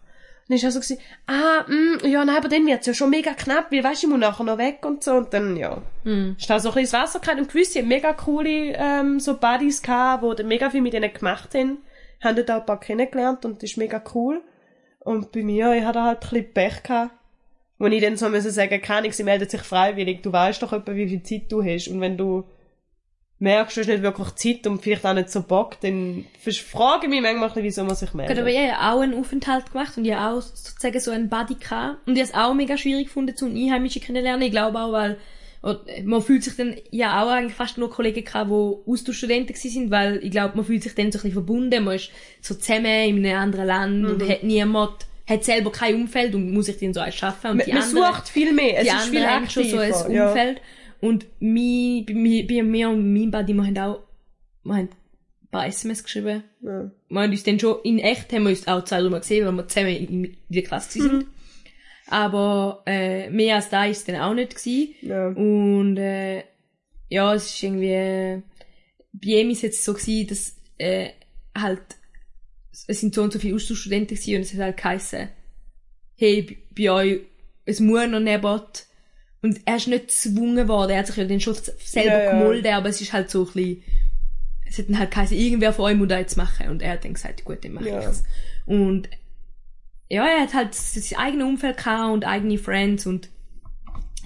Und 0.48 0.50
dann 0.50 0.56
ist 0.56 0.64
er 0.64 0.70
so 0.72 0.80
gewesen, 0.80 0.98
ah, 1.26 1.64
mm, 1.68 2.06
ja, 2.06 2.24
nein, 2.24 2.36
aber 2.36 2.48
dann 2.48 2.66
wird's 2.66 2.86
ja 2.86 2.94
schon 2.94 3.10
mega 3.10 3.34
knapp, 3.34 3.70
weil, 3.70 3.84
weißt 3.84 4.02
ich 4.04 4.08
muss 4.08 4.18
nachher 4.18 4.44
noch 4.44 4.58
weg 4.58 4.84
und 4.84 5.02
so. 5.04 5.14
Und 5.14 5.32
dann, 5.34 5.56
ja, 5.56 5.82
Mhm. 6.04 6.36
ist 6.38 6.48
da 6.48 6.58
so 6.58 6.70
ein 6.70 6.74
bisschen 6.74 6.80
ins 6.80 6.92
Wasser 6.92 7.18
gefallen. 7.20 7.40
Und 7.40 7.48
gewisse 7.48 7.80
haben 7.80 7.88
mega 7.88 8.12
coole, 8.12 8.74
ähm, 8.76 9.20
so 9.20 9.36
Buddies 9.36 9.82
gehabt, 9.82 10.22
die 10.24 10.36
dann 10.36 10.48
mega 10.48 10.70
viel 10.70 10.82
mit 10.82 10.92
denen 10.92 11.12
gemacht 11.12 11.54
haben. 11.54 11.78
Haben 12.22 12.36
dort 12.36 12.50
auch 12.50 12.60
ein 12.60 12.66
paar 12.66 12.80
kennengelernt 12.80 13.44
und 13.44 13.62
das 13.62 13.70
ist 13.70 13.76
mega 13.76 14.02
cool. 14.14 14.40
Und 15.00 15.32
bei 15.32 15.42
mir, 15.42 15.74
ich 15.74 15.84
hatte 15.84 16.02
halt 16.02 16.22
ein 16.22 16.30
bisschen 16.30 16.52
Pech 16.52 16.82
gehabt. 16.82 17.12
Wo 17.78 17.86
ich 17.86 18.02
dann 18.02 18.18
so 18.18 18.28
müssen 18.28 18.50
sagen, 18.50 18.82
kann 18.82 19.06
ich, 19.06 19.16
sie 19.16 19.24
meldet 19.24 19.50
sich 19.50 19.62
freiwillig. 19.62 20.22
Du 20.22 20.30
weißt 20.32 20.62
doch 20.62 20.74
etwa, 20.74 20.94
wie 20.94 21.08
viel 21.08 21.22
Zeit 21.22 21.50
du 21.50 21.64
hast. 21.64 21.88
Und 21.88 22.02
wenn 22.02 22.18
du 22.18 22.44
merkst, 23.38 23.76
du 23.76 23.80
hast 23.80 23.88
nicht 23.88 24.02
wirklich 24.02 24.34
Zeit 24.34 24.66
und 24.66 24.82
vielleicht 24.82 25.06
auch 25.06 25.14
nicht 25.14 25.30
so 25.30 25.42
Bock, 25.42 25.80
dann 25.80 26.26
frage 26.42 27.06
ich 27.06 27.08
mich 27.08 27.22
manchmal 27.22 27.48
bisschen, 27.48 27.64
wieso 27.64 27.84
man 27.84 27.96
sich 27.96 28.12
meldet. 28.12 28.36
Gut, 28.36 28.42
aber 28.42 28.52
ich 28.52 28.70
habe 28.70 28.94
auch 28.94 29.00
einen 29.00 29.18
Aufenthalt 29.18 29.72
gemacht 29.72 29.96
und 29.96 30.04
ich 30.04 30.12
habe 30.12 30.36
auch 30.36 30.42
sozusagen 30.42 31.00
so 31.00 31.10
einen 31.10 31.30
Buddy 31.30 31.54
gehabt. 31.54 32.06
Und 32.06 32.16
ich 32.16 32.22
habe 32.22 32.30
es 32.30 32.34
auch 32.34 32.52
mega 32.52 32.76
schwierig 32.76 33.06
gefunden, 33.06 33.34
zum 33.34 33.56
Einheimischen 33.56 34.02
kennenlernen. 34.02 34.42
Ich 34.42 34.52
glaube 34.52 34.78
auch, 34.78 34.92
weil 34.92 35.16
man 36.04 36.22
fühlt 36.22 36.42
sich 36.42 36.56
dann, 36.56 36.74
ja 36.90 37.22
auch 37.22 37.28
eigentlich 37.30 37.54
fast 37.54 37.76
nur 37.76 37.90
Kollegen 37.90 38.24
gehabt, 38.24 38.50
die 38.50 38.90
Austauschstudenten 38.90 39.54
sind, 39.56 39.90
weil 39.90 40.18
ich 40.24 40.30
glaube, 40.30 40.56
man 40.56 40.64
fühlt 40.64 40.82
sich 40.82 40.94
dann 40.94 41.12
so 41.12 41.18
ein 41.18 41.22
bisschen 41.22 41.32
verbunden. 41.32 41.84
Man 41.84 41.96
ist 41.96 42.10
so 42.40 42.54
zusammen 42.54 42.86
in 42.86 43.26
einem 43.26 43.38
anderen 43.38 43.66
Land 43.66 44.06
und 44.06 44.28
hat 44.28 44.42
niemand, 44.42 44.92
hat 45.28 45.44
selber 45.44 45.70
kein 45.70 45.94
Umfeld 45.96 46.34
und 46.34 46.50
muss 46.52 46.66
sich 46.66 46.78
dann 46.78 46.94
so 46.94 47.00
erschaffen. 47.00 47.50
Und 47.50 47.56
man, 47.58 47.66
die 47.66 47.72
man 47.72 47.82
anderen, 47.82 48.12
sucht 48.14 48.28
viel 48.30 48.52
mehr. 48.54 48.78
Es 48.80 48.86
ist 48.86 49.08
viel 49.10 49.26
haben 49.26 49.48
schon 49.50 49.64
so 49.64 49.76
ein 49.78 49.92
aktiver, 49.92 50.12
ja. 50.14 50.28
Umfeld. 50.30 50.60
Und 51.02 51.26
bei, 51.40 52.14
mir- 52.14 52.46
bei 52.46 52.62
mir 52.62 52.88
und 52.90 53.12
meinem 53.12 53.30
Buddy, 53.30 53.52
wir 53.54 53.64
haben 53.66 53.78
auch, 53.78 54.00
wir 54.64 54.74
haben 54.74 54.88
ein 54.88 55.48
paar 55.50 55.66
SMS 55.66 56.02
geschrieben. 56.04 56.42
Ja. 56.62 56.90
Wir 57.08 57.20
haben 57.22 57.30
uns 57.30 57.42
dann 57.42 57.58
schon, 57.60 57.76
in 57.84 57.98
echt 57.98 58.32
haben 58.32 58.44
wir 58.44 58.50
uns 58.50 58.66
auch 58.66 58.84
zwei 58.84 59.02
Mal 59.02 59.20
gesehen, 59.20 59.46
weil 59.46 59.52
wir 59.52 59.68
zusammen 59.68 59.94
in, 59.96 60.24
in 60.24 60.36
der 60.48 60.62
Klasse 60.62 61.00
waren. 61.00 61.26
Aber, 62.10 62.82
äh, 62.86 63.30
mehr 63.30 63.56
als 63.56 63.68
da 63.70 63.84
ist 63.86 63.98
es 63.98 64.04
dann 64.04 64.16
auch 64.16 64.34
nicht 64.34 64.56
gewesen. 64.56 64.94
Ja. 65.02 65.28
Und, 65.28 65.96
äh, 65.96 66.42
ja, 67.08 67.34
es 67.34 67.46
ist 67.46 67.62
irgendwie, 67.62 67.92
äh, 67.92 68.42
bei 69.12 69.28
ihm 69.40 69.50
ist 69.50 69.58
es 69.58 69.62
jetzt 69.62 69.84
so 69.84 69.94
gewesen, 69.94 70.26
dass, 70.28 70.56
äh, 70.78 71.10
halt, 71.56 71.80
es 72.86 73.00
sind 73.00 73.14
so 73.14 73.22
und 73.22 73.32
so 73.32 73.38
viele 73.38 73.54
Austauschstudenten 73.56 74.16
gewesen 74.16 74.36
und 74.36 74.40
es 74.42 74.52
hat 74.54 74.60
halt 74.60 74.76
geheissen, 74.76 75.28
hey, 76.16 76.58
bei- 76.76 76.90
euch, 76.90 77.20
es 77.64 77.80
muss 77.80 78.06
noch 78.08 78.20
neben 78.20 78.44
und 79.42 79.60
er 79.64 79.76
ist 79.76 79.88
nicht 79.88 80.08
gezwungen 80.08 80.68
worden, 80.68 80.90
er 80.92 80.98
hat 80.98 81.06
sich 81.06 81.16
ja 81.16 81.24
dann 81.24 81.40
schon 81.40 81.54
selber 81.54 82.18
Ja, 82.18 82.24
ja. 82.24 82.30
gemolden, 82.30 82.72
aber 82.74 82.88
es 82.88 83.00
ist 83.00 83.12
halt 83.12 83.30
so 83.30 83.40
ein 83.46 83.52
bisschen, 83.52 83.82
es 84.68 84.78
hat 84.78 84.88
dann 84.88 84.98
halt 84.98 85.10
geheißen, 85.10 85.36
irgendwer 85.36 85.72
von 85.72 85.86
euch 85.86 85.96
muss 85.96 86.08
das 86.08 86.18
jetzt 86.20 86.36
machen. 86.36 86.68
Und 86.68 86.80
er 86.82 86.92
hat 86.92 87.04
dann 87.04 87.14
gesagt, 87.14 87.44
gut, 87.44 87.64
dann 87.64 87.72
mache 87.72 87.88
Ja. 87.88 87.98
ich's. 88.08 88.22
Und, 88.66 89.08
ja, 90.10 90.26
er 90.26 90.42
hat 90.42 90.54
halt 90.54 90.74
sein 90.74 91.18
eigenes 91.18 91.46
Umfeld 91.46 91.76
gehabt 91.76 92.12
und 92.12 92.26
eigene 92.26 92.58
Friends 92.58 93.06
und 93.06 93.28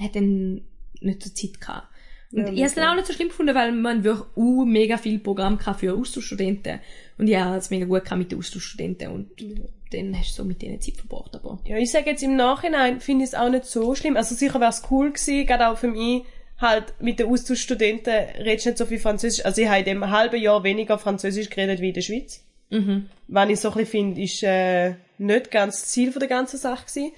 hat 0.00 0.16
dann 0.16 0.62
nicht 1.00 1.22
so 1.22 1.30
Zeit 1.30 1.60
gehabt. 1.60 1.88
Und 2.32 2.38
Ja, 2.38 2.52
ich 2.52 2.58
habe 2.58 2.66
es 2.66 2.74
dann 2.74 2.88
auch 2.88 2.94
nicht 2.94 3.06
so 3.06 3.12
schlimm 3.12 3.28
gefunden, 3.28 3.54
weil 3.54 3.70
man 3.72 4.02
wirklich 4.02 4.26
uh, 4.34 4.64
mega 4.64 4.96
viel 4.96 5.18
Programm 5.18 5.58
gehabt 5.58 5.80
für 5.80 5.94
Austauschstudenten. 5.94 6.80
Und 7.18 7.28
ich 7.28 7.36
habe 7.36 7.56
es 7.56 7.70
mega 7.70 7.84
gut 7.84 8.04
gehabt 8.04 8.18
mit 8.18 8.32
den 8.32 8.38
Austauschstudenten 8.38 9.08
und 9.08 9.30
dann 9.92 10.18
hast 10.18 10.32
du 10.32 10.42
so 10.42 10.44
mit 10.44 10.62
denen 10.62 10.80
Zeit 10.80 10.96
verbracht, 10.96 11.36
aber. 11.36 11.60
Ja, 11.66 11.76
ich 11.76 11.92
sage 11.92 12.10
jetzt 12.10 12.22
im 12.22 12.34
Nachhinein, 12.34 13.00
finde 13.00 13.24
ich 13.24 13.30
es 13.30 13.34
auch 13.34 13.50
nicht 13.50 13.66
so 13.66 13.94
schlimm. 13.94 14.16
Also 14.16 14.34
sicher 14.34 14.58
wäre 14.58 14.70
es 14.70 14.82
cool 14.90 15.12
gewesen, 15.12 15.46
gerade 15.46 15.68
auch 15.68 15.78
für 15.78 15.88
mich, 15.88 16.24
halt 16.58 16.94
mit 17.00 17.18
den 17.18 17.28
Austauschstudenten 17.28 18.14
redest 18.38 18.64
du 18.64 18.70
nicht 18.70 18.78
so 18.78 18.86
viel 18.86 18.98
Französisch. 18.98 19.44
Also 19.44 19.60
ich 19.60 19.68
habe 19.68 19.80
in 19.80 19.84
dem 19.84 20.10
halben 20.10 20.40
Jahr 20.40 20.64
weniger 20.64 20.98
Französisch 20.98 21.50
geredet 21.50 21.80
wie 21.80 21.88
in 21.88 21.94
der 21.94 22.00
Schweiz. 22.00 22.42
Mhm. 22.74 23.08
Was 23.28 23.48
ich 23.48 23.60
so 23.60 23.68
ein 23.68 23.74
bisschen 23.74 23.90
finde, 23.90 24.20
ist 24.20 24.42
äh, 24.42 24.94
nicht 25.18 25.50
ganz 25.50 25.80
das 25.80 25.90
Ziel 25.90 26.10
der 26.10 26.28
ganzen 26.28 26.58
Sache 26.58 26.86
gewesen. 26.86 27.12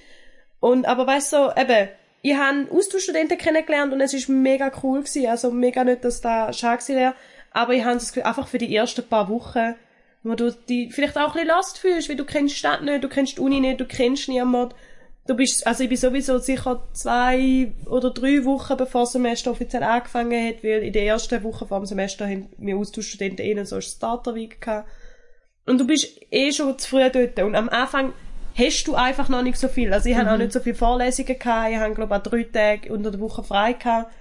Und, 0.60 0.86
aber 0.86 1.06
weißt 1.06 1.32
du, 1.32 1.36
so, 1.36 1.60
eben, 1.60 1.88
ich 2.22 2.34
habe 2.34 2.68
Austauschstudenten 2.70 3.38
kennengelernt 3.38 3.92
und 3.92 4.00
es 4.00 4.12
ist 4.12 4.28
mega 4.28 4.70
cool 4.82 5.00
gewesen. 5.00 5.26
Also 5.26 5.50
mega 5.50 5.84
nicht, 5.84 6.04
dass 6.04 6.20
da 6.20 6.52
schade 6.52 6.78
gewesen 6.78 6.96
wäre. 6.96 7.14
Aber 7.52 7.72
ich 7.72 7.84
habe 7.84 7.94
das 7.94 8.08
Gefühl, 8.08 8.24
einfach 8.24 8.48
für 8.48 8.58
die 8.58 8.74
ersten 8.74 9.06
paar 9.06 9.28
Wochen, 9.28 9.74
wo 10.22 10.34
du 10.34 10.52
die 10.68 10.90
vielleicht 10.90 11.16
auch 11.16 11.34
ein 11.34 11.42
bisschen 11.42 11.48
lost 11.48 11.78
fühlst, 11.78 12.08
weil 12.08 12.16
du 12.16 12.24
kennst 12.24 12.54
die 12.54 12.58
Stadt 12.58 12.82
nicht, 12.82 13.02
du 13.02 13.08
kennst 13.08 13.38
die 13.38 13.40
Uni 13.40 13.60
nicht, 13.60 13.80
du 13.80 13.86
kennst 13.86 14.28
niemanden. 14.28 14.74
Du 15.26 15.34
bist, 15.34 15.66
also 15.66 15.82
ich 15.82 15.88
bin 15.88 15.98
sowieso 15.98 16.38
sicher 16.38 16.86
zwei 16.92 17.72
oder 17.86 18.10
drei 18.10 18.44
Wochen 18.44 18.76
bevor 18.76 19.02
das 19.02 19.12
Semester 19.12 19.50
offiziell 19.50 19.82
angefangen 19.82 20.48
hat, 20.48 20.62
weil 20.62 20.82
in 20.82 20.92
der 20.92 21.04
ersten 21.04 21.42
Woche 21.42 21.66
vor 21.66 21.80
dem 21.80 21.86
Semester 21.86 22.26
haben 22.28 22.48
wir 22.58 22.76
Austauschstudenten 22.76 23.44
eh 23.44 23.64
so 23.64 23.76
eine 23.76 23.82
Starter-Week 23.82 24.60
gehabt. 24.60 24.88
Und 25.66 25.78
du 25.78 25.86
bist 25.86 26.20
eh 26.30 26.52
schon 26.52 26.78
zu 26.78 26.88
früh 26.88 27.10
dort. 27.10 27.38
Und 27.40 27.54
am 27.54 27.68
Anfang 27.68 28.12
hast 28.56 28.84
du 28.84 28.94
einfach 28.94 29.28
noch 29.28 29.42
nicht 29.42 29.58
so 29.58 29.68
viel. 29.68 29.92
Also 29.92 30.08
ich 30.08 30.16
habe 30.16 30.32
auch 30.32 30.38
nicht 30.38 30.52
so 30.52 30.60
viele 30.60 30.76
Vorlesungen 30.76 31.38
gehabt. 31.38 31.70
Ich 31.70 31.76
habe, 31.76 31.94
glaube 31.94 32.14
ich, 32.14 32.20
auch 32.20 32.22
drei 32.22 32.44
Tage 32.44 32.92
unter 32.92 33.10
der 33.10 33.20
Woche 33.20 33.42
frei 33.42 33.74
gehabt. 33.74 34.12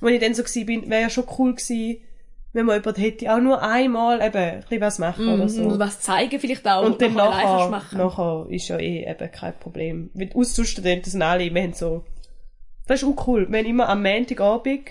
Wo 0.00 0.08
ich 0.08 0.20
dann 0.20 0.34
so 0.34 0.42
gewesen 0.42 0.66
bin, 0.66 0.90
wäre 0.90 1.02
ja 1.02 1.10
schon 1.10 1.24
cool 1.38 1.54
gewesen, 1.54 1.98
wenn 2.52 2.66
man 2.66 2.76
jemand 2.76 2.98
hätte, 2.98 3.34
auch 3.34 3.40
nur 3.40 3.62
einmal 3.62 4.20
eben 4.20 4.36
ein 4.36 4.60
bisschen 4.60 4.80
was 4.80 4.98
machen 4.98 5.28
oder 5.28 5.48
so. 5.48 5.64
Und 5.64 5.78
was 5.78 6.00
zeigen 6.00 6.38
vielleicht 6.38 6.66
auch. 6.66 6.84
Und 6.84 7.02
dann 7.02 7.14
nachher, 7.14 7.68
machen. 7.68 7.98
nachher 7.98 8.46
ist 8.48 8.68
ja 8.68 8.78
eh 8.78 9.04
eben 9.04 9.32
kein 9.32 9.58
Problem. 9.58 10.10
Weil 10.14 10.26
die 10.26 10.36
Austauschstudenten 10.36 11.10
sind 11.10 11.22
alle, 11.22 11.52
wir 11.52 11.62
haben 11.62 11.72
so, 11.72 12.04
das 12.86 13.02
ist 13.02 13.08
auch 13.08 13.26
cool. 13.26 13.50
Wir 13.50 13.58
haben 13.58 13.66
immer 13.66 13.88
am 13.88 14.02
Montagabend, 14.02 14.88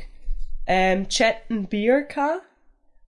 ähm, 0.68 1.08
Chat 1.08 1.36
and 1.50 1.70
Beer 1.70 2.04
gehabt, 2.04 2.42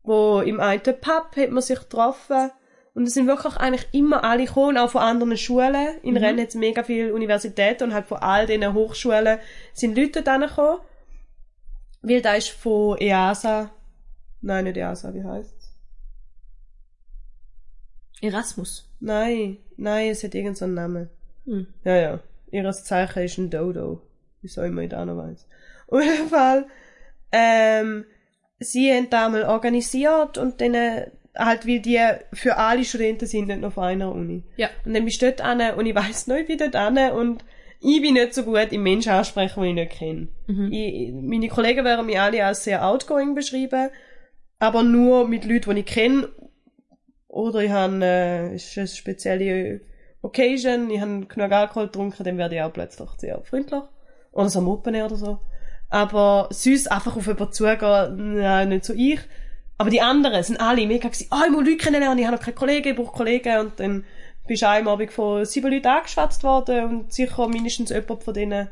wo 0.04 0.40
im 0.40 0.60
einen 0.60 0.82
Pub 0.82 1.36
hat 1.36 1.52
man 1.52 1.62
sich 1.62 1.80
getroffen. 1.80 2.52
Und 2.96 3.08
es 3.08 3.14
sind 3.14 3.28
wirklich 3.28 3.58
eigentlich 3.58 3.88
immer 3.92 4.24
alle 4.24 4.46
gekommen, 4.46 4.78
auch 4.78 4.90
von 4.90 5.02
anderen 5.02 5.36
Schulen. 5.36 6.00
In 6.02 6.16
Rennes 6.16 6.44
hat 6.44 6.50
es 6.50 6.56
mega 6.56 6.82
viele 6.82 7.14
Universitäten 7.14 7.84
und 7.84 7.94
halt 7.94 8.08
von 8.08 8.20
all 8.20 8.48
diesen 8.48 8.74
Hochschulen 8.74 9.38
sind 9.74 9.98
Leute 9.98 10.24
dort 10.24 10.42
gekommen. 10.42 10.80
Weil 12.02 12.22
da 12.22 12.36
ist 12.36 12.50
von 12.50 12.98
EASA, 12.98 13.70
nein, 14.42 14.64
nicht 14.64 14.78
EASA, 14.78 15.14
wie 15.14 15.26
heisst's? 15.26 15.76
Erasmus. 18.22 18.90
Nein, 19.02 19.58
nein, 19.76 20.12
es 20.12 20.24
hat 20.24 20.34
irgendeinen 20.34 20.56
so 20.56 20.66
einen 20.66 20.74
Namen. 20.76 21.10
Hm. 21.46 21.68
Ja, 21.84 21.96
ja. 21.98 22.20
Ihres 22.50 22.86
Zeichen 22.86 23.24
ist 23.24 23.38
ein 23.38 23.50
Dodo. 23.50 24.02
Wieso 24.42 24.62
immer 24.64 24.84
ich 24.84 24.90
da 24.90 25.04
noch 25.04 25.18
weiss. 25.18 25.50
Auf 25.88 26.02
jeden 26.02 26.30
Fall, 26.30 26.66
ähm, 27.34 28.06
sie 28.60 28.94
haben 28.94 29.10
da 29.10 29.28
mal 29.28 29.44
organisiert 29.44 30.38
und 30.38 30.62
dann 30.62 31.12
halt, 31.38 31.68
weil 31.68 31.80
die 31.80 32.00
für 32.34 32.58
alle 32.58 32.84
Studenten 32.84 33.26
sind, 33.26 33.48
nicht 33.48 33.62
nur 33.62 33.72
von 33.72 33.84
einer 33.84 34.12
Uni. 34.12 34.44
Ja. 34.58 34.70
Und 34.86 34.94
dann 34.94 35.06
bist 35.06 35.22
du 35.22 35.28
dort 35.28 35.42
an 35.42 35.62
und 35.76 35.86
ich 35.86 35.96
weiss 35.96 36.28
ich 36.28 36.48
bin 36.48 36.58
dort 36.58 36.76
an 36.76 36.98
und 37.12 37.44
ich 37.82 38.02
bin 38.02 38.14
nicht 38.14 38.34
so 38.34 38.44
gut 38.44 38.72
im 38.72 38.84
Menschen 38.84 39.12
ansprechen, 39.12 39.62
die 39.62 39.70
ich 39.70 39.76
nicht 39.76 39.92
kenne. 39.92 40.28
Ich, 40.72 41.14
meine 41.14 41.48
Kollegen 41.50 41.86
werden 41.86 42.06
mich 42.06 42.20
alle 42.20 42.44
als 42.46 42.64
sehr 42.64 42.86
outgoing 42.86 43.36
beschreiben, 43.36 43.90
aber 44.60 44.84
nur 44.84 45.28
mit 45.28 45.46
Leuten, 45.46 45.76
die 45.76 45.82
ich 45.82 45.86
kenne. 45.86 46.30
Oder 47.28 47.60
ich 47.60 47.72
habe, 47.72 48.00
äh, 48.02 48.56
ist 48.56 48.78
eine 48.78 48.88
spezielle 48.88 49.82
Occasion, 50.22 50.90
ich 50.90 51.02
habe 51.02 51.26
genug 51.28 51.52
Alkohol 51.52 51.88
getrunken, 51.88 52.24
dann 52.24 52.38
werde 52.38 52.56
ich 52.56 52.62
auch 52.62 52.74
plötzlich 52.74 53.10
sehr 53.18 53.42
freundlich. 53.44 53.82
Oder 54.32 54.50
so 54.50 54.60
am 54.60 54.68
Open 54.70 54.96
oder 54.96 55.16
so. 55.16 55.40
Aber 55.90 56.48
sonst 56.52 56.92
einfach 56.92 57.16
auf 57.16 57.28
jemanden 57.28 57.54
zugehen, 57.54 58.42
ja, 58.42 58.66
nicht 58.66 58.86
so 58.86 58.94
ich. 58.94 59.20
Aber 59.78 59.90
die 59.90 60.02
anderen 60.02 60.42
sind 60.44 60.60
alle 60.60 60.88
mega 60.88 61.10
gewesen, 61.10 61.28
ah, 61.32 61.44
ich 61.46 61.52
muss 61.52 61.66
Leute 61.66 61.78
kennenlernen, 61.78 62.20
ich 62.20 62.26
habe 62.26 62.38
noch 62.38 62.44
keine 62.44 62.56
Kollegen, 62.56 62.90
ich 62.90 62.96
brauche 62.96 63.18
Kollegen. 63.18 63.60
Und 63.60 63.80
dann 63.80 64.06
bist 64.48 64.62
du 64.62 64.70
einmal 64.70 64.94
Abend 64.94 65.12
von 65.12 65.46
sieben 65.46 65.72
Leuten 65.72 65.88
angeschwätzt 65.88 66.44
worden 66.44 66.86
und 66.86 67.14
sicher 67.14 67.48
mindestens 67.48 67.90
jemand 67.90 68.24
von 68.24 68.34
denen 68.34 68.70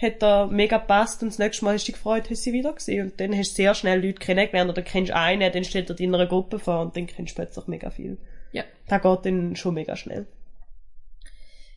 hat 0.00 0.22
da 0.22 0.46
mega 0.46 0.78
gepasst 0.78 1.22
und 1.22 1.28
das 1.28 1.38
nächste 1.38 1.64
Mal 1.64 1.74
hast 1.74 1.86
du 1.86 1.92
dich 1.92 1.96
gefreut, 1.96 2.30
hast 2.30 2.42
sie 2.42 2.54
wieder 2.54 2.72
gesehen. 2.72 3.06
Und 3.06 3.20
dann 3.20 3.36
hast 3.36 3.50
du 3.50 3.56
sehr 3.56 3.74
schnell 3.74 4.04
Leute 4.04 4.18
kennengelernt 4.18 4.70
oder 4.70 4.82
kennst 4.82 5.12
einen, 5.12 5.52
dann 5.52 5.64
stellt 5.64 5.90
er 5.90 5.96
dich 5.96 6.06
in 6.06 6.14
einer 6.14 6.26
Gruppe 6.26 6.58
vor 6.58 6.80
und 6.80 6.96
dann 6.96 7.06
kennst 7.06 7.32
du 7.32 7.34
plötzlich 7.36 7.66
mega 7.66 7.90
viel. 7.90 8.16
Ja. 8.52 8.64
Das 8.88 9.02
geht 9.02 9.26
dann 9.26 9.56
schon 9.56 9.74
mega 9.74 9.96
schnell. 9.96 10.26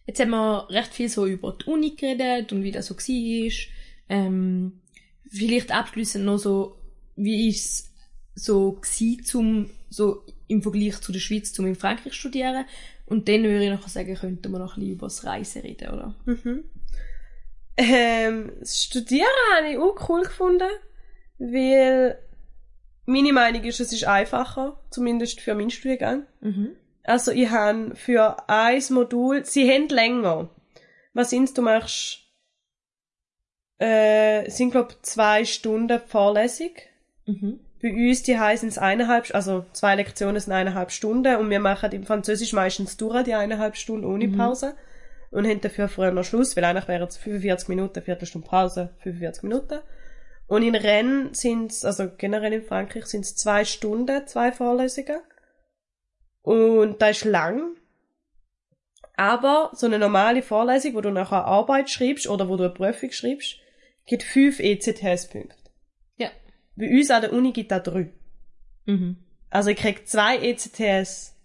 Jetzt 0.05 0.19
haben 0.19 0.31
wir 0.31 0.67
recht 0.69 0.93
viel 0.93 1.09
so 1.09 1.25
über 1.25 1.53
die 1.53 1.69
Uni 1.69 1.91
geredet 1.91 2.51
und 2.51 2.63
wie 2.63 2.71
das 2.71 2.87
so 2.87 2.95
war. 2.95 3.51
Ähm, 4.09 4.81
vielleicht 5.29 5.71
abschließend 5.71 6.25
noch 6.25 6.37
so, 6.37 6.77
wie 7.15 7.49
ist 7.49 7.65
es 7.65 7.92
so 8.35 8.73
gewesen, 8.73 9.23
zum, 9.23 9.69
so 9.89 10.25
im 10.47 10.61
Vergleich 10.61 10.99
zu 11.01 11.11
der 11.11 11.19
Schweiz, 11.19 11.53
zum 11.53 11.65
in 11.65 11.75
Frankreich 11.75 12.13
studieren. 12.13 12.65
Und 13.05 13.27
dann 13.27 13.43
würde 13.43 13.65
ich 13.65 13.71
noch 13.71 13.87
sagen, 13.87 14.15
könnten 14.15 14.51
wir 14.51 14.59
noch 14.59 14.77
ein 14.77 14.79
bisschen 14.79 14.93
über 14.93 15.07
das 15.07 15.25
Reisen 15.25 15.61
reden, 15.61 15.89
oder? 15.89 16.15
Ähm, 17.75 18.51
das 18.59 18.83
Studieren 18.83 19.27
habe 19.55 19.69
ich 19.69 19.77
auch 19.77 20.09
cool 20.09 20.23
gefunden, 20.23 20.69
weil 21.39 22.19
meine 23.05 23.33
Meinung 23.33 23.63
ist, 23.63 23.79
es 23.79 23.91
ist 23.91 24.05
einfacher, 24.05 24.79
zumindest 24.89 25.41
für 25.41 25.55
meinen 25.55 25.71
Studiengang. 25.71 26.25
Also 27.03 27.31
ich 27.31 27.49
habe 27.49 27.95
für 27.95 28.47
ein 28.47 28.81
Modul, 28.91 29.43
sie 29.45 29.69
haben 29.69 29.89
länger. 29.89 30.49
Was 31.13 31.31
sind 31.31 31.57
Du 31.57 31.61
machst, 31.61 32.19
äh, 33.79 34.49
sind 34.49 34.71
glaub 34.71 34.97
zwei 35.01 35.43
Stunden 35.43 35.99
Vorlesung. 35.99 36.71
Bei 37.83 37.91
uns 37.91 38.23
die 38.23 38.39
heißen 38.39 38.69
es 38.69 38.77
eineinhalb, 38.77 39.35
also 39.35 39.65
zwei 39.73 39.95
Lektionen 39.95 40.39
sind 40.39 40.53
eineinhalb 40.53 40.89
Stunden 40.89 41.35
und 41.35 41.49
wir 41.49 41.59
machen 41.59 41.91
im 41.91 42.05
Französisch 42.05 42.53
meistens 42.53 42.95
durch 42.95 43.25
die 43.25 43.33
eineinhalb 43.33 43.75
Stunden 43.75 44.05
ohne 44.05 44.29
Pause 44.29 44.77
und 45.31 45.45
haben 45.45 45.59
dafür 45.59 45.89
früher 45.89 46.11
noch 46.11 46.23
Schluss, 46.23 46.55
weil 46.55 46.63
eigentlich 46.63 46.87
wären 46.87 47.09
es 47.09 47.17
45 47.17 47.67
Minuten, 47.67 48.01
Viertelstunde 48.01 48.47
Pause, 48.47 48.95
45 48.99 49.43
Minuten. 49.43 49.79
Und 50.47 50.63
in 50.63 50.75
Rennes 50.75 51.41
sind 51.41 51.71
es, 51.71 51.83
also 51.83 52.09
generell 52.17 52.53
in 52.53 52.63
Frankreich 52.63 53.05
sind 53.07 53.25
es 53.25 53.35
zwei 53.35 53.65
Stunden, 53.65 54.27
zwei 54.27 54.53
Vorlesungen. 54.53 55.19
Und 56.41 57.01
das 57.01 57.17
ist 57.17 57.25
lang. 57.25 57.75
Aber 59.17 59.71
so 59.73 59.87
eine 59.87 59.99
normale 59.99 60.41
Vorlesung, 60.41 60.93
wo 60.93 61.01
du 61.01 61.11
nachher 61.11 61.43
Arbeit 61.43 61.89
schreibst 61.89 62.29
oder 62.29 62.47
wo 62.47 62.55
du 62.55 62.63
eine 62.63 62.73
Prüfung 62.73 63.11
schreibst, 63.11 63.57
gibt 64.05 64.23
fünf 64.23 64.61
ECTS-Punkte. 64.61 65.62
Bei 66.75 66.89
uns 66.89 67.11
an 67.11 67.21
der 67.21 67.33
Uni 67.33 67.51
gibt 67.51 67.71
es 67.71 67.83
drei. 67.83 68.11
Mhm. 68.85 69.17
Also 69.49 69.69
ich 69.69 69.77
krieg 69.77 70.07
zwei 70.07 70.37
ECTS, 70.37 71.35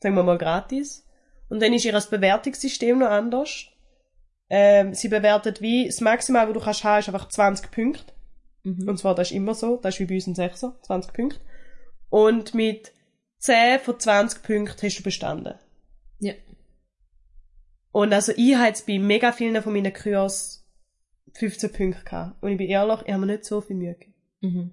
sagen 0.00 0.14
wir 0.14 0.22
mal 0.22 0.38
gratis. 0.38 1.06
Und 1.48 1.62
dann 1.62 1.72
ist 1.72 1.84
ihr 1.84 1.92
Bewertungssystem 1.92 2.98
noch 2.98 3.08
anders. 3.08 3.66
Ähm, 4.50 4.94
sie 4.94 5.08
bewertet 5.08 5.62
wie, 5.62 5.86
das 5.86 6.00
Maximal, 6.00 6.46
was 6.46 6.54
du 6.54 6.60
kannst 6.60 6.84
haben, 6.84 7.00
ist 7.00 7.08
einfach 7.08 7.28
20 7.28 7.70
Punkte. 7.70 8.12
Und 8.64 8.98
zwar, 8.98 9.14
das 9.14 9.30
ist 9.30 9.36
immer 9.36 9.54
so, 9.54 9.76
das 9.76 9.94
ist 9.94 10.00
wie 10.00 10.06
bei 10.06 10.14
uns 10.14 10.26
ein 10.26 10.34
Sechser, 10.34 10.78
20 10.82 11.12
Punkte. 11.12 11.40
Und 12.08 12.54
mit 12.54 12.92
10 13.38 13.80
von 13.80 14.00
20 14.00 14.42
Punkten 14.42 14.86
hast 14.86 14.98
du 14.98 15.02
bestanden. 15.02 15.54
Ja. 16.20 16.32
Und 17.92 18.12
also 18.12 18.32
ich 18.36 18.54
habe 18.54 18.68
jetzt 18.68 18.86
bei 18.86 18.98
mega 18.98 19.32
vielen 19.32 19.62
von 19.62 19.72
meinen 19.72 19.92
Kurs 19.92 20.66
15 21.34 21.72
Punkte 21.72 22.04
gehabt. 22.04 22.42
Und 22.42 22.52
ich 22.52 22.58
bin 22.58 22.68
ehrlich, 22.68 23.00
ich 23.04 23.12
habe 23.12 23.26
mir 23.26 23.32
nicht 23.32 23.44
so 23.44 23.60
viel 23.60 23.76
Mühe 23.76 23.92
gegeben. 23.92 24.13
Mhm. 24.44 24.70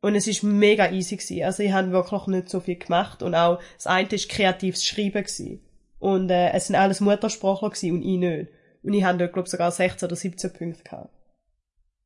Und 0.00 0.16
es 0.16 0.26
ist 0.26 0.42
mega 0.42 0.90
easy 0.90 1.16
gewesen. 1.16 1.44
Also 1.44 1.62
ich 1.62 1.72
habe 1.72 1.92
wirklich 1.92 2.26
nicht 2.26 2.48
so 2.48 2.60
viel 2.60 2.76
gemacht 2.76 3.22
und 3.22 3.34
auch 3.34 3.60
das 3.76 3.86
eine 3.86 4.08
ist 4.08 4.28
kreatives 4.28 4.84
Schreiben 4.84 5.22
gewesen. 5.22 5.60
Und 6.00 6.30
äh, 6.30 6.50
es 6.50 6.66
sind 6.66 6.76
alles 6.76 7.00
Muttersprachler 7.00 7.70
gewesen 7.70 7.92
und 7.92 8.02
ich 8.02 8.18
nicht. 8.18 8.50
Und 8.82 8.92
ich 8.92 9.04
habe 9.04 9.18
dort 9.18 9.32
glaube 9.32 9.48
sogar 9.48 9.70
16 9.70 10.06
oder 10.06 10.16
17 10.16 10.52
Punkte 10.52 10.82
gehabt. 10.82 11.10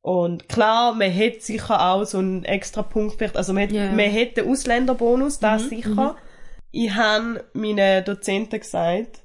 Und 0.01 0.47
klar, 0.47 0.93
man 0.93 1.09
hätte 1.09 1.41
sicher 1.41 1.81
auch 1.81 2.05
so 2.05 2.19
einen 2.19 2.45
extra 2.45 2.83
Punkt 2.83 3.15
vielleicht, 3.17 3.35
also 3.35 3.51
man, 3.51 3.69
yeah. 3.69 3.91
man 3.91 4.05
hätte 4.05 4.41
den 4.41 4.51
Ausländerbonus, 4.51 5.39
das 5.39 5.67
sicher. 5.67 6.15
Ich 6.71 6.93
habe 6.93 7.43
meinen 7.53 8.05
Dozenten 8.05 8.59
gesagt, 8.59 9.21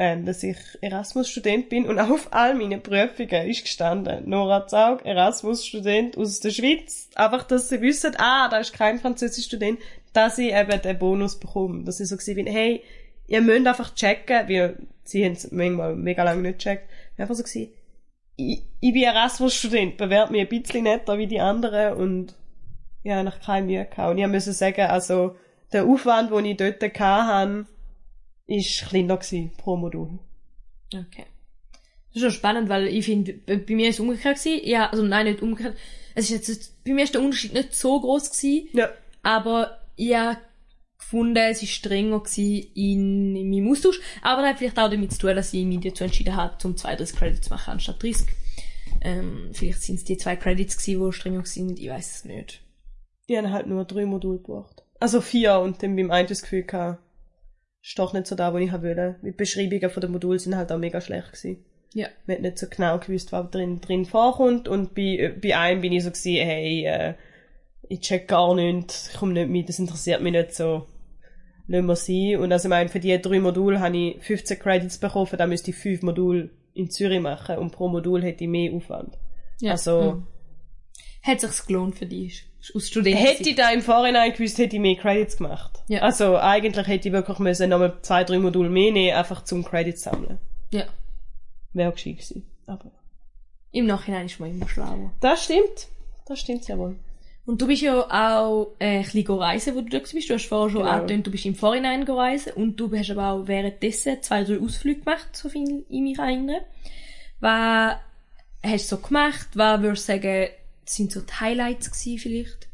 ähm, 0.00 0.24
dass 0.24 0.44
ich 0.44 0.56
Erasmus-Student 0.80 1.68
bin 1.68 1.84
und 1.84 1.98
auf 1.98 2.28
all 2.30 2.54
meinen 2.54 2.80
Prüfungen 2.80 3.48
ist 3.48 3.64
gestanden, 3.64 4.30
Nora 4.30 4.68
Zaug, 4.68 5.04
Erasmus-Student 5.04 6.16
aus 6.16 6.38
der 6.38 6.50
Schweiz. 6.50 7.10
Einfach, 7.16 7.42
dass 7.42 7.68
sie 7.68 7.80
wissen, 7.80 8.14
ah, 8.16 8.48
da 8.48 8.58
ist 8.58 8.72
kein 8.72 9.00
Französisch-Student, 9.00 9.80
dass 10.12 10.38
ich 10.38 10.54
eben 10.54 10.80
den 10.82 10.98
Bonus 11.00 11.40
bekomme. 11.40 11.82
Dass 11.82 11.98
ich 11.98 12.08
so 12.08 12.16
gewesen 12.16 12.36
bin, 12.36 12.46
hey, 12.46 12.84
ihr 13.26 13.40
müsst 13.40 13.66
einfach 13.66 13.92
checken, 13.92 14.48
weil 14.48 14.76
sie 15.02 15.24
haben 15.24 15.32
es 15.32 15.50
manchmal 15.50 15.96
mega 15.96 16.22
lange 16.22 16.42
nicht 16.42 16.62
bin 16.62 16.78
einfach 17.18 17.34
so 17.34 17.42
gewesen, 17.42 17.72
ich, 18.36 18.62
ich 18.78 18.92
bin 18.92 19.02
Erasmus-Student, 19.02 19.96
bewerbe 19.96 20.30
mich 20.30 20.42
ein 20.42 20.62
bisschen 20.62 20.84
netter 20.84 21.18
wie 21.18 21.26
die 21.26 21.40
anderen 21.40 21.94
und 21.94 22.36
ich 23.02 23.10
habe 23.10 23.22
eigentlich 23.22 23.44
keine 23.44 23.66
Mühe 23.66 23.84
gehabt. 23.84 24.12
Und 24.12 24.18
ich 24.18 24.26
musste 24.28 24.52
sagen, 24.52 24.82
also, 24.82 25.34
der 25.72 25.86
Aufwand, 25.86 26.30
den 26.30 26.44
ich 26.44 26.56
dort 26.56 27.00
hatte, 27.00 27.66
ist 28.48 28.88
kleiner 28.88 29.16
gewesen 29.16 29.52
pro 29.56 29.76
Modul. 29.76 30.18
Okay. 30.92 31.26
Das 32.08 32.16
ist 32.16 32.22
schon 32.22 32.30
spannend, 32.32 32.68
weil 32.68 32.88
ich 32.88 33.04
finde, 33.04 33.34
bei 33.34 33.62
mir 33.74 33.90
ist 33.90 33.96
es 33.96 34.00
umgekehrt 34.00 34.42
gewesen. 34.42 34.66
Ja, 34.66 34.90
also 34.90 35.04
nein, 35.04 35.26
nicht 35.26 35.42
umgekehrt. 35.42 35.76
Es 36.14 36.30
ist 36.30 36.48
jetzt, 36.48 36.84
bei 36.84 36.92
mir 36.92 37.04
ist 37.04 37.14
der 37.14 37.20
Unterschied 37.20 37.52
nicht 37.52 37.74
so 37.74 38.00
groß 38.00 38.30
gewesen, 38.30 38.68
Ja. 38.72 38.90
aber 39.22 39.78
ich 39.94 40.14
habe 40.16 40.38
gefunden, 40.98 41.36
es 41.36 41.62
ist 41.62 41.70
strenger 41.72 42.18
gewesen 42.20 42.70
in, 42.74 43.36
in 43.36 43.50
meinem 43.50 43.70
Austausch. 43.70 44.00
Aber 44.22 44.40
das 44.42 44.50
hat 44.52 44.58
vielleicht 44.58 44.78
auch 44.78 44.90
damit 44.90 45.12
zu 45.12 45.18
tun, 45.20 45.36
dass 45.36 45.52
ich 45.54 45.64
mich 45.64 45.80
dazu 45.80 46.02
entschieden 46.04 46.34
habe, 46.34 46.58
zum 46.58 46.76
32 46.76 47.16
Credits 47.16 47.46
zu 47.48 47.54
machen, 47.54 47.72
anstatt 47.72 48.02
30. 48.02 48.26
Ähm, 49.02 49.50
vielleicht 49.52 49.82
sind 49.82 49.96
es 49.96 50.04
die 50.04 50.16
zwei 50.16 50.34
Credits 50.36 50.76
gewesen, 50.76 51.04
die 51.06 51.12
strenger 51.12 51.44
sind, 51.44 51.78
ich 51.78 51.88
weiß 51.88 52.16
es 52.16 52.24
nicht. 52.24 52.62
Die 53.28 53.36
haben 53.36 53.52
halt 53.52 53.66
nur 53.66 53.84
drei 53.84 54.06
Module 54.06 54.38
gebraucht. 54.38 54.82
Also 54.98 55.20
vier 55.20 55.58
und 55.60 55.82
dann 55.82 55.94
beim 55.94 56.10
einen 56.10 56.26
das 56.26 56.42
Gefühl 56.42 56.62
gehabt, 56.64 57.00
doch 57.94 58.12
nicht 58.12 58.26
so 58.26 58.34
da, 58.34 58.52
wo 58.52 58.58
ich 58.58 58.72
wollte. 58.72 59.16
Die 59.22 59.30
Beschreibungen 59.30 59.90
von 59.90 60.00
den 60.00 60.12
Modulen 60.12 60.38
sind 60.38 60.56
halt 60.56 60.70
auch 60.72 60.78
mega 60.78 61.00
schlecht 61.00 61.32
gewesen. 61.32 61.64
Ja. 61.94 62.08
Man 62.26 62.36
hat 62.36 62.42
nicht 62.42 62.58
so 62.58 62.66
genau 62.68 62.98
gewusst, 62.98 63.32
was 63.32 63.50
drin, 63.50 63.80
drin 63.80 64.04
vorkommt 64.04 64.68
und 64.68 64.94
bei, 64.94 65.34
bei 65.42 65.56
einem 65.56 65.80
bin 65.80 65.92
ich 65.92 66.04
so 66.04 66.10
gewesen, 66.10 66.46
hey, 66.46 66.84
äh, 66.86 67.14
ich 67.88 68.00
check 68.00 68.28
gar 68.28 68.54
nichts, 68.54 69.10
ich 69.12 69.18
komme 69.18 69.32
nicht 69.32 69.48
mit, 69.48 69.68
das 69.68 69.78
interessiert 69.78 70.20
mich 70.20 70.32
nicht 70.32 70.54
so. 70.54 70.86
Lassen 71.66 71.86
wir 71.86 71.96
sein. 71.96 72.36
Und 72.36 72.52
also 72.52 72.68
ich 72.68 72.70
meine, 72.70 72.88
für 72.88 73.00
die 73.00 73.20
drei 73.20 73.40
Module 73.40 73.80
habe 73.80 73.96
ich 73.96 74.22
15 74.22 74.58
Credits 74.58 74.98
bekommen, 74.98 75.28
dann 75.36 75.48
müsste 75.48 75.70
ich 75.70 75.76
fünf 75.76 76.02
Module 76.02 76.50
in 76.74 76.90
Zürich 76.90 77.20
machen 77.20 77.56
und 77.58 77.72
pro 77.72 77.88
Modul 77.88 78.22
hätte 78.22 78.44
ich 78.44 78.50
mehr 78.50 78.72
Aufwand. 78.72 79.16
ja. 79.60 79.72
Also, 79.72 80.12
Mhm. 80.12 80.26
Hat 81.28 81.40
sich's 81.40 81.66
gelohnt 81.66 81.96
für 81.98 82.06
dich, 82.06 82.44
aus 82.74 82.88
Studenten? 82.88 83.18
Hätte 83.18 83.48
ich 83.50 83.54
da 83.54 83.70
im 83.70 83.82
Vorhinein 83.82 84.32
gewusst, 84.32 84.58
hätte 84.58 84.76
ich 84.76 84.82
mehr 84.82 84.96
Credits 84.96 85.36
gemacht. 85.36 85.80
Ja. 85.88 86.00
Also 86.00 86.36
eigentlich 86.38 86.86
hätte 86.86 87.08
ich 87.08 87.12
wirklich 87.14 87.38
müssen 87.38 87.70
nochmal 87.70 87.98
zwei, 88.02 88.24
drei 88.24 88.38
Module 88.38 88.70
mehr 88.70 88.92
nehmen, 88.92 89.16
einfach 89.16 89.44
zum 89.44 89.64
Credits 89.64 90.02
sammeln. 90.02 90.38
Ja. 90.70 90.84
Wäre 91.72 91.90
auch 91.90 91.94
gescheit 91.94 92.14
gewesen. 92.16 92.46
Aber 92.66 92.90
Im 93.72 93.86
Nachhinein 93.86 94.26
ist 94.26 94.40
man 94.40 94.50
immer 94.50 94.68
schlauer. 94.68 95.12
das 95.20 95.44
stimmt. 95.44 95.88
Das 96.26 96.40
stimmt 96.40 96.64
sehr 96.64 96.78
wohl. 96.78 96.96
Und 97.46 97.62
du 97.62 97.66
bist 97.66 97.80
ja 97.80 97.94
auch 98.00 98.72
äh, 98.78 98.98
ein 98.98 99.02
bisschen 99.04 99.30
reisen, 99.38 99.74
wo 99.74 99.80
du 99.80 99.88
dort 99.88 100.12
bist. 100.12 100.28
Du 100.28 100.34
hast 100.34 100.44
vorher 100.46 100.70
schon 100.70 100.82
Genau. 100.82 100.92
angetönt, 100.92 101.26
du 101.26 101.30
bist 101.30 101.46
im 101.46 101.54
Vorhinein 101.54 102.02
reisen 102.02 102.52
und 102.52 102.76
du 102.76 102.94
hast 102.94 103.10
aber 103.10 103.28
auch 103.32 103.46
währenddessen 103.46 104.22
zwei, 104.22 104.44
drei 104.44 104.58
Ausflüge 104.60 105.00
gemacht, 105.00 105.28
so 105.34 105.48
viel 105.48 105.84
ich 105.88 106.00
mich 106.02 106.18
erinnere. 106.18 106.60
Was 107.40 107.96
hast 108.62 108.92
du 108.92 108.96
so 108.96 109.02
gemacht? 109.02 109.48
Was 109.54 109.80
würdest 109.80 110.08
du 110.08 110.12
sagen, 110.12 110.48
sind 110.90 111.12
so 111.12 111.20
die 111.20 111.32
Highlights 111.32 111.90
gewesen 111.90 112.18
vielleicht? 112.18 112.68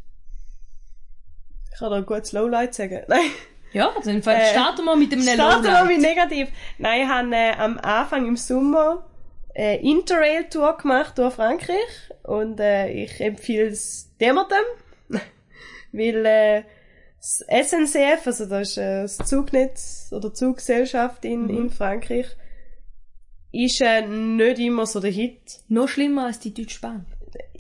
Ich 1.73 1.79
kann 1.79 1.91
da 1.91 1.97
ein 1.97 2.07
gutes 2.07 2.33
Lowlight 2.33 2.75
sagen. 2.75 3.03
Nein. 3.09 3.31
Ja, 3.73 3.91
also 3.97 4.11
in 4.11 4.23
Fall 4.23 4.37
Äh, 4.37 4.51
starten 4.53 4.85
wir 4.85 4.95
mit 4.97 5.11
dem 5.11 5.21
Starten 5.23 5.65
wir 5.65 5.71
Lowlight. 5.73 5.87
mit 5.89 6.01
negativ. 6.01 6.49
Nein, 6.79 7.03
ich 7.03 7.09
habe 7.09 7.35
äh, 7.35 7.53
am 7.57 7.79
Anfang 7.79 8.27
im 8.29 8.37
Sommer 8.37 9.05
eine 9.57 9.81
Interrail-Tour 9.81 10.77
gemacht 10.79 11.19
durch 11.19 11.35
Frankreich 11.35 12.11
und 12.23 12.61
äh, 12.61 12.89
ich 12.91 13.21
empfehle 13.21 13.67
es 13.69 14.11
jemandem. 14.21 14.59
weil 15.93 16.27
äh, 16.27 16.63
das 17.19 17.45
SNCF, 17.69 18.27
also 18.27 18.47
das 18.47 18.71
ist 18.71 18.79
äh, 18.79 19.03
das 19.03 19.17
Zugnetz 19.19 20.09
oder 20.13 20.33
Zuggesellschaft 20.35 21.25
in, 21.25 21.49
in 21.49 21.71
Frankreich, 21.71 22.27
ist 23.51 23.81
äh, 23.81 24.03
nicht 24.07 24.59
immer 24.59 24.87
so 24.87 25.01
der 25.01 25.11
Hit. 25.11 25.61
Noch 25.69 25.89
schlimmer 25.89 26.27
als 26.27 26.39
die 26.41 26.53
Deutsche 26.53 26.81
Bahn. 26.81 27.07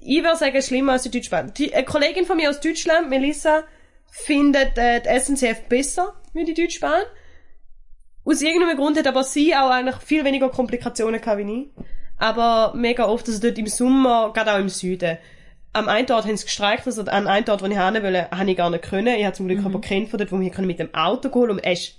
Ich 0.07 0.23
würde 0.23 0.37
sagen, 0.37 0.61
schlimmer 0.61 0.93
als 0.93 1.05
die 1.05 1.11
Deutsche 1.11 1.31
Bahn. 1.31 1.53
Die, 1.57 1.75
eine 1.75 1.85
Kollegin 1.85 2.27
von 2.27 2.37
mir 2.37 2.51
aus 2.51 2.61
Deutschland, 2.61 3.09
Melissa, 3.09 3.65
findet 4.11 4.77
äh, 4.77 5.01
die 5.01 5.19
SNCF 5.19 5.63
besser 5.69 6.15
wie 6.35 6.45
die 6.45 6.53
Deutsche 6.53 6.81
Bahn. 6.81 7.03
Aus 8.25 8.43
irgendeinem 8.43 8.77
Grund 8.77 8.99
hat 8.99 9.07
aber 9.07 9.25
sie 9.25 9.55
auch 9.55 9.71
eigentlich 9.71 9.97
viel 9.97 10.25
weniger 10.25 10.51
Komplikationen 10.51 11.21
gehabt 11.21 11.39
wie 11.39 11.63
ich. 11.63 11.69
Aber 12.19 12.75
mega 12.77 13.07
oft, 13.07 13.27
also 13.27 13.41
dort 13.41 13.59
im 13.59 13.67
Sommer, 13.67 14.33
gerade 14.35 14.53
auch 14.53 14.59
im 14.59 14.69
Süden. 14.69 15.17
Am 15.73 15.89
einen 15.89 16.11
Ort 16.13 16.27
haben 16.27 16.37
sie 16.37 16.45
gestreikt, 16.45 16.87
also 16.87 17.03
an 17.03 17.27
einem 17.27 17.49
Ort, 17.49 17.63
wo 17.63 17.67
ich 17.67 17.79
hin 17.79 18.03
wollte, 18.03 18.31
habe 18.31 18.51
ich 18.51 18.57
gar 18.57 18.71
nicht 18.71 18.85
können. 18.85 19.19
Ich 19.19 19.25
habe 19.25 19.35
zum 19.35 19.49
Glück 19.49 19.65
aber 19.65 19.81
keinen 19.81 20.07
von 20.07 20.19
dort, 20.19 20.31
wo 20.31 20.39
wir 20.39 20.61
mit 20.61 20.79
dem 20.79 20.95
Auto 20.95 21.33
holen 21.35 21.53
und 21.53 21.59
er 21.65 21.73
ist 21.73 21.99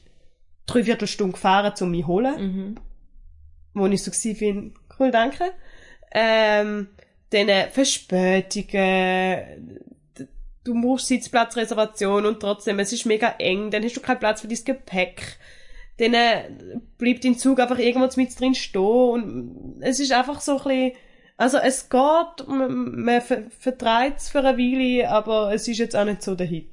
dreiviertel 0.67 1.07
Stunde 1.07 1.33
gefahren, 1.33 1.73
um 1.81 1.91
mich 1.91 2.01
zu 2.01 2.07
holen. 2.07 2.35
Mhm. 2.37 2.75
Wo 3.73 3.87
ich 3.87 4.03
so 4.03 4.11
bin, 4.39 4.75
cool, 4.99 5.11
danke. 5.11 5.51
Ähm, 6.11 6.87
dann 7.29 7.49
äh, 7.49 7.69
Verspätungen, 7.69 9.79
du 10.63 10.73
musst 10.73 11.07
Sitzplatzreservation 11.07 12.25
und 12.25 12.39
trotzdem, 12.39 12.79
es 12.79 12.91
ist 12.91 13.05
mega 13.05 13.35
eng, 13.39 13.71
dann 13.71 13.83
hast 13.83 13.95
du 13.95 14.01
keinen 14.01 14.19
Platz 14.19 14.41
für 14.41 14.47
dein 14.47 14.63
Gepäck. 14.63 15.37
Dann 15.97 16.13
äh, 16.13 16.49
bleibt 16.97 17.23
dein 17.23 17.37
Zug 17.37 17.59
einfach 17.59 17.79
irgendwo 17.79 18.09
mit 18.17 18.39
drin 18.39 18.53
stehen 18.53 18.81
und 18.81 19.77
es 19.81 19.99
ist 19.99 20.11
einfach 20.11 20.41
so 20.41 20.57
ein 20.57 20.63
bisschen, 20.63 20.91
also 21.37 21.57
es 21.57 21.89
geht, 21.89 22.47
man, 22.47 23.03
man 23.03 23.21
ver 23.21 23.43
vertreibt 23.59 24.19
es 24.19 24.29
für 24.29 24.39
eine 24.39 24.57
Weile, 24.57 25.09
aber 25.09 25.53
es 25.53 25.67
ist 25.67 25.77
jetzt 25.77 25.95
auch 25.95 26.05
nicht 26.05 26.21
so 26.21 26.35
der 26.35 26.47
Hit. 26.47 26.69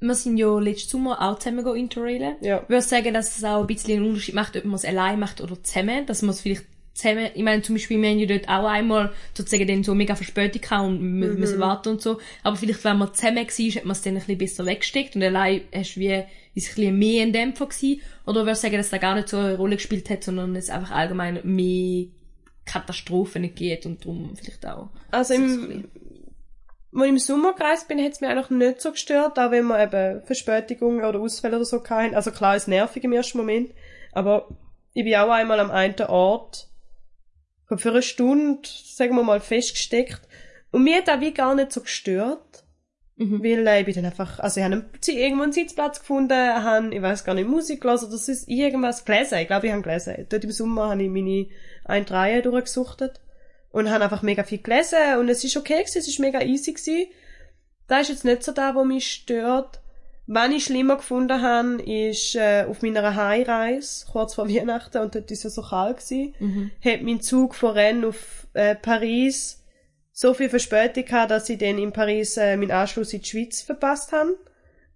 Wir 0.00 0.14
sind 0.16 0.36
ja 0.36 0.58
letzten 0.58 0.90
Sommer 0.90 1.22
auch 1.22 1.38
zusammen 1.38 1.64
interrailen. 1.76 2.34
Ja. 2.40 2.62
Ich 2.62 2.68
würde 2.68 2.82
sagen, 2.82 3.14
dass 3.14 3.36
es 3.36 3.44
auch 3.44 3.60
ein 3.60 3.68
bisschen 3.68 3.98
einen 3.98 4.08
Unterschied 4.08 4.34
macht, 4.34 4.56
ob 4.56 4.64
man 4.64 4.74
es 4.74 4.84
allein 4.84 5.20
macht 5.20 5.40
oder 5.40 5.62
zusammen. 5.62 6.06
Dass 6.06 6.22
man 6.22 6.30
es 6.30 6.40
vielleicht 6.40 6.66
zusammen, 6.94 7.30
ich 7.34 7.42
meine, 7.42 7.62
zum 7.62 7.74
Beispiel, 7.74 8.00
wir 8.00 8.10
haben 8.10 8.18
ja 8.18 8.26
dort 8.26 8.48
auch 8.48 8.66
einmal 8.68 9.12
sozusagen 9.34 9.66
dann 9.66 9.82
so 9.84 9.94
mega 9.94 10.14
Verspätung 10.14 10.60
gehabt 10.60 10.86
und 10.86 11.20
wir 11.20 11.28
Mhm. 11.28 11.40
müssen 11.40 11.58
warten 11.60 11.88
und 11.90 12.02
so. 12.02 12.18
Aber 12.42 12.56
vielleicht, 12.56 12.84
wenn 12.84 12.98
man 12.98 13.14
zusammen 13.14 13.36
war, 13.38 13.74
hat 13.74 13.84
man 13.84 13.92
es 13.92 14.02
dann 14.02 14.12
ein 14.14 14.18
bisschen 14.20 14.38
besser 14.38 14.66
weggesteckt 14.66 15.16
und 15.16 15.22
allein 15.22 15.62
hast 15.74 15.96
du 15.96 16.00
wie, 16.00 16.22
ist 16.54 16.68
ein 16.70 16.74
bisschen 16.74 16.98
mehr 16.98 17.22
ein 17.22 17.32
Dämpfer 17.32 17.66
gewesen. 17.66 18.00
Oder 18.26 18.40
würde 18.40 18.52
ich 18.52 18.58
sagen, 18.58 18.76
dass 18.76 18.90
das 18.90 19.00
gar 19.00 19.14
nicht 19.14 19.28
so 19.28 19.38
eine 19.38 19.56
Rolle 19.56 19.76
gespielt 19.76 20.10
hat, 20.10 20.22
sondern 20.22 20.54
es 20.54 20.68
einfach 20.70 20.90
allgemein 20.90 21.40
mehr 21.44 22.06
Katastrophen 22.64 23.54
geht 23.54 23.86
und 23.86 24.04
darum 24.04 24.36
vielleicht 24.36 24.64
auch. 24.66 24.90
Also 25.10 25.34
im, 25.34 25.84
als 26.94 27.04
ich 27.04 27.08
im 27.08 27.18
Sommer 27.18 27.54
gereist 27.54 27.88
bin, 27.88 27.98
hat 28.04 28.12
es 28.12 28.20
mich 28.20 28.30
eigentlich 28.30 28.50
nicht 28.50 28.80
so 28.80 28.92
gestört, 28.92 29.38
auch 29.38 29.50
wenn 29.50 29.66
wir 29.66 29.82
eben 29.82 30.22
Verspätungen 30.26 31.04
oder 31.04 31.18
Ausfälle 31.20 31.56
oder 31.56 31.64
so 31.64 31.82
hatten. 31.82 32.14
Also 32.14 32.30
klar, 32.30 32.54
ist 32.54 32.68
nervig 32.68 33.02
im 33.04 33.12
ersten 33.12 33.38
Moment, 33.38 33.70
aber 34.12 34.48
ich 34.94 35.04
bin 35.04 35.14
auch 35.16 35.30
einmal 35.30 35.58
am 35.58 35.70
einen 35.70 35.94
Ort 36.06 36.68
für 37.78 37.90
eine 37.90 38.02
Stunde, 38.02 38.68
sagen 38.68 39.16
wir 39.16 39.22
mal, 39.22 39.40
festgesteckt. 39.40 40.22
Und 40.70 40.84
mir 40.84 40.98
hat 40.98 41.08
das 41.08 41.20
wie 41.20 41.32
gar 41.32 41.54
nicht 41.54 41.72
so 41.72 41.80
gestört. 41.80 42.64
Mhm. 43.16 43.42
Weil 43.42 43.66
äh, 43.66 43.80
ich 43.80 43.86
bin 43.86 43.94
dann 43.94 44.06
einfach, 44.06 44.38
also 44.38 44.60
ich 44.60 44.64
habe 44.64 44.74
einen, 44.74 44.90
irgendwo 45.06 45.42
einen 45.42 45.52
Sitzplatz 45.52 46.00
gefunden, 46.00 46.32
habe, 46.32 46.94
ich 46.94 47.02
weiß 47.02 47.24
gar 47.24 47.34
nicht, 47.34 47.48
Musik 47.48 47.82
gelesen, 47.82 48.06
oder 48.06 48.12
das 48.12 48.28
ist 48.28 48.48
irgendwas 48.48 49.04
gelesen. 49.04 49.38
Ich 49.38 49.46
glaube, 49.46 49.66
ich 49.66 49.72
habe 49.72 49.82
gelesen. 49.82 50.26
Dort 50.28 50.44
im 50.44 50.50
Sommer 50.50 50.90
habe 50.90 51.02
ich 51.02 51.10
meine 51.10 51.48
ein 51.84 52.04
Reihe 52.04 52.42
durchgesuchtet 52.42 53.20
und 53.70 53.90
habe 53.90 54.04
einfach 54.04 54.22
mega 54.22 54.44
viel 54.44 54.58
gelesen 54.58 55.18
und 55.18 55.28
es 55.28 55.42
ist 55.44 55.56
okay 55.56 55.78
gewesen, 55.78 55.98
es 55.98 56.08
ist 56.08 56.20
mega 56.20 56.40
easy 56.42 56.72
gewesen. 56.72 57.06
Das 57.88 58.02
ist 58.02 58.08
jetzt 58.08 58.24
nicht 58.24 58.42
so 58.42 58.52
da, 58.52 58.74
wo 58.74 58.84
mich 58.84 59.10
stört. 59.10 59.80
Was 60.26 60.50
ich 60.50 60.64
schlimmer 60.64 60.96
gefunden 60.96 61.42
habe, 61.42 61.82
ist 61.82 62.36
äh, 62.36 62.64
auf 62.68 62.80
meiner 62.82 63.14
Heimreise, 63.16 64.06
kurz 64.10 64.34
vor 64.34 64.48
Weihnachten, 64.48 64.98
und 64.98 65.14
dort 65.14 65.30
ist 65.30 65.44
es 65.44 65.54
so 65.56 65.62
kalt 65.62 65.98
gewesen, 65.98 66.34
Mhm. 66.38 66.70
hat 66.84 67.02
mein 67.02 67.20
Zug 67.20 67.54
von 67.54 67.72
Rennes 67.72 68.06
auf 68.06 68.46
äh, 68.54 68.74
Paris 68.76 69.62
so 70.12 70.32
viel 70.34 70.48
Verspätung 70.48 71.04
gehabt, 71.04 71.30
dass 71.30 71.48
ich 71.48 71.58
dann 71.58 71.78
in 71.78 71.92
Paris 71.92 72.36
äh, 72.36 72.56
meinen 72.56 72.70
Anschluss 72.70 73.12
in 73.12 73.20
die 73.22 73.28
Schweiz 73.28 73.62
verpasst 73.62 74.12
habe. 74.12 74.36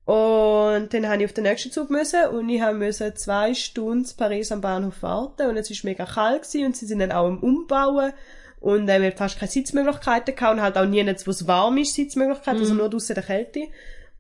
Und 0.05 0.95
dann 0.95 1.09
habe 1.09 1.23
ich 1.23 1.25
auf 1.25 1.33
den 1.33 1.43
nächsten 1.45 1.73
Zug 1.73 1.91
müssen 1.91 2.27
und 2.29 2.49
ich 2.49 2.61
habe 2.61 2.77
müssen 2.77 3.17
zwei 3.17 3.55
Stunden 3.55 4.09
Paris 4.17 4.53
am 4.53 4.61
Bahnhof 4.61 5.03
warten 5.03 5.49
und 5.49 5.57
es 5.57 5.69
ist 5.69 5.83
mega 5.83 6.05
kalt 6.07 6.43
gewesen 6.43 6.67
und 6.67 6.77
sie 6.77 6.87
sind 6.87 7.01
dann 7.01 7.11
auch 7.11 7.27
am 7.27 7.41
Umbauen 7.41 8.13
und 8.61 8.89
äh, 8.89 9.01
wir 9.01 9.09
hatten 9.09 9.17
fast 9.17 9.41
keine 9.41 9.51
Sitzmöglichkeiten 9.51 10.37
gehabt 10.37 10.55
und 10.55 10.63
halt 10.63 10.79
auch 10.79 10.87
nie 10.87 11.05
wo 11.05 11.31
es 11.31 11.49
warm 11.49 11.79
ist, 11.79 11.95
Sitzmöglichkeiten, 11.95 12.61
also 12.61 12.75
nur 12.75 12.89
draussen 12.89 13.15
der 13.15 13.25
Kälte. 13.25 13.63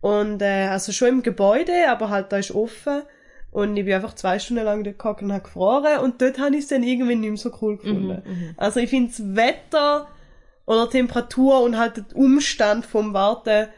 Und 0.00 0.42
äh, 0.42 0.68
also 0.68 0.92
schon 0.92 1.08
im 1.08 1.22
Gebäude, 1.22 1.88
aber 1.88 2.10
halt 2.10 2.32
da 2.32 2.38
ist 2.38 2.52
offen. 2.52 3.02
Und 3.50 3.76
ich 3.76 3.84
bin 3.84 3.94
einfach 3.94 4.14
zwei 4.14 4.38
Stunden 4.38 4.64
lang 4.64 4.84
dort 4.84 4.98
gehockt 4.98 5.22
und 5.22 5.32
habe 5.32 5.44
gefroren. 5.44 6.00
Und 6.00 6.20
dort 6.20 6.38
habe 6.38 6.56
ich 6.56 6.64
es 6.64 6.68
dann 6.68 6.82
irgendwie 6.82 7.14
nicht 7.14 7.28
mehr 7.28 7.38
so 7.38 7.50
cool 7.62 7.78
gefunden. 7.78 8.22
Also 8.56 8.80
ich 8.80 8.90
finde 8.90 9.10
das 9.10 9.34
Wetter 9.34 10.08
oder 10.66 10.90
Temperatur 10.90 11.62
und 11.62 11.78
halt 11.78 11.96
der 11.96 12.04
Umstand 12.16 12.84
vom 12.84 13.14
Warten 13.14 13.68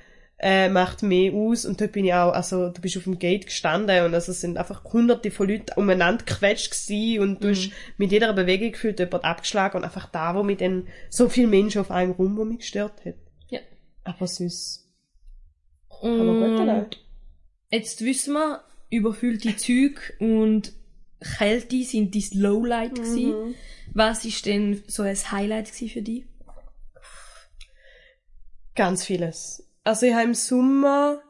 äh, 0.40 0.68
macht 0.68 1.02
mehr 1.02 1.32
aus. 1.32 1.64
Und 1.64 1.80
dort 1.80 1.92
bin 1.92 2.06
ich 2.06 2.14
auch, 2.14 2.32
also 2.32 2.70
du 2.70 2.80
bist 2.80 2.96
auf 2.96 3.04
dem 3.04 3.18
Gate 3.18 3.46
gestanden 3.46 4.04
und 4.04 4.14
also 4.14 4.32
es 4.32 4.40
sind 4.40 4.56
einfach 4.56 4.84
hunderte 4.84 5.30
von 5.30 5.48
Leuten 5.48 5.72
umeinander 5.76 6.24
gequetscht 6.24 6.70
gewesen 6.70 7.22
und 7.22 7.44
du 7.44 7.50
hast 7.50 7.70
mit 7.96 8.12
jeder 8.12 8.32
Bewegung 8.32 8.72
gefühlt 8.72 8.98
jemand 8.98 9.24
abgeschlagen 9.24 9.78
und 9.78 9.84
einfach 9.84 10.08
da, 10.10 10.34
wo 10.34 10.42
mich 10.42 10.58
dann 10.58 10.88
so 11.10 11.28
viele 11.28 11.48
Menschen 11.48 11.80
auf 11.80 11.90
einem 11.90 12.12
rum, 12.12 12.36
wo 12.36 12.44
mich 12.44 12.58
gestört 12.58 13.04
hat. 13.04 13.14
Ja. 13.48 13.60
Aber 14.04 14.26
süß. 14.26 14.84
Kann 15.87 15.87
man 15.87 15.87
gut 15.87 15.87
erleben. 15.87 15.87
Und 16.00 16.98
jetzt 17.70 18.04
wissen 18.04 18.34
wir, 18.34 18.62
überfüllte 18.90 19.56
Züge 19.56 20.00
und 20.20 20.72
Kälte 21.38 21.82
sind 21.82 22.14
dein 22.14 22.40
Lowlight 22.40 22.92
Mhm. 22.92 23.02
gewesen. 23.02 23.54
Was 23.94 24.24
ist 24.24 24.46
denn 24.46 24.82
so 24.86 25.02
ein 25.02 25.16
Highlight 25.16 25.68
für 25.68 26.02
dich? 26.02 26.24
Ganz 28.74 29.04
vieles. 29.04 29.68
Also 29.82 30.06
ich 30.06 30.12
habe 30.14 30.24
im 30.24 30.34
Sommer 30.34 31.22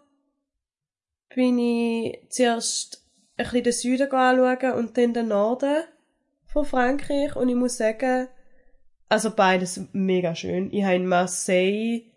bin 1.35 1.59
ich 1.59 2.19
zuerst 2.29 3.07
ein 3.37 3.45
bisschen 3.45 3.62
den 3.62 3.73
Süden 3.73 4.11
anschauen 4.12 4.73
und 4.75 4.99
dann 4.99 5.14
den 5.14 5.29
Norden 5.29 5.85
von 6.47 6.64
Frankreich 6.64 7.37
und 7.37 7.49
ich 7.49 7.55
muss 7.55 7.77
sagen, 7.77 8.29
also 9.09 9.31
beides 9.31 9.81
mega 9.93 10.35
schön. 10.35 10.73
Ich 10.73 10.83
habe 10.85 10.97
in 10.97 11.07
Marseille 11.07 12.08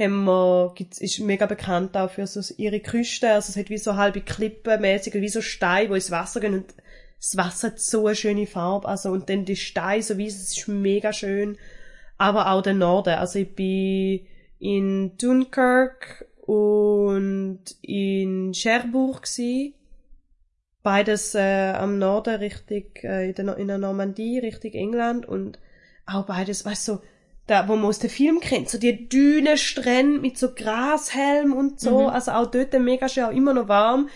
haben 0.00 0.24
wir, 0.24 0.74
ist 0.78 1.20
mega 1.20 1.46
bekannt 1.46 1.96
auch 1.96 2.10
für 2.10 2.26
so 2.26 2.40
ihre 2.56 2.80
Küste, 2.80 3.30
also 3.30 3.50
es 3.50 3.56
hat 3.56 3.70
wie 3.70 3.78
so 3.78 3.96
halbe 3.96 4.22
Klippen 4.22 4.80
mäßig, 4.80 5.14
wie 5.14 5.28
so 5.28 5.42
Steine, 5.42 5.90
wo 5.90 5.94
ins 5.94 6.10
Wasser 6.10 6.40
gehen 6.40 6.54
und 6.54 6.74
das 7.18 7.36
Wasser 7.36 7.68
hat 7.68 7.80
so 7.80 8.06
eine 8.06 8.16
schöne 8.16 8.46
Farbe, 8.46 8.88
also 8.88 9.10
und 9.10 9.28
dann 9.28 9.44
die 9.44 9.56
Steine 9.56 10.02
so 10.02 10.16
wie 10.16 10.26
es 10.26 10.56
ist 10.56 10.68
mega 10.68 11.12
schön, 11.12 11.58
aber 12.18 12.50
auch 12.50 12.62
der 12.62 12.74
Norden, 12.74 13.14
also 13.14 13.38
ich 13.38 13.54
bin 13.54 14.26
in 14.58 15.16
Dunkirk 15.16 16.26
und 16.50 17.60
in 17.82 18.52
Cherbourg 18.52 19.22
gsi. 19.22 19.74
Beides 20.82 21.34
äh, 21.34 21.72
am 21.74 21.98
Norden, 21.98 22.36
richtig 22.36 23.04
äh, 23.04 23.28
in, 23.28 23.34
der, 23.34 23.56
in 23.58 23.68
der 23.68 23.78
Normandie, 23.78 24.38
richtig 24.38 24.74
England 24.74 25.26
und 25.26 25.58
auch 26.06 26.24
beides, 26.26 26.64
weißt 26.64 26.88
du, 26.88 26.92
so, 26.94 27.02
da, 27.50 27.66
wo 27.66 27.74
man 27.74 27.86
aus 27.86 27.98
dem 27.98 28.10
Film 28.10 28.38
kennt, 28.40 28.68
so 28.68 28.78
die 28.78 29.08
dünnen 29.08 29.56
Strände 29.58 30.20
mit 30.20 30.38
so 30.38 30.54
Grashelm 30.54 31.52
und 31.52 31.80
so, 31.80 32.02
Mhm. 32.02 32.06
also 32.08 32.30
auch 32.30 32.46
dort 32.46 32.72
mega 32.78 33.08
schön, 33.08 33.24
auch 33.24 33.32
immer 33.32 33.54
noch 33.54 33.68
warm. 33.68 34.08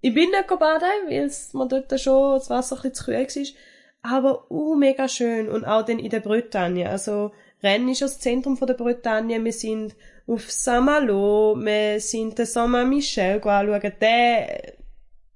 Ich 0.00 0.12
bin 0.12 0.30
nicht 0.30 0.48
baden, 0.48 0.82
weil 1.08 1.24
es 1.26 1.54
mir 1.54 1.68
dort 1.68 1.98
schon 2.00 2.34
das 2.34 2.50
Wasser 2.50 2.76
ein 2.76 2.90
bisschen 2.90 2.94
zu 2.94 3.04
kühl 3.04 3.54
war, 4.02 4.16
aber 4.18 4.50
uh, 4.50 4.74
mega 4.74 5.08
schön. 5.08 5.48
Und 5.48 5.64
auch 5.64 5.84
dann 5.84 5.98
in 5.98 6.10
der 6.10 6.20
Bretagne, 6.20 6.90
also 6.90 7.32
Rennes 7.62 7.92
ist 7.92 8.02
das 8.02 8.20
Zentrum 8.20 8.56
von 8.56 8.66
der 8.66 8.74
Bretagne, 8.74 9.42
wir 9.42 9.52
sind 9.52 9.94
auf 10.26 10.50
Saint-Malo, 10.50 11.56
wir 11.58 12.00
sind 12.00 12.38
den 12.38 12.46
Saint-Michel 12.46 13.40
anschauen, 13.42 13.92
der 14.00 14.74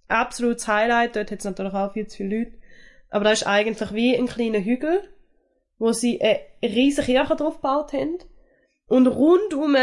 absolutes 0.09 0.67
Highlight, 0.67 1.17
dort 1.17 1.31
hat 1.31 1.39
es 1.39 1.45
natürlich 1.45 1.75
auch 1.75 1.93
viel 1.93 2.07
zu 2.09 2.17
viele 2.19 2.39
Leute, 2.39 2.53
aber 3.11 3.25
da 3.25 3.31
ist 3.31 3.47
eigentlich 3.47 3.93
wie 3.93 4.17
ein 4.17 4.27
kleiner 4.27 4.59
Hügel, 4.59 5.03
wo 5.79 5.93
sie 5.93 6.21
eine 6.21 6.41
riesige 6.63 7.07
Kirche 7.07 7.37
drauf 7.37 7.57
gebaut 7.57 7.93
haben. 7.93 8.19
Und 8.87 9.07
rundum 9.07 9.77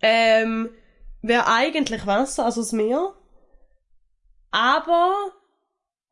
ähm, 0.00 0.70
wäre 1.22 1.46
eigentlich 1.46 2.06
Wasser, 2.06 2.44
also 2.44 2.60
das 2.60 2.72
Meer. 2.72 3.14
Aber 4.50 5.32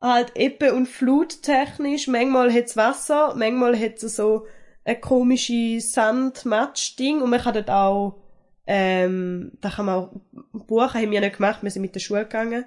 halt 0.01 0.35
Ebbe- 0.35 0.73
und 0.73 0.87
Fluttechnisch, 0.87 2.07
manchmal 2.07 2.51
hat's 2.51 2.75
Wasser, 2.75 3.35
manchmal 3.35 3.79
hat's 3.79 4.01
so 4.01 4.47
ein 4.83 4.99
komische 4.99 5.79
Sand-Matsch-Ding 5.79 7.21
und 7.21 7.29
man 7.29 7.39
kann 7.39 7.53
dort 7.53 7.69
auch, 7.69 8.23
ähm, 8.65 9.51
da 9.61 9.69
kann 9.69 9.85
man 9.85 9.95
auch 9.95 10.11
buchen, 10.53 11.01
haben 11.01 11.11
wir 11.11 11.21
nicht 11.21 11.37
gemacht, 11.37 11.61
wir 11.61 11.69
sind 11.69 11.83
mit 11.83 11.93
der 11.93 11.99
Schule 11.99 12.23
gegangen. 12.23 12.65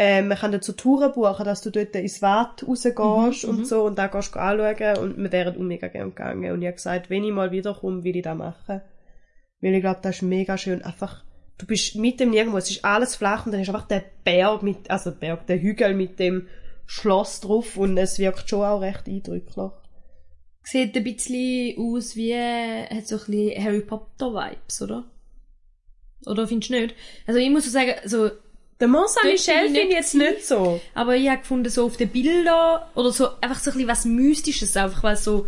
Ähm, 0.00 0.28
man 0.28 0.38
kann 0.38 0.52
dort 0.52 0.62
so 0.62 0.74
Touren 0.74 1.10
buchen, 1.12 1.44
dass 1.44 1.60
du 1.60 1.70
dort 1.70 1.96
ins 1.96 2.22
Watt 2.22 2.64
rausgehst 2.64 2.98
Mhm, 3.44 3.50
und 3.50 3.58
mhm. 3.58 3.64
so 3.64 3.82
und 3.82 3.98
da 3.98 4.06
gehst 4.06 4.32
du 4.32 4.38
anschauen 4.38 4.96
und 4.98 5.18
wir 5.18 5.32
wären 5.32 5.56
auch 5.56 5.60
mega 5.60 5.88
gern 5.88 6.10
gegangen 6.10 6.52
und 6.52 6.62
ich 6.62 6.66
habe 6.68 6.76
gesagt, 6.76 7.10
wenn 7.10 7.24
ich 7.24 7.32
mal 7.32 7.50
wiederkomme, 7.50 8.04
will 8.04 8.14
ich 8.14 8.22
das 8.22 8.38
machen. 8.38 8.80
Weil 9.60 9.74
ich 9.74 9.80
glaube, 9.80 9.98
das 10.00 10.16
ist 10.16 10.22
mega 10.22 10.56
schön. 10.56 10.82
Einfach, 10.82 11.24
du 11.58 11.66
bist 11.66 11.96
mit 11.96 12.20
dem 12.20 12.30
Nirgendwo, 12.30 12.58
es 12.58 12.70
ist 12.70 12.84
alles 12.84 13.16
flach 13.16 13.44
und 13.44 13.50
dann 13.50 13.60
ist 13.60 13.70
einfach 13.70 13.88
der 13.88 14.04
Berg 14.22 14.62
mit, 14.62 14.88
also 14.88 15.10
der 15.10 15.18
Berg, 15.18 15.46
der 15.48 15.60
Hügel 15.60 15.94
mit 15.94 16.20
dem 16.20 16.46
Schloss 16.86 17.40
drauf 17.40 17.76
und 17.76 17.98
es 17.98 18.20
wirkt 18.20 18.48
schon 18.48 18.64
auch 18.64 18.80
recht 18.80 19.08
eindrücklich. 19.08 19.72
Sieht 20.62 20.96
ein 20.96 21.02
bisschen 21.02 21.76
aus 21.76 22.14
wie, 22.14 22.36
hat 22.36 23.08
so 23.08 23.16
ein 23.16 23.24
bisschen 23.26 23.64
Harry 23.64 23.80
Potter 23.80 24.32
Vibes, 24.32 24.80
oder? 24.80 25.10
Oder 26.24 26.46
findest 26.46 26.70
du 26.70 26.80
nicht? 26.80 26.94
Also 27.26 27.40
ich 27.40 27.50
muss 27.50 27.64
so 27.64 27.70
sagen, 27.70 27.94
so, 28.04 28.30
Der 28.80 28.88
Mont 28.88 29.08
Saint-Michel 29.08 29.54
ich 29.54 29.64
finde 29.64 29.80
ich 29.80 29.90
jetzt 29.90 30.14
nicht 30.14 30.46
so. 30.46 30.80
aber 30.94 31.16
ich 31.16 31.28
habe 31.28 31.38
gefunden, 31.38 31.68
so 31.68 31.86
auf 31.86 31.96
den 31.96 32.10
Bildern, 32.10 32.80
oder 32.94 33.10
so, 33.10 33.28
einfach 33.40 33.58
so 33.58 33.70
ein 33.70 33.74
bisschen 33.74 33.88
was 33.88 34.04
Mystisches, 34.04 34.76
einfach 34.76 35.02
weil 35.02 35.16
so 35.16 35.46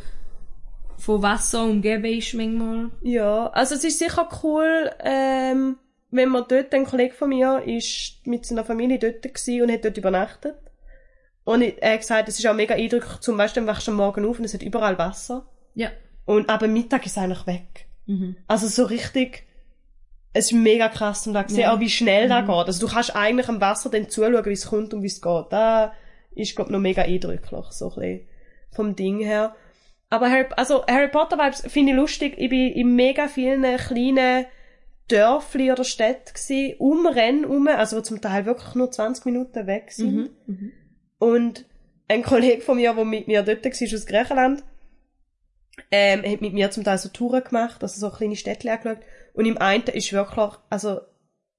von 0.99 1.23
Wasser 1.23 1.63
umgeben 1.65 2.05
ist 2.05 2.35
manchmal. 2.35 2.91
Ja, 3.03 3.47
also 3.49 3.75
es 3.75 3.85
ist 3.85 3.99
sicher 3.99 4.29
cool, 4.43 4.91
ähm, 5.01 5.79
wenn 6.11 6.29
man 6.29 6.45
dort, 6.49 6.75
ein 6.75 6.85
Kollege 6.85 7.15
von 7.15 7.29
mir 7.29 7.63
ist 7.65 8.27
mit 8.27 8.45
seiner 8.45 8.65
Familie 8.65 8.99
dort 8.99 9.23
gewesen 9.23 9.63
und 9.63 9.73
hat 9.73 9.85
dort 9.85 9.97
übernachtet. 9.97 10.57
Und 11.45 11.63
er 11.63 11.95
hat 11.95 12.01
gesagt, 12.01 12.29
es 12.29 12.39
ist 12.39 12.47
auch 12.47 12.55
mega 12.55 12.75
eindrücklich, 12.75 13.21
zum 13.21 13.37
Beispiel, 13.37 13.67
wachst 13.67 13.87
du 13.87 13.93
am 13.93 13.97
Morgen 13.97 14.25
auf 14.27 14.39
und 14.39 14.45
es 14.45 14.55
hat 14.55 14.63
überall 14.63 14.99
Wasser. 14.99 15.47
Ja. 15.75 15.91
Und 16.27 16.51
aber 16.51 16.69
Mittag 16.69 17.07
ist 17.07 17.13
es 17.13 17.19
eigentlich 17.19 17.47
weg. 17.47 17.87
Mhm. 18.07 18.37
Also 18.47 18.67
so 18.67 18.85
richtig, 18.85 19.45
es 20.33 20.47
ist 20.47 20.53
mega 20.53 20.89
krass 20.89 21.25
zum 21.25 21.35
da 21.35 21.45
sehen, 21.49 21.61
Ja. 21.61 21.75
auch 21.75 21.81
wie 21.81 21.91
schnell 21.91 22.29
das 22.29 22.47
geht. 22.47 22.55
Also 22.55 22.87
du 22.87 22.93
kannst 22.93 23.17
eigentlich 23.17 23.49
am 23.49 23.61
Wasser 23.61 23.91
dann 23.91 24.09
zuschauen, 24.09 24.45
wie 24.45 24.53
es 24.53 24.67
kommt 24.67 24.95
und 24.95 25.03
wie 25.03 25.07
es 25.09 25.21
geht. 25.21 25.47
Da 25.51 25.93
ist, 26.35 26.55
glaub 26.55 26.71
noch 26.71 26.79
mega 26.79 27.03
eindrücklich, 27.03 27.65
so 27.71 27.91
ein 27.91 27.95
bisschen 27.95 28.21
vom 28.71 28.95
Ding 28.97 29.19
her. 29.21 29.55
Aber 30.09 30.31
Harry, 30.31 30.47
also 30.57 30.85
Harry 30.87 31.09
Potter 31.09 31.39
Vibes 31.39 31.63
finde 31.73 31.93
ich 31.93 31.97
lustig. 31.97 32.35
Ich 32.39 32.51
bin 32.51 32.73
in 32.73 32.95
mega 32.95 33.29
vielen 33.29 33.63
kleinen 33.77 34.47
Dörfli 35.09 35.73
oder 35.73 35.83
Städten 35.85 36.33
gsi, 36.35 36.77
um 36.79 37.07
Rennen 37.07 37.45
rum, 37.45 37.67
also 37.67 38.01
zum 38.01 38.21
Teil 38.21 38.47
wirklich 38.47 38.75
nur 38.77 38.91
20 38.91 39.25
Minuten 39.27 39.67
weg 39.67 39.91
sind. 39.91 40.15
Mhm. 40.15 40.31
Mhm. 40.47 40.73
Und 41.19 41.65
ein 42.07 42.23
Kollege 42.23 42.61
von 42.63 42.77
mir, 42.77 42.95
der 42.95 43.05
mit 43.05 43.27
mir 43.27 43.43
dort 43.43 43.65
war, 43.65 43.71
aus 43.95 44.07
Griechenland, 44.07 44.65
ähm, 45.91 46.23
hat 46.25 46.41
mit 46.41 46.53
mir 46.53 46.71
zum 46.71 46.85
Teil 46.85 46.99
so 46.99 47.09
Touren 47.09 47.43
gemacht, 47.43 47.83
also 47.83 47.99
so 48.01 48.15
kleine 48.15 48.37
Städte 48.37 48.71
angeschaut. 48.71 48.99
Und 49.33 49.47
im 49.47 49.59
einen 49.59 49.85
ist 49.85 50.13
wirklich, 50.13 50.51
also, 50.69 51.01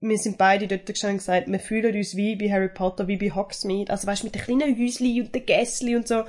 wir 0.02 0.18
sind 0.18 0.38
beide 0.38 0.68
dort 0.68 0.88
gestanden 0.88 1.16
und 1.16 1.20
gesagt, 1.20 1.48
wir 1.48 1.60
fühlen 1.60 1.96
uns 1.96 2.16
wie 2.16 2.36
bei 2.36 2.52
Harry 2.52 2.70
Potter, 2.70 3.08
wie 3.08 3.18
bei 3.18 3.30
Hogsmeade. 3.30 3.92
Also 3.92 4.08
weißt, 4.08 4.24
mit 4.24 4.34
den 4.34 4.42
kleinen 4.42 4.78
Häusli 4.78 5.22
und 5.22 5.34
den 5.34 5.46
Gässli 5.46 5.96
und 5.96 6.08
so. 6.08 6.24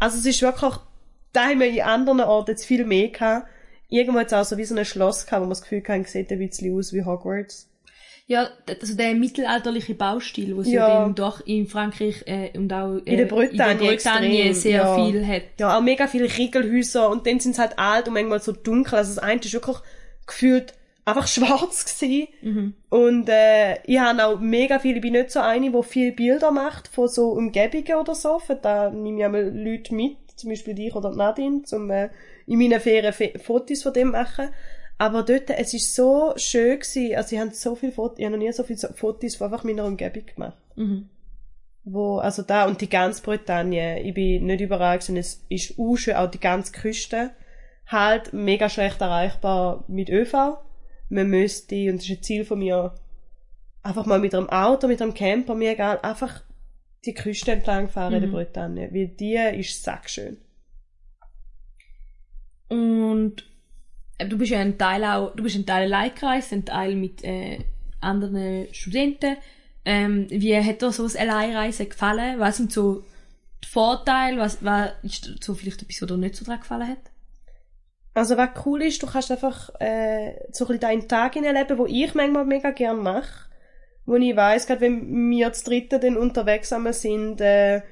Also 0.00 0.18
es 0.18 0.24
ist 0.24 0.40
wirklich, 0.40 0.74
da 1.34 1.48
haben 1.48 1.60
wir 1.60 1.68
in 1.68 1.82
anderen 1.82 2.20
Orten 2.22 2.52
jetzt 2.52 2.64
viel 2.64 2.86
mehr 2.86 3.08
gehabt. 3.08 3.46
Irgendwo 3.90 4.18
jetzt 4.18 4.32
auch 4.32 4.44
so 4.44 4.56
wie 4.56 4.64
so 4.64 4.74
ein 4.74 4.84
Schloss 4.84 5.26
gehabt, 5.26 5.40
wo 5.40 5.44
man 5.44 5.50
das 5.50 5.62
Gefühl 5.62 5.82
hatte, 5.86 6.08
sieht 6.08 6.32
ein 6.32 6.38
bisschen 6.38 6.74
aus 6.76 6.92
wie 6.94 7.04
Hogwarts. 7.04 7.68
Ja, 8.26 8.50
also 8.68 8.94
der 8.94 9.14
mittelalterliche 9.14 9.94
Baustil, 9.94 10.54
wo 10.54 10.60
es 10.60 10.68
ja. 10.68 10.86
Ja. 10.86 11.00
dann 11.00 11.14
doch 11.14 11.40
in 11.46 11.66
Frankreich 11.66 12.24
äh, 12.26 12.50
und 12.58 12.70
auch 12.74 12.96
äh, 12.96 13.12
In 13.12 13.16
der 13.16 13.24
Bretagne 13.24 13.50
in 13.50 13.78
der 13.78 13.86
Bretagne 13.86 14.42
extrem, 14.42 14.54
sehr 14.54 14.82
ja. 14.82 15.06
viel 15.06 15.26
hat. 15.26 15.42
Ja, 15.58 15.78
auch 15.78 15.80
mega 15.80 16.06
viele 16.06 16.26
Riegelhäuser 16.26 17.08
und 17.08 17.26
dann 17.26 17.40
sind 17.40 17.54
sie 17.54 17.60
halt 17.60 17.78
alt 17.78 18.06
und 18.08 18.14
manchmal 18.14 18.40
so 18.40 18.52
dunkel. 18.52 18.96
Also 18.96 19.14
das 19.14 19.22
eine 19.22 19.40
ist 19.40 19.52
wirklich 19.54 19.78
gefühlt 20.26 20.74
einfach 21.08 21.26
schwarz 21.28 21.84
gewesen. 21.84 22.28
Mhm. 22.42 22.74
Und 22.90 23.28
äh, 23.28 23.82
ich 23.84 23.98
habe 23.98 24.24
auch 24.24 24.38
mega 24.40 24.78
viele, 24.78 24.96
ich 24.96 25.02
bin 25.02 25.12
nicht 25.12 25.30
so 25.30 25.40
eine, 25.40 25.70
die 25.70 25.82
viele 25.82 26.12
Bilder 26.12 26.50
macht 26.50 26.88
von 26.88 27.08
so 27.08 27.30
Umgebungen 27.30 27.94
oder 28.00 28.14
so. 28.14 28.38
Für 28.38 28.56
da 28.56 28.90
nehme 28.90 29.18
ich 29.18 29.24
einmal 29.24 29.48
Leute 29.48 29.94
mit, 29.94 30.16
zum 30.36 30.50
Beispiel 30.50 30.74
dich 30.74 30.94
oder 30.94 31.10
Nadine, 31.10 31.62
zum 31.62 31.90
äh, 31.90 32.10
in 32.46 32.58
meinen 32.58 32.80
Ferien 32.80 33.12
Fe 33.12 33.32
Fotos 33.38 33.82
von 33.82 33.92
dem 33.92 34.10
machen. 34.10 34.48
Aber 34.98 35.22
dort, 35.22 35.48
es 35.50 35.74
ist 35.74 35.94
so 35.94 36.32
schön 36.36 36.80
gewesen, 36.80 37.14
also 37.14 37.36
ich 37.36 37.40
habe 37.40 37.54
so 37.54 37.76
viele 37.76 37.92
Fotos, 37.92 38.18
ich 38.18 38.24
habe 38.24 38.36
noch 38.36 38.44
nie 38.44 38.52
so 38.52 38.64
viele 38.64 38.78
Fotos 38.94 39.36
von 39.36 39.46
einfach 39.46 39.62
meiner 39.62 39.84
Umgebung 39.84 40.26
gemacht. 40.26 40.58
Mhm. 40.74 41.08
Wo, 41.84 42.18
also 42.18 42.42
da 42.42 42.66
und 42.66 42.80
die 42.80 42.90
ganze 42.90 43.22
Bretagne, 43.22 44.02
ich 44.02 44.12
bin 44.12 44.46
nicht 44.46 44.60
überall 44.60 44.98
gewesen, 44.98 45.16
es 45.16 45.44
ist 45.48 45.78
auch 45.78 45.96
schön, 45.96 46.16
auch 46.16 46.30
die 46.30 46.40
ganze 46.40 46.72
Küste, 46.72 47.30
halt 47.86 48.32
mega 48.32 48.68
schlecht 48.68 49.00
erreichbar 49.00 49.84
mit 49.86 50.10
ÖV. 50.10 50.58
Man 51.08 51.28
müsste, 51.28 51.90
und 51.90 51.96
das 51.98 52.04
ist 52.04 52.18
ein 52.18 52.22
Ziel 52.22 52.44
von 52.44 52.58
mir, 52.58 52.94
einfach 53.82 54.06
mal 54.06 54.18
mit 54.18 54.34
einem 54.34 54.48
Auto, 54.50 54.86
mit 54.88 55.00
einem 55.00 55.14
Camper, 55.14 55.54
mir 55.54 55.72
egal, 55.72 55.98
einfach 56.02 56.42
die 57.04 57.14
Küste 57.14 57.52
entlang 57.52 57.88
fahren 57.88 58.14
in 58.14 58.20
der 58.20 58.28
Mhm. 58.28 58.34
Bretagne, 58.34 58.90
weil 58.92 59.08
die 59.08 59.36
ist 59.58 59.82
sackschön. 59.82 60.38
Und 62.68 63.44
äh, 64.18 64.26
du 64.26 64.36
bist 64.36 64.50
ja 64.50 64.60
ein 64.60 64.76
Teil 64.76 65.04
auch, 65.04 65.34
du 65.34 65.42
bist 65.42 65.56
ein 65.56 65.66
Teil 65.66 65.84
allein 65.92 66.14
gereist, 66.14 66.52
ein 66.52 66.64
Teil 66.64 66.94
mit 66.96 67.24
äh, 67.24 67.60
anderen 68.00 68.66
Studenten. 68.74 69.36
Ähm, 69.84 70.26
wie 70.28 70.56
hat 70.56 70.82
dir 70.82 70.92
so 70.92 71.04
das 71.04 71.16
Alleinreisen 71.16 71.88
gefallen? 71.88 72.38
Was 72.38 72.58
sind 72.58 72.72
so 72.72 73.04
die 73.64 73.68
Vorteile? 73.68 74.38
Was, 74.38 74.62
was 74.62 74.90
ist 75.02 75.42
so 75.42 75.54
vielleicht 75.54 75.80
etwas, 75.82 76.02
was 76.02 76.08
dir 76.08 76.16
nicht 76.18 76.36
so 76.36 76.44
dran 76.44 76.60
gefallen 76.60 76.88
hat? 76.88 77.07
Also 78.14 78.36
was 78.36 78.50
cool 78.64 78.82
ist, 78.82 79.02
du 79.02 79.06
kannst 79.06 79.30
einfach 79.30 79.70
äh, 79.80 80.32
so 80.50 80.64
ein 80.64 80.68
bisschen 80.68 80.80
deinen 80.80 81.08
Tag 81.08 81.36
erleben, 81.36 81.78
wo 81.78 81.86
ich 81.86 82.14
manchmal 82.14 82.44
mega 82.44 82.70
gern 82.70 83.02
mache. 83.02 83.48
Wo 84.06 84.16
ich 84.16 84.34
weiss, 84.34 84.66
gerade 84.66 84.80
wenn 84.80 85.30
wir 85.30 85.52
zu 85.52 85.66
dritten 85.66 86.00
dann 86.00 86.16
unterwegs 86.16 86.70
sind, 86.70 87.40
äh, 87.40 87.82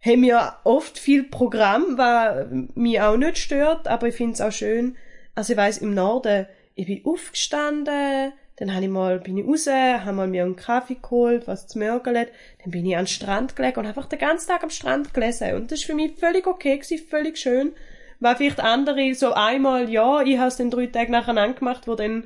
haben 0.00 0.22
wir 0.22 0.54
oft 0.64 0.98
viel 0.98 1.24
Programm, 1.24 1.98
was 1.98 2.46
mich 2.74 3.00
auch 3.00 3.16
nicht 3.16 3.38
stört, 3.38 3.88
aber 3.88 4.08
ich 4.08 4.14
finde 4.14 4.34
es 4.34 4.40
auch 4.40 4.52
schön. 4.52 4.96
Also 5.34 5.52
ich 5.52 5.56
weiss, 5.56 5.78
im 5.78 5.94
Norden, 5.94 6.46
ich 6.74 6.86
bin 6.86 7.04
aufgestanden, 7.04 8.32
dann 8.56 8.74
habe 8.74 8.84
ich 8.84 8.90
mal, 8.90 9.20
bin 9.20 9.36
ich 9.36 9.46
raus, 9.46 9.66
habe 9.66 10.12
mal 10.12 10.28
mir 10.28 10.44
einen 10.44 10.56
Kaffee 10.56 10.96
geholt, 11.00 11.46
was 11.46 11.66
zu 11.66 11.78
mörgeln, 11.78 12.26
dann 12.62 12.70
bin 12.70 12.86
ich 12.86 12.96
an 12.96 13.02
den 13.02 13.08
Strand 13.08 13.56
gelegt 13.56 13.76
und 13.76 13.86
einfach 13.86 14.06
den 14.06 14.18
ganzen 14.18 14.48
Tag 14.48 14.62
am 14.62 14.70
Strand 14.70 15.12
gelesen. 15.12 15.54
Und 15.54 15.70
das 15.70 15.80
ist 15.80 15.86
für 15.86 15.94
mich 15.94 16.16
völlig 16.18 16.46
okay 16.46 16.78
gewesen, 16.78 17.06
völlig 17.06 17.36
schön. 17.36 17.74
Weil 18.20 18.36
vielleicht 18.36 18.60
andere 18.60 19.14
so 19.14 19.32
einmal, 19.32 19.90
ja, 19.90 20.22
ich 20.22 20.38
habe 20.38 20.48
es 20.48 20.56
dann 20.56 20.70
drei 20.70 20.86
Tage 20.86 21.12
nacheinander 21.12 21.58
gemacht, 21.58 21.86
wo 21.86 21.94
dann 21.94 22.24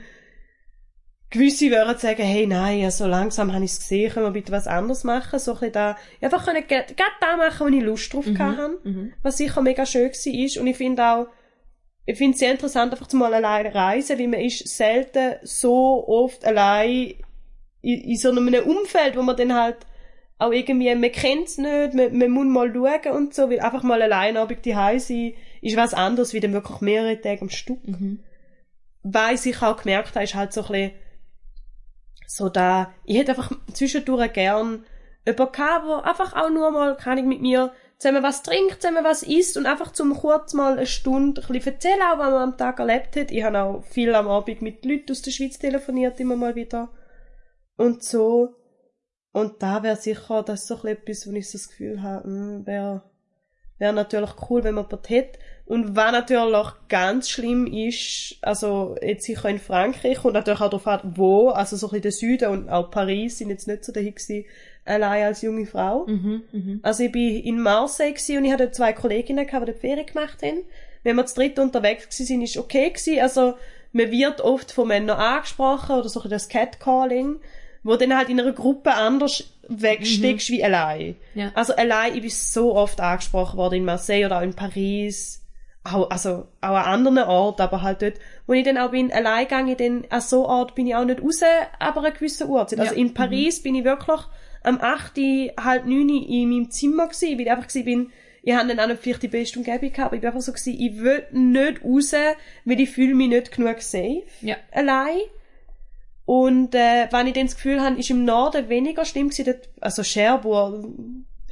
gewisse 1.30 1.70
würden 1.70 1.96
sagen, 1.96 2.22
hey, 2.22 2.46
nein, 2.46 2.80
ja, 2.80 2.90
so 2.90 3.06
langsam 3.06 3.52
habe 3.52 3.64
ich 3.64 3.70
es 3.72 3.78
gesehen, 3.78 4.12
können 4.12 4.26
wir 4.26 4.32
bitte 4.32 4.50
was 4.50 4.66
anderes 4.66 5.04
machen, 5.04 5.38
so 5.38 5.56
ein 5.60 5.70
da, 5.72 5.96
einfach 6.20 6.44
können 6.44 6.66
gerade 6.66 6.94
da 7.20 7.36
machen, 7.36 7.66
wo 7.72 7.76
ich 7.76 7.82
Lust 7.84 8.12
drauf 8.12 8.26
hatte, 8.36 8.78
Mhm. 8.82 9.12
was 9.22 9.36
sicher 9.36 9.62
mega 9.62 9.86
schön 9.86 10.10
war 10.10 10.34
ist. 10.34 10.56
Und 10.58 10.66
ich 10.66 10.76
finde 10.76 11.04
auch, 11.04 11.26
ich 12.04 12.18
finde 12.18 12.34
es 12.34 12.40
sehr 12.40 12.50
interessant, 12.50 12.92
einfach 12.92 13.12
mal 13.12 13.32
allein 13.32 13.66
reisen, 13.66 14.18
weil 14.18 14.26
man 14.26 14.40
ist 14.40 14.66
selten 14.66 15.36
so 15.42 16.04
oft 16.08 16.44
allein 16.44 17.14
in, 17.82 18.00
in 18.00 18.16
so 18.16 18.30
einem 18.30 18.52
Umfeld, 18.64 19.16
wo 19.16 19.22
man 19.22 19.36
dann 19.36 19.54
halt 19.54 19.76
auch 20.38 20.50
irgendwie, 20.50 20.92
man 20.94 21.12
kennt 21.12 21.46
es 21.46 21.58
nicht, 21.58 21.94
man, 21.94 22.16
man 22.16 22.30
muss 22.30 22.46
mal 22.46 22.72
schauen 22.72 23.16
und 23.16 23.34
so, 23.34 23.48
weil 23.50 23.60
einfach 23.60 23.84
mal 23.84 24.02
allein 24.02 24.36
abends 24.36 24.62
die 24.62 24.74
sein, 24.98 25.34
ist 25.60 25.76
was 25.76 25.94
anderes, 25.94 26.32
wie 26.32 26.40
dann 26.40 26.52
wirklich 26.52 26.80
mehrere 26.80 27.20
Tage 27.20 27.42
am 27.42 27.50
Stück. 27.50 27.86
Mhm. 27.86 28.24
Was 29.02 29.46
ich 29.46 29.62
auch 29.62 29.82
gemerkt 29.82 30.14
habe, 30.14 30.24
ist 30.24 30.34
halt 30.34 30.52
so 30.52 30.62
ein 30.62 30.68
bisschen, 30.68 30.92
so 32.26 32.48
da, 32.48 32.92
ich 33.04 33.18
hätte 33.18 33.32
einfach 33.32 33.50
zwischendurch 33.72 34.32
gern 34.32 34.84
jemanden 35.26 35.52
gehabt, 35.52 35.86
der 35.86 36.04
einfach 36.04 36.34
auch 36.34 36.50
nur 36.50 36.70
mal, 36.70 36.96
kann 36.96 37.18
ich 37.18 37.24
mit 37.24 37.40
mir 37.40 37.72
zusammen 37.98 38.22
was 38.22 38.42
trinkt, 38.42 38.80
zusammen 38.80 39.04
was 39.04 39.22
isst 39.22 39.56
und 39.56 39.66
einfach 39.66 39.92
zum 39.92 40.14
kurz 40.14 40.54
mal 40.54 40.72
eine 40.72 40.86
Stunde 40.86 41.42
ein 41.42 41.48
bisschen 41.48 41.74
erzählen, 41.74 42.00
auch 42.02 42.18
was 42.18 42.30
man 42.30 42.52
am 42.52 42.56
Tag 42.56 42.78
erlebt 42.78 43.16
hat. 43.16 43.30
Ich 43.30 43.42
habe 43.42 43.60
auch 43.60 43.84
viel 43.84 44.14
am 44.14 44.28
Abend 44.28 44.62
mit 44.62 44.84
Leuten 44.84 45.10
aus 45.10 45.22
der 45.22 45.30
Schweiz 45.30 45.58
telefoniert, 45.58 46.18
immer 46.20 46.36
mal 46.36 46.54
wieder. 46.54 46.90
Und 47.76 48.02
so. 48.02 48.56
Und 49.32 49.62
da 49.62 49.82
wäre 49.82 49.96
sicher, 49.96 50.42
das 50.42 50.62
ist 50.62 50.68
so 50.68 50.76
ein 50.76 50.80
bisschen 50.80 50.98
etwas, 50.98 51.26
wo 51.26 51.32
ich 51.32 51.50
so 51.50 51.58
das 51.58 51.68
Gefühl 51.68 52.02
habe, 52.02 52.24
hm, 52.24 52.66
wäre 52.66 53.10
wäre 53.80 53.92
natürlich 53.92 54.30
cool, 54.48 54.62
wenn 54.62 54.74
man 54.74 54.88
das 54.88 55.00
hätte. 55.08 55.40
Und 55.70 55.94
was 55.94 56.10
natürlich 56.10 56.66
ganz 56.88 57.30
schlimm 57.30 57.64
ist, 57.64 58.38
also 58.42 58.96
jetzt 59.00 59.24
sicher 59.24 59.48
in 59.48 59.60
Frankreich 59.60 60.24
und 60.24 60.32
natürlich 60.32 60.60
auch 60.60 60.68
darauf 60.68 60.86
an, 60.88 61.12
wo, 61.14 61.50
also 61.50 61.76
so 61.76 61.86
ein 61.86 61.90
bisschen 61.90 62.02
der 62.02 62.10
Süden 62.10 62.50
und 62.50 62.68
auch 62.68 62.90
Paris 62.90 63.38
sind 63.38 63.50
jetzt 63.50 63.68
nicht 63.68 63.84
so 63.84 63.92
dahin 63.92 64.12
gewesen, 64.12 64.46
allein 64.84 65.26
als 65.26 65.42
junge 65.42 65.66
Frau. 65.66 66.08
Mhm. 66.08 66.42
Mhm. 66.50 66.80
Also 66.82 67.04
ich 67.04 67.12
bin 67.12 67.36
in 67.36 67.60
Marseille 67.60 68.10
gewesen 68.10 68.38
und 68.38 68.46
ich 68.46 68.52
hatte 68.52 68.72
zwei 68.72 68.92
Kolleginnen, 68.92 69.46
gehabt, 69.46 69.68
die 69.68 69.70
dort 69.70 69.80
Ferien 69.80 70.06
gemacht 70.06 70.42
haben. 70.42 70.64
Wenn 71.04 71.14
wir 71.14 71.26
zu 71.26 71.36
dritt 71.36 71.56
unterwegs 71.60 72.06
gewesen 72.08 72.26
sind, 72.26 72.42
ist 72.42 72.56
okay 72.56 72.90
gewesen. 72.90 73.20
Also 73.20 73.54
man 73.92 74.10
wird 74.10 74.40
oft 74.40 74.72
von 74.72 74.88
Männern 74.88 75.20
angesprochen 75.20 75.94
oder 75.94 76.08
so 76.08 76.18
ein 76.18 76.24
bisschen 76.24 76.30
das 76.30 76.48
Catcalling, 76.48 77.36
wo 77.84 77.94
dann 77.94 78.16
halt 78.16 78.28
in 78.28 78.40
einer 78.40 78.50
Gruppe 78.50 78.92
anders 78.92 79.44
wegsteckst 79.68 80.50
wie 80.50 80.64
allein. 80.64 81.14
Ja. 81.36 81.52
Also 81.54 81.76
allein, 81.76 82.16
ich 82.16 82.22
bin 82.22 82.30
so 82.30 82.74
oft 82.74 83.00
angesprochen 83.00 83.56
worden 83.56 83.76
in 83.76 83.84
Marseille 83.84 84.26
oder 84.26 84.38
auch 84.38 84.42
in 84.42 84.54
Paris. 84.54 85.39
Auch, 85.82 86.10
also 86.10 86.46
auch 86.60 86.74
an 86.74 87.06
anderen 87.06 87.28
Orten, 87.28 87.62
aber 87.62 87.80
halt 87.80 88.02
dort, 88.02 88.14
wo 88.46 88.52
ich 88.52 88.64
dann 88.64 88.76
auch 88.76 88.90
bin, 88.90 89.10
allein 89.12 89.44
gegangen, 89.44 89.76
dann 89.78 90.04
an 90.10 90.20
so 90.20 90.46
Ort 90.46 90.74
bin 90.74 90.86
ich 90.86 90.94
auch 90.94 91.04
nicht 91.06 91.22
raus, 91.22 91.40
aber 91.78 92.00
eine 92.02 92.12
gewisse 92.12 92.46
Uhrzeit. 92.46 92.80
Also 92.80 92.94
Ja. 92.94 93.00
in 93.00 93.14
Paris 93.14 93.62
bin 93.62 93.74
ich 93.74 93.84
wirklich 93.84 94.20
am 94.62 94.78
8., 94.78 95.16
halb 95.58 95.86
9 95.86 96.08
in 96.10 96.50
meinem 96.50 96.70
Zimmer 96.70 97.06
gewesen, 97.06 97.32
weil 97.38 97.40
ich 97.46 97.50
einfach 97.50 97.66
gewesen 97.68 97.84
bin, 97.84 98.12
Ich 98.42 98.54
habe 98.54 98.68
dann 98.68 98.80
auch 98.80 98.86
nicht 98.86 99.02
vielleicht 99.02 99.22
die 99.22 99.28
beste 99.28 99.58
Umgebung 99.58 99.90
gehabt, 99.92 99.98
aber 100.06 100.14
ich 100.14 100.20
bin 100.22 100.28
einfach 100.28 100.40
so 100.40 100.52
gewesen, 100.52 100.76
ich 100.78 100.98
will 100.98 101.26
nicht 101.30 101.84
raus, 101.84 102.14
weil 102.64 102.80
ich 102.80 102.88
fühle 102.90 103.14
mich 103.14 103.28
nicht 103.28 103.52
genug 103.54 103.82
safe. 103.82 104.22
Ja. 104.40 104.56
Allein. 104.72 105.18
Und, 106.24 106.74
äh, 106.74 107.06
wenn 107.10 107.26
ich 107.26 107.32
dann 107.34 107.46
das 107.46 107.56
Gefühl 107.56 107.82
habe, 107.82 107.98
ist 107.98 108.08
im 108.10 108.24
Norden 108.24 108.68
weniger 108.68 109.04
schlimm 109.04 109.28
gewesen, 109.28 109.46
dort, 109.46 109.68
also 109.80 110.02
Cherbourg, 110.02 110.84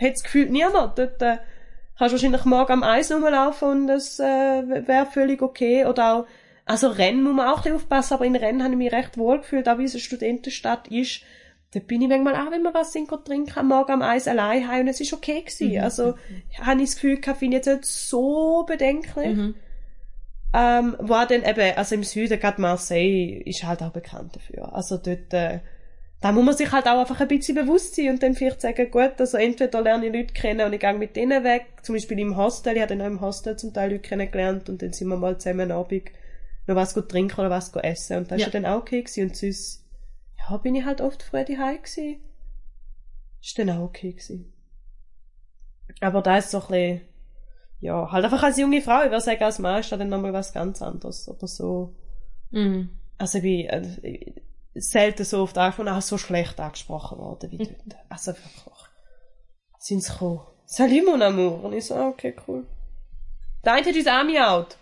hat 0.00 0.12
das 0.12 0.22
Gefühl 0.22 0.48
niemand, 0.48 0.98
dort, 0.98 1.20
äh, 1.20 1.38
kannst 1.98 2.12
wahrscheinlich 2.12 2.44
morgen 2.44 2.72
am 2.72 2.82
Eis 2.82 3.10
rumlaufen 3.10 3.68
und 3.68 3.86
das, 3.88 4.18
äh, 4.20 4.24
wäre 4.24 5.06
völlig 5.06 5.42
okay. 5.42 5.84
Oder 5.84 6.14
auch, 6.14 6.26
also 6.64 6.88
Rennen 6.88 7.22
muss 7.22 7.34
man 7.34 7.48
auch 7.48 7.56
ein 7.58 7.62
bisschen 7.62 7.76
aufpassen, 7.76 8.14
aber 8.14 8.24
in 8.24 8.36
Rennen 8.36 8.62
habe 8.62 8.72
ich 8.72 8.78
mich 8.78 8.92
recht 8.92 9.18
wohl 9.18 9.38
gefühlt, 9.38 9.68
auch 9.68 9.78
wie 9.78 9.84
es 9.84 9.94
eine 9.94 10.00
Studentenstadt 10.00 10.88
ist. 10.88 11.22
Da 11.72 11.80
bin 11.80 12.00
ich 12.00 12.08
manchmal 12.08 12.34
auch, 12.34 12.50
wenn 12.50 12.62
wir 12.62 12.72
was 12.72 12.92
sind, 12.92 13.08
trinken, 13.08 13.58
am 13.58 13.68
Morgen 13.68 13.92
am 13.92 14.02
Eis 14.02 14.26
allein 14.26 14.68
heim 14.68 14.82
und 14.82 14.88
es 14.88 15.00
ist 15.00 15.12
okay 15.12 15.42
gewesen. 15.42 15.72
Mhm. 15.72 15.80
Also, 15.80 16.14
habe 16.60 16.80
ich 16.80 16.86
das 16.86 16.94
Gefühl 16.94 17.20
gehabt, 17.20 17.40
finde 17.40 17.58
ich 17.58 17.66
jetzt 17.66 17.76
nicht 17.76 17.84
so 17.84 18.64
bedenklich. 18.66 19.36
Mhm. 19.36 19.54
Ähm, 20.54 20.96
war 20.98 21.26
dann 21.26 21.44
eben, 21.44 21.76
also 21.76 21.94
im 21.94 22.04
Süden, 22.04 22.40
gerade 22.40 22.60
Marseille, 22.60 23.42
ist 23.44 23.64
halt 23.64 23.82
auch 23.82 23.90
bekannt 23.92 24.36
dafür. 24.36 24.74
Also 24.74 24.96
dort, 24.96 25.34
äh, 25.34 25.60
da 26.20 26.32
muss 26.32 26.44
man 26.44 26.56
sich 26.56 26.72
halt 26.72 26.86
auch 26.86 26.98
einfach 26.98 27.20
ein 27.20 27.28
bisschen 27.28 27.54
bewusst 27.54 27.94
sein 27.94 28.10
und 28.10 28.22
dann 28.22 28.34
vielleicht 28.34 28.60
sagen, 28.60 28.90
gut, 28.90 29.12
also 29.18 29.36
entweder 29.36 29.80
lerne 29.82 30.06
ich 30.06 30.12
Leute 30.12 30.34
kennen 30.34 30.66
und 30.66 30.72
ich 30.72 30.80
gehe 30.80 30.92
mit 30.94 31.14
denen 31.14 31.44
weg, 31.44 31.66
zum 31.82 31.94
Beispiel 31.94 32.18
im 32.18 32.36
Hostel, 32.36 32.74
ich 32.74 32.82
habe 32.82 32.96
dann 32.96 33.02
auch 33.02 33.06
im 33.06 33.20
Hostel 33.20 33.56
zum 33.56 33.72
Teil 33.72 33.92
Leute 33.92 34.02
kennengelernt 34.08 34.68
und 34.68 34.82
dann 34.82 34.92
sind 34.92 35.08
wir 35.08 35.16
mal 35.16 35.38
zusammen 35.38 35.70
am 35.70 35.78
Abend 35.78 36.10
noch 36.66 36.74
was 36.74 36.94
gut 36.94 37.08
trinken 37.08 37.40
oder 37.40 37.50
was 37.50 37.72
gut 37.72 37.84
essen 37.84 38.18
und 38.18 38.30
das 38.30 38.40
Ja. 38.40 38.46
ist 38.48 38.54
ja 38.54 38.60
dann 38.60 38.70
auch 38.70 38.80
okay 38.80 39.02
gewesen 39.02 39.28
und 39.28 39.36
sonst, 39.36 39.84
ja, 40.38 40.56
bin 40.56 40.74
ich 40.74 40.84
halt 40.84 41.00
oft 41.00 41.22
früh 41.22 41.44
daheim 41.44 41.76
gewesen. 41.78 42.20
Ist 43.40 43.58
dann 43.58 43.70
auch 43.70 43.84
okay 43.84 44.12
gewesen. 44.12 44.52
Aber 46.00 46.20
da 46.20 46.38
ist 46.38 46.50
so 46.50 46.58
ein 46.58 46.66
bisschen, 46.68 47.00
ja, 47.80 48.10
halt 48.10 48.24
einfach 48.24 48.42
als 48.42 48.58
junge 48.58 48.82
Frau, 48.82 49.04
ich 49.04 49.10
würde 49.10 49.20
sagen, 49.20 49.42
als 49.42 49.58
Mann 49.60 49.80
ist 49.80 49.92
da 49.92 49.96
dann 49.96 50.08
nochmal 50.08 50.32
was 50.32 50.52
ganz 50.52 50.82
anderes, 50.82 51.28
aber 51.28 51.46
so, 51.46 51.94
Mhm. 52.50 52.90
also 53.18 53.42
wie, 53.42 53.68
selten 54.80 55.24
so 55.24 55.42
oft 55.42 55.58
angesprochen, 55.58 55.88
auch 55.88 56.02
so 56.02 56.18
schlecht 56.18 56.60
angesprochen 56.60 57.18
worden 57.18 57.50
wie 57.50 57.58
dort. 57.58 57.96
Also 58.08 58.32
wirklich. 58.32 58.78
Sind 59.78 60.02
sie 60.02 60.12
gekommen. 60.12 60.40
Salut 60.66 61.04
mon 61.04 61.22
amour. 61.22 61.64
Und 61.64 61.72
ich 61.72 61.86
so, 61.86 61.94
ah, 61.94 62.08
okay, 62.08 62.34
cool. 62.46 62.66
Der 63.64 63.74
eine 63.74 63.86
hat 63.86 63.94
uns 63.94 64.32
miaut. 64.32 64.76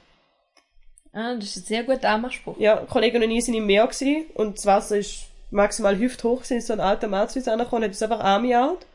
Ah, 1.12 1.34
das 1.34 1.44
ist 1.44 1.57
ein 1.57 1.62
sehr 1.62 1.84
guter 1.84 2.11
Anmachspruch. 2.11 2.59
Ja, 2.59 2.76
Kollegen 2.76 3.22
und 3.22 3.30
ich 3.30 3.44
sind 3.44 3.55
im 3.55 3.66
Meer 3.66 3.86
gewesen, 3.86 4.26
und 4.34 4.59
das 4.59 4.66
Wasser 4.66 4.99
ist 4.99 5.26
maximal 5.51 5.99
hüfthoch 5.99 6.42
gewesen, 6.42 6.61
so 6.61 6.72
ein 6.72 6.80
alter 6.80 7.09
Mann 7.09 7.28
zu 7.28 7.38
uns 7.38 7.49
angekommen, 7.49 7.84
hat 7.84 7.90
uns 7.90 8.03
einfach 8.03 8.40
miaut. 8.40 8.86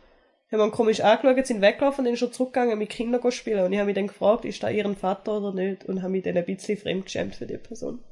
Haben 0.51 0.59
wir 0.59 0.65
ihn 0.65 0.71
komisch 0.71 0.99
angeschaut, 0.99 1.47
sind 1.47 1.61
weggelaufen 1.61 1.99
und 1.99 2.05
dann 2.05 2.13
ist 2.13 2.21
er 2.21 2.31
zurückgegangen 2.31 2.77
mit 2.77 2.89
Kindern 2.89 3.31
spielen. 3.31 3.65
Und 3.65 3.71
ich 3.71 3.79
habe 3.79 3.87
mich 3.87 3.95
dann 3.95 4.07
gefragt, 4.07 4.43
ist 4.43 4.61
da 4.61 4.69
ihren 4.69 4.97
Vater 4.97 5.37
oder 5.37 5.53
nicht? 5.53 5.85
Und 5.85 6.01
habe 6.01 6.11
mich 6.11 6.23
dann 6.23 6.37
ein 6.37 6.45
bisschen 6.45 6.77
fremdgeschämt 6.77 7.35
für 7.35 7.47
die 7.47 7.57
Person. 7.57 8.03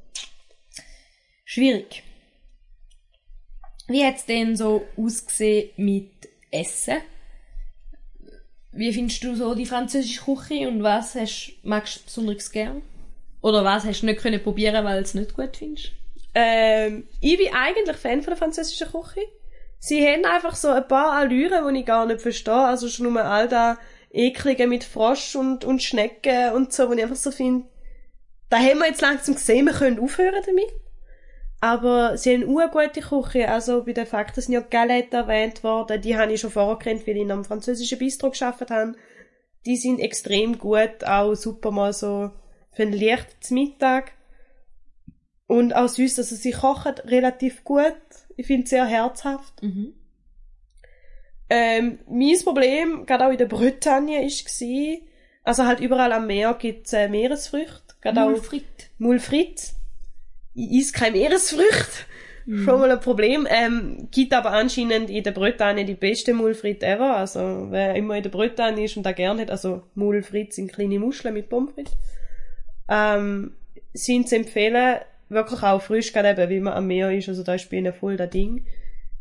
Schwierig. 1.43 2.03
Wie 3.89 4.05
hat's 4.05 4.25
denn 4.25 4.55
so 4.55 4.85
ausgesehen 4.95 5.71
mit 5.77 6.11
Essen? 6.51 6.97
Wie 8.71 8.93
findest 8.93 9.23
du 9.23 9.35
so 9.35 9.55
die 9.55 9.65
französische 9.65 10.23
Küche 10.23 10.67
und 10.67 10.83
was 10.83 11.15
hast, 11.15 11.53
magst 11.63 11.97
du 11.97 12.05
besonders 12.05 12.51
gern? 12.51 12.83
Oder 13.41 13.63
was 13.63 13.85
hast 13.85 14.01
du 14.01 14.05
nicht 14.05 14.21
können 14.21 14.43
probieren, 14.43 14.85
weil 14.85 14.97
du 14.97 15.03
es 15.03 15.15
nicht 15.15 15.35
gut 15.35 15.57
findest? 15.57 15.91
Ähm, 16.35 17.07
ich 17.19 17.37
bin 17.37 17.51
eigentlich 17.51 17.97
Fan 17.97 18.21
von 18.21 18.31
der 18.31 18.37
französischen 18.37 18.91
Küche. 18.91 19.27
Sie 19.79 20.05
haben 20.05 20.23
einfach 20.25 20.55
so 20.55 20.67
ein 20.67 20.87
paar 20.87 21.13
Allüren, 21.13 21.73
die 21.73 21.79
ich 21.79 21.85
gar 21.85 22.05
nicht 22.05 22.21
verstehe. 22.21 22.53
Also 22.53 22.89
schon 22.89 23.11
nur 23.11 23.23
all 23.23 23.47
da 23.47 23.79
Eklige 24.11 24.67
mit 24.67 24.83
Frosch 24.83 25.35
und, 25.35 25.65
und 25.65 25.81
Schnecken 25.81 26.51
und 26.53 26.73
so, 26.73 26.89
wo 26.89 26.93
ich 26.93 27.01
einfach 27.01 27.15
so 27.15 27.31
finde, 27.31 27.65
da 28.49 28.57
haben 28.57 28.79
wir 28.79 28.87
jetzt 28.87 29.01
langsam 29.01 29.35
gesehen, 29.35 29.65
wir 29.65 29.73
können 29.73 29.99
aufhören 29.99 30.43
damit. 30.45 30.69
Aber 31.61 32.17
sie 32.17 32.33
haben 32.33 32.57
eine 32.57 32.69
gute 32.69 33.01
Küche. 33.01 33.49
Also 33.49 33.83
bei 33.83 33.93
den 33.93 34.05
Fakten 34.05 34.41
sind 34.41 34.53
ja 34.53 34.61
Galette 34.61 35.17
erwähnt 35.17 35.63
worden. 35.63 36.01
Die 36.01 36.17
habe 36.17 36.33
ich 36.33 36.41
schon 36.41 36.51
vorher 36.51 36.77
kennt, 36.77 37.05
weil 37.05 37.17
ich 37.17 37.21
in 37.23 37.31
einem 37.31 37.43
französischen 37.43 37.99
Bistro 37.99 38.31
gearbeitet 38.31 38.69
habe. 38.69 38.95
Die 39.65 39.75
sind 39.75 39.99
extrem 39.99 40.57
gut, 40.57 41.03
auch 41.03 41.35
super 41.35 41.71
mal 41.71 41.91
so 41.91 42.31
für 42.71 42.83
ein 42.83 42.93
leichtes 42.93 43.51
Mittag. 43.51 44.13
Und 45.47 45.75
auch 45.75 45.89
süß, 45.89 46.19
also 46.19 46.35
sie 46.35 46.51
kochen 46.51 46.93
relativ 47.05 47.63
gut. 47.63 47.97
Ich 48.37 48.47
finde 48.47 48.63
es 48.63 48.69
sehr 48.69 48.85
herzhaft. 48.85 49.61
Mhm. 49.61 49.93
Ähm, 51.49 51.99
mein 52.07 52.37
Problem, 52.43 53.05
gerade 53.05 53.25
auch 53.25 53.31
in 53.31 53.37
der 53.37 53.47
Bretagne, 53.47 54.23
ist 54.25 54.45
gsi, 54.45 55.09
also 55.43 55.65
halt 55.65 55.79
überall 55.79 56.11
am 56.13 56.27
Meer 56.27 56.53
gibt's 56.53 56.93
äh, 56.93 57.09
Meeresfrüchte. 57.09 57.95
Gerade 58.01 58.23
auch 58.23 58.29
Mulfrit. 58.99 59.73
Esse 60.55 60.93
keine 60.93 61.17
Meeresfrüchte. 61.17 62.05
Schon 62.49 62.79
mal 62.79 62.89
ein 62.89 62.99
Problem. 62.99 63.47
Ähm, 63.47 64.07
gibt 64.09 64.33
aber 64.33 64.51
anscheinend 64.51 65.11
in 65.11 65.23
der 65.23 65.31
Bretagne 65.31 65.85
die 65.85 65.93
beste 65.93 66.33
Mulfrit 66.33 66.81
ever. 66.81 67.17
Also, 67.17 67.67
wer 67.69 67.93
immer 67.95 68.17
in 68.17 68.23
der 68.23 68.31
Bretagne 68.31 68.85
ist 68.85 68.97
und 68.97 69.05
da 69.05 69.11
gerne 69.11 69.43
hat, 69.43 69.51
also 69.51 69.83
Mulfrit 69.93 70.53
sind 70.53 70.73
kleine 70.73 70.97
Muscheln 70.97 71.35
mit 71.35 71.47
Pommes 71.47 71.73
frites. 71.73 71.95
Ähm, 72.89 73.51
sind 73.93 74.29
zu 74.29 74.35
empfehlen, 74.35 74.99
wirklich 75.29 75.61
auch 75.61 75.81
frisch, 75.81 76.11
gerade 76.11 76.41
eben, 76.41 76.49
wie 76.49 76.59
man 76.59 76.73
am 76.73 76.87
Meer 76.87 77.11
ist. 77.11 77.29
Also 77.29 77.43
da 77.43 77.53
ist 77.53 77.69
bei 77.69 77.77
ihnen 77.77 77.93
voll 77.93 78.17
das 78.17 78.31
Ding. 78.31 78.65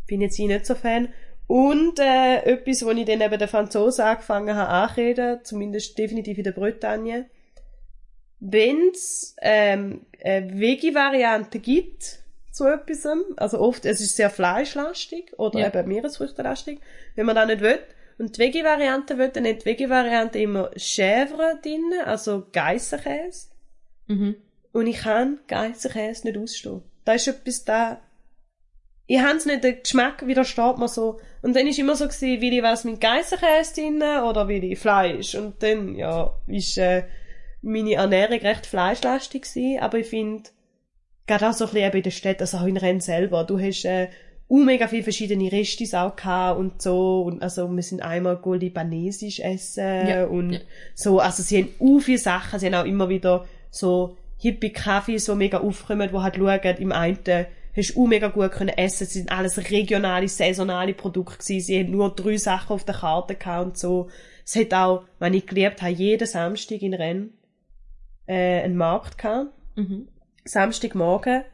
Bin 0.07 0.23
jetzt 0.23 0.39
ich 0.39 0.47
nicht 0.47 0.65
so 0.65 0.75
Fan. 0.75 1.09
Und 1.47 1.99
äh, 1.99 2.43
etwas, 2.45 2.85
wo 2.85 2.91
ich 2.91 3.05
dann 3.05 3.21
eben 3.21 3.39
den 3.39 3.49
Franzosen 3.49 4.05
angefangen 4.05 4.55
habe 4.55 4.71
anzureden, 4.71 5.41
zumindest 5.45 5.99
definitiv 5.99 6.39
in 6.39 6.45
der 6.45 6.53
Bretagne, 6.53 7.27
wenn 8.41 8.91
es 8.93 9.35
ähm, 9.41 10.07
eine 10.23 10.59
Veggie-Variante 10.59 11.59
gibt 11.59 12.21
zu 12.53 12.67
etwas, 12.67 13.07
also 13.37 13.61
oft, 13.61 13.85
es 13.85 14.01
ist 14.01 14.17
sehr 14.17 14.31
fleischlastig 14.31 15.39
oder 15.39 15.61
Ja. 15.61 15.69
eben 15.69 15.89
Meeresfrüchtelastig, 15.89 16.81
wenn 17.15 17.27
man 17.27 17.37
das 17.37 17.47
nicht 17.47 17.61
will, 17.61 17.79
und 18.19 18.37
die 18.37 18.41
Veggie-Variante 18.41 19.17
will, 19.17 19.29
dann 19.29 19.47
hat 19.47 19.63
die 19.63 19.67
Veggie-Variante 19.67 20.41
immer 20.41 20.71
Chèvre 20.73 21.61
drin, 21.63 21.93
also 22.05 22.47
Geissenkäse. 22.53 23.49
Mhm. 24.09 24.37
Und 24.73 24.87
ich 24.89 24.99
kann 24.99 25.39
Geissenkäse 25.47 26.27
nicht 26.27 26.37
ausstehen. 26.37 26.83
Da 27.05 27.13
ist 27.15 27.29
etwas 27.29 27.65
da. 27.65 28.01
Ich 29.07 29.21
hab's 29.21 29.47
nicht, 29.47 29.65
der 29.65 29.75
Geschmack 29.75 30.27
widersteht 30.27 30.79
mir 30.79 30.89
so. 30.89 31.21
Und 31.43 31.55
dann 31.57 31.67
ist 31.67 31.79
immer 31.79 31.95
so 31.95 32.07
gewesen, 32.07 32.41
will 32.41 32.53
ich 32.53 32.63
was 32.63 32.85
mit 32.85 33.01
Geissenkäse 33.01 33.75
drin 33.75 34.03
oder 34.03 34.49
will 34.49 34.65
ich 34.65 34.79
Fleisch? 34.79 35.35
Und 35.37 35.63
dann, 35.63 35.95
ja, 35.95 36.35
ist, 36.47 36.77
äh, 36.77 37.05
meine 37.63 37.95
Ernährung 37.95 38.39
recht 38.39 38.67
fleischlastig 38.67 39.43
gewesen. 39.43 39.81
Aber 39.81 39.99
ich 39.99 40.07
finde, 40.07 40.51
gerade 41.27 41.49
auch 41.49 41.53
so 41.53 41.65
ein 41.65 41.71
bisschen 41.71 41.87
eben 41.87 41.97
in 41.97 42.03
der 42.03 42.11
Stadt, 42.11 42.41
also 42.41 42.59
auch 42.59 42.67
in 42.67 42.77
Rennes 42.77 43.07
selber, 43.07 43.45
du 43.45 43.59
hast, 43.59 43.85
äh, 43.85 44.09
uh, 44.49 44.65
mega 44.65 44.89
viele 44.89 45.03
verschiedene 45.03 45.53
Restis 45.53 45.95
auch 45.95 46.17
gehabt 46.17 46.59
und 46.59 46.83
so. 46.83 47.23
Und 47.23 47.43
also, 47.43 47.69
wir 47.69 47.83
sind 47.83 48.03
einmal 48.03 48.37
go 48.37 48.55
libanesisch 48.55 49.41
essen 49.41 50.09
Ja, 50.09 50.25
und 50.25 50.53
ja. 50.53 50.61
so. 50.95 51.21
Also, 51.21 51.43
sie 51.43 51.59
haben 51.59 51.75
uh 51.79 52.01
viele 52.01 52.19
Sachen. 52.19 52.59
Sie 52.59 52.67
haben 52.67 52.75
auch 52.75 52.85
immer 52.85 53.09
wieder 53.09 53.47
so 53.71 54.17
hippie 54.39 54.73
Kaffee, 54.73 55.19
so 55.19 55.35
mega 55.35 55.59
aufkommen, 55.59 56.13
wo 56.13 56.23
halt 56.23 56.37
schauen, 56.37 56.77
im 56.79 56.93
einen 56.93 57.19
hast 57.77 57.95
du 57.95 58.01
uh 58.01 58.07
mega 58.07 58.29
gut 58.29 58.53
können 58.53 58.77
essen. 58.77 59.05
Es 59.05 59.13
sind 59.13 59.31
alles 59.31 59.71
regionale, 59.71 60.29
saisonale 60.29 60.95
Produkte 60.95 61.39
gewesen. 61.39 61.67
Sie 61.67 61.79
haben 61.79 61.91
nur 61.91 62.15
drei 62.15 62.37
Sachen 62.37 62.73
auf 62.75 62.85
der 62.85 62.95
Karte 62.95 63.35
gehabt 63.35 63.67
und 63.67 63.79
so. 63.79 64.09
Es 64.45 64.57
hat 64.57 64.73
auch, 64.73 65.05
wenn 65.19 65.35
ich 65.35 65.47
geliebt 65.47 65.83
habe, 65.83 65.93
jeden 65.93 66.27
Samstag 66.27 66.83
in 66.83 66.95
Rennes, 66.95 67.31
äh, 68.29 68.63
einen 68.63 68.77
Markt 68.77 69.19
gehabt. 69.19 69.53
Mhm. 69.77 70.09
Samstagmorgen, 70.45 71.45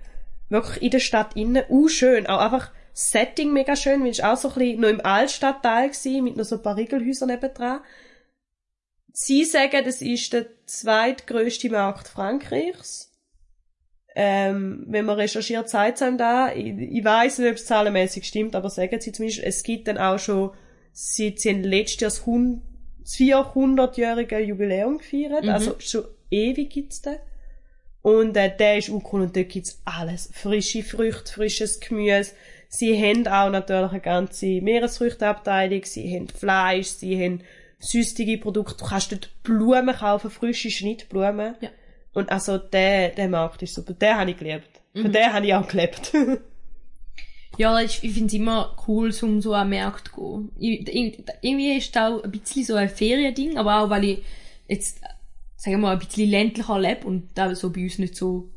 wirklich 0.50 0.82
in 0.82 0.90
der 0.90 1.00
Stadt 1.00 1.36
innen, 1.36 1.64
uh, 1.68 1.88
schön, 1.88 2.26
auch 2.26 2.38
einfach 2.38 2.70
das 2.92 3.10
Setting 3.10 3.52
mega 3.52 3.74
schön, 3.74 4.02
weil 4.02 4.10
es 4.10 4.20
auch 4.20 4.36
so 4.36 4.48
ein 4.48 4.54
bisschen 4.54 4.80
noch 4.80 4.88
im 4.88 5.04
Altstadtteil 5.04 5.90
gsi 5.90 6.20
mit 6.20 6.36
noch 6.36 6.44
so 6.44 6.56
ein 6.56 6.62
paar 6.62 6.76
Riegelhäusern 6.76 7.28
nebendran. 7.28 7.80
Sie 9.12 9.44
sagen, 9.44 9.84
das 9.84 10.00
ist 10.02 10.32
der 10.32 10.46
zweitgrößte 10.66 11.70
Markt 11.70 12.08
Frankreichs. 12.08 13.12
Ähm, 14.16 14.84
wenn 14.88 15.06
man 15.06 15.16
recherchiert, 15.16 15.68
sagt 15.68 16.00
es 16.00 16.16
da. 16.18 16.52
Ich, 16.52 16.66
ich 16.66 17.04
weiss 17.04 17.38
nicht, 17.38 17.50
ob 17.50 17.56
es 17.56 17.66
zahlenmäßig 17.66 18.24
stimmt, 18.24 18.54
aber 18.54 18.70
sagen 18.70 19.00
sie 19.00 19.10
zumindest, 19.10 19.42
es 19.42 19.64
gibt 19.64 19.88
dann 19.88 19.98
auch 19.98 20.18
schon, 20.18 20.52
sie, 20.92 21.34
sie 21.36 21.50
haben 21.50 21.64
letztes 21.64 22.00
Jahr 22.00 22.10
das 23.02 23.16
400-jährige 23.18 24.38
Jubiläum 24.38 24.98
gefeiert, 24.98 25.44
Mhm. 25.44 25.50
also 25.50 25.74
schon 25.80 26.04
ewig 26.34 26.70
gibt's 26.70 27.02
den. 27.02 27.16
Und 28.02 28.36
äh, 28.36 28.54
der 28.54 28.78
ist 28.78 28.90
auch 28.90 29.12
cool 29.12 29.22
und 29.22 29.36
dort 29.36 29.48
gibt's 29.48 29.80
alles. 29.84 30.30
Frische 30.32 30.82
Früchte, 30.82 31.32
frisches 31.32 31.80
Gemüse. 31.80 32.32
Sie 32.68 33.00
haben 33.00 33.26
auch 33.26 33.50
natürlich 33.50 33.92
eine 33.92 34.00
ganze 34.00 34.60
Meeresfrüchteabteilung. 34.60 35.84
Sie 35.84 36.14
haben 36.14 36.28
Fleisch, 36.28 36.88
sie 36.88 37.22
haben 37.22 37.40
süßige 37.78 38.40
Produkte. 38.40 38.76
Du 38.76 38.84
kannst 38.84 39.12
dort 39.12 39.30
Blumen 39.42 39.94
kaufen, 39.94 40.30
frische 40.30 40.70
Schnittblumen. 40.70 41.54
Ja. 41.60 41.70
Und 42.12 42.30
also 42.30 42.58
der, 42.58 43.10
der 43.10 43.28
Markt 43.28 43.62
ist 43.62 43.74
super. 43.74 43.94
Den 43.94 44.16
habe 44.16 44.30
ich 44.32 44.36
geliebt. 44.36 44.68
Mhm. 44.92 45.12
den 45.12 45.32
habe 45.32 45.46
ich 45.46 45.54
auch 45.54 45.66
gelebt. 45.66 46.12
Ja, 47.56 47.80
ich, 47.80 48.02
ich 48.02 48.12
finde 48.12 48.26
es 48.26 48.32
immer 48.32 48.76
cool, 48.88 49.12
um 49.22 49.40
so 49.40 49.54
an 49.54 49.68
Märkte 49.68 50.10
zu 50.10 50.50
gehen. 50.58 50.86
Ich, 50.86 51.16
irgendwie 51.42 51.76
ist 51.76 51.94
es 51.94 52.02
auch 52.02 52.22
ein 52.22 52.30
bisschen 52.30 52.64
so 52.64 52.74
ein 52.74 52.88
Feriending, 52.88 53.56
aber 53.56 53.80
auch 53.80 53.90
weil 53.90 54.04
ich 54.04 54.18
jetzt, 54.68 55.00
sagen 55.64 55.76
wir 55.76 55.78
mal, 55.78 55.92
ein 55.92 55.98
bisschen 55.98 56.28
ländlicher 56.30 56.78
lebe 56.78 57.06
und 57.06 57.28
da 57.34 57.54
so 57.54 57.70
bei 57.70 57.82
uns 57.84 57.98
nicht 57.98 58.16
so 58.16 58.50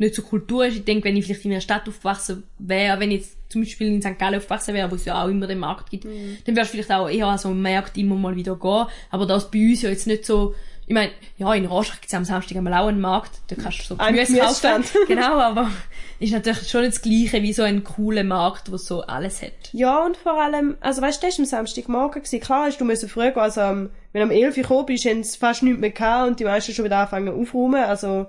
nicht 0.00 0.14
so 0.14 0.22
Kultur 0.22 0.64
ist. 0.64 0.76
Ich 0.76 0.84
denke, 0.84 1.04
wenn 1.08 1.16
ich 1.16 1.24
vielleicht 1.26 1.44
in 1.44 1.50
einer 1.50 1.60
Stadt 1.60 1.88
aufgewachsen 1.88 2.44
wäre, 2.58 3.00
wenn 3.00 3.10
ich 3.10 3.18
jetzt 3.22 3.36
zum 3.48 3.62
Beispiel 3.62 3.88
in 3.88 4.00
St. 4.00 4.16
Gallen 4.16 4.36
aufgewachsen 4.36 4.72
wäre, 4.74 4.88
wo 4.90 4.94
es 4.94 5.04
ja 5.04 5.22
auch 5.24 5.28
immer 5.28 5.48
den 5.48 5.58
Markt 5.58 5.90
gibt, 5.90 6.04
Mhm. 6.04 6.38
dann 6.44 6.54
wäre 6.54 6.64
es 6.64 6.70
vielleicht 6.70 6.92
auch 6.92 7.08
eher 7.08 7.36
so 7.36 7.48
einem 7.48 7.62
Markt 7.62 7.98
immer 7.98 8.14
mal 8.14 8.36
wieder 8.36 8.54
gehen. 8.56 8.86
Aber 9.10 9.26
das 9.26 9.50
bei 9.50 9.58
uns 9.70 9.82
ja 9.82 9.90
jetzt 9.90 10.06
nicht 10.06 10.24
so, 10.24 10.54
ich 10.88 10.94
meine, 10.94 11.12
ja, 11.36 11.52
in 11.52 11.66
Rostock 11.66 12.00
gibt 12.00 12.06
es 12.06 12.14
am 12.14 12.24
Samstag 12.24 12.56
einmal 12.56 12.72
auch 12.72 12.86
einen 12.86 13.00
Markt, 13.00 13.32
da 13.48 13.56
kannst 13.56 13.80
du 13.80 13.84
so 13.84 13.98
Ein 13.98 14.14
Gemüse 14.14 14.38
kaufen. 14.38 14.84
Genau, 15.06 15.38
aber 15.38 15.70
ist 16.18 16.32
natürlich 16.32 16.70
schon 16.70 16.80
nicht 16.80 16.94
das 16.94 17.02
Gleiche 17.02 17.42
wie 17.42 17.52
so 17.52 17.62
ein 17.62 17.84
cooler 17.84 18.24
Markt, 18.24 18.72
wo 18.72 18.78
so 18.78 19.02
alles 19.02 19.42
hat. 19.42 19.70
Ja, 19.72 20.02
und 20.02 20.16
vor 20.16 20.40
allem, 20.40 20.78
also 20.80 21.02
weißt 21.02 21.22
du, 21.22 21.26
das 21.26 21.36
war 21.36 21.42
am 21.42 21.46
Samstagmorgen. 21.46 22.22
Gewesen. 22.22 22.40
Klar 22.40 22.66
hast 22.66 22.80
du 22.80 22.86
müssen 22.86 23.10
früh 23.10 23.30
gehen, 23.30 23.36
also 23.36 23.60
ähm, 23.60 23.90
wenn 24.12 24.20
du 24.20 24.24
am 24.28 24.30
11 24.30 24.56
Uhr 24.56 24.62
gekommen 24.62 24.86
bist, 24.86 25.04
haben 25.04 25.22
sie 25.22 25.36
fast 25.36 25.62
nichts 25.62 25.78
mehr 25.78 25.90
gehabt 25.90 26.26
und 26.26 26.40
die 26.40 26.44
meisten 26.44 26.72
schon 26.72 26.86
wieder 26.86 26.96
angefangen 26.96 27.38
aufräumen, 27.38 27.84
also, 27.84 28.26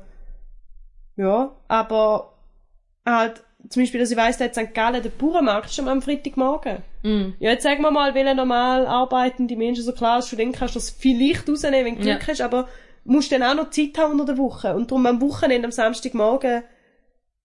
ja, 1.16 1.56
aber 1.70 2.34
halt, 3.06 3.42
zum 3.70 3.84
Beispiel, 3.84 4.00
dass 4.00 4.12
ich 4.12 4.18
weiss, 4.18 4.38
da 4.38 4.46
hat 4.46 4.56
St. 4.56 4.74
Gallen 4.74 5.02
der 5.04 5.10
Bauernmarkt 5.10 5.72
schon 5.74 5.88
am 5.88 6.02
Freitagmorgen. 6.02 6.78
Mm. 7.04 7.34
Ja, 7.40 7.52
jetzt 7.52 7.64
sagen 7.64 7.82
wir 7.82 7.92
mal, 7.92 8.14
welche 8.16 8.34
normal 8.36 8.88
arbeitende 8.88 9.56
Menschen, 9.56 9.84
so 9.84 9.94
klar, 9.94 10.16
als 10.16 10.28
Student 10.28 10.56
kannst 10.56 10.76
du 10.76 10.80
das 10.80 10.90
vielleicht 10.90 11.48
rausnehmen, 11.48 11.86
wenn 11.86 11.96
du 11.96 12.02
Glück 12.02 12.22
Ja. 12.22 12.28
hast, 12.28 12.42
aber 12.42 12.68
musst 13.06 13.32
dann 13.32 13.44
auch 13.44 13.56
noch 13.56 13.70
Zeit 13.70 13.98
haben 13.98 14.14
unter 14.14 14.26
der 14.26 14.38
Woche. 14.38 14.76
Und 14.76 14.92
darum 14.92 15.06
am 15.06 15.22
Wochenende, 15.22 15.66
am 15.68 15.72
Samstagmorgen, 15.72 16.64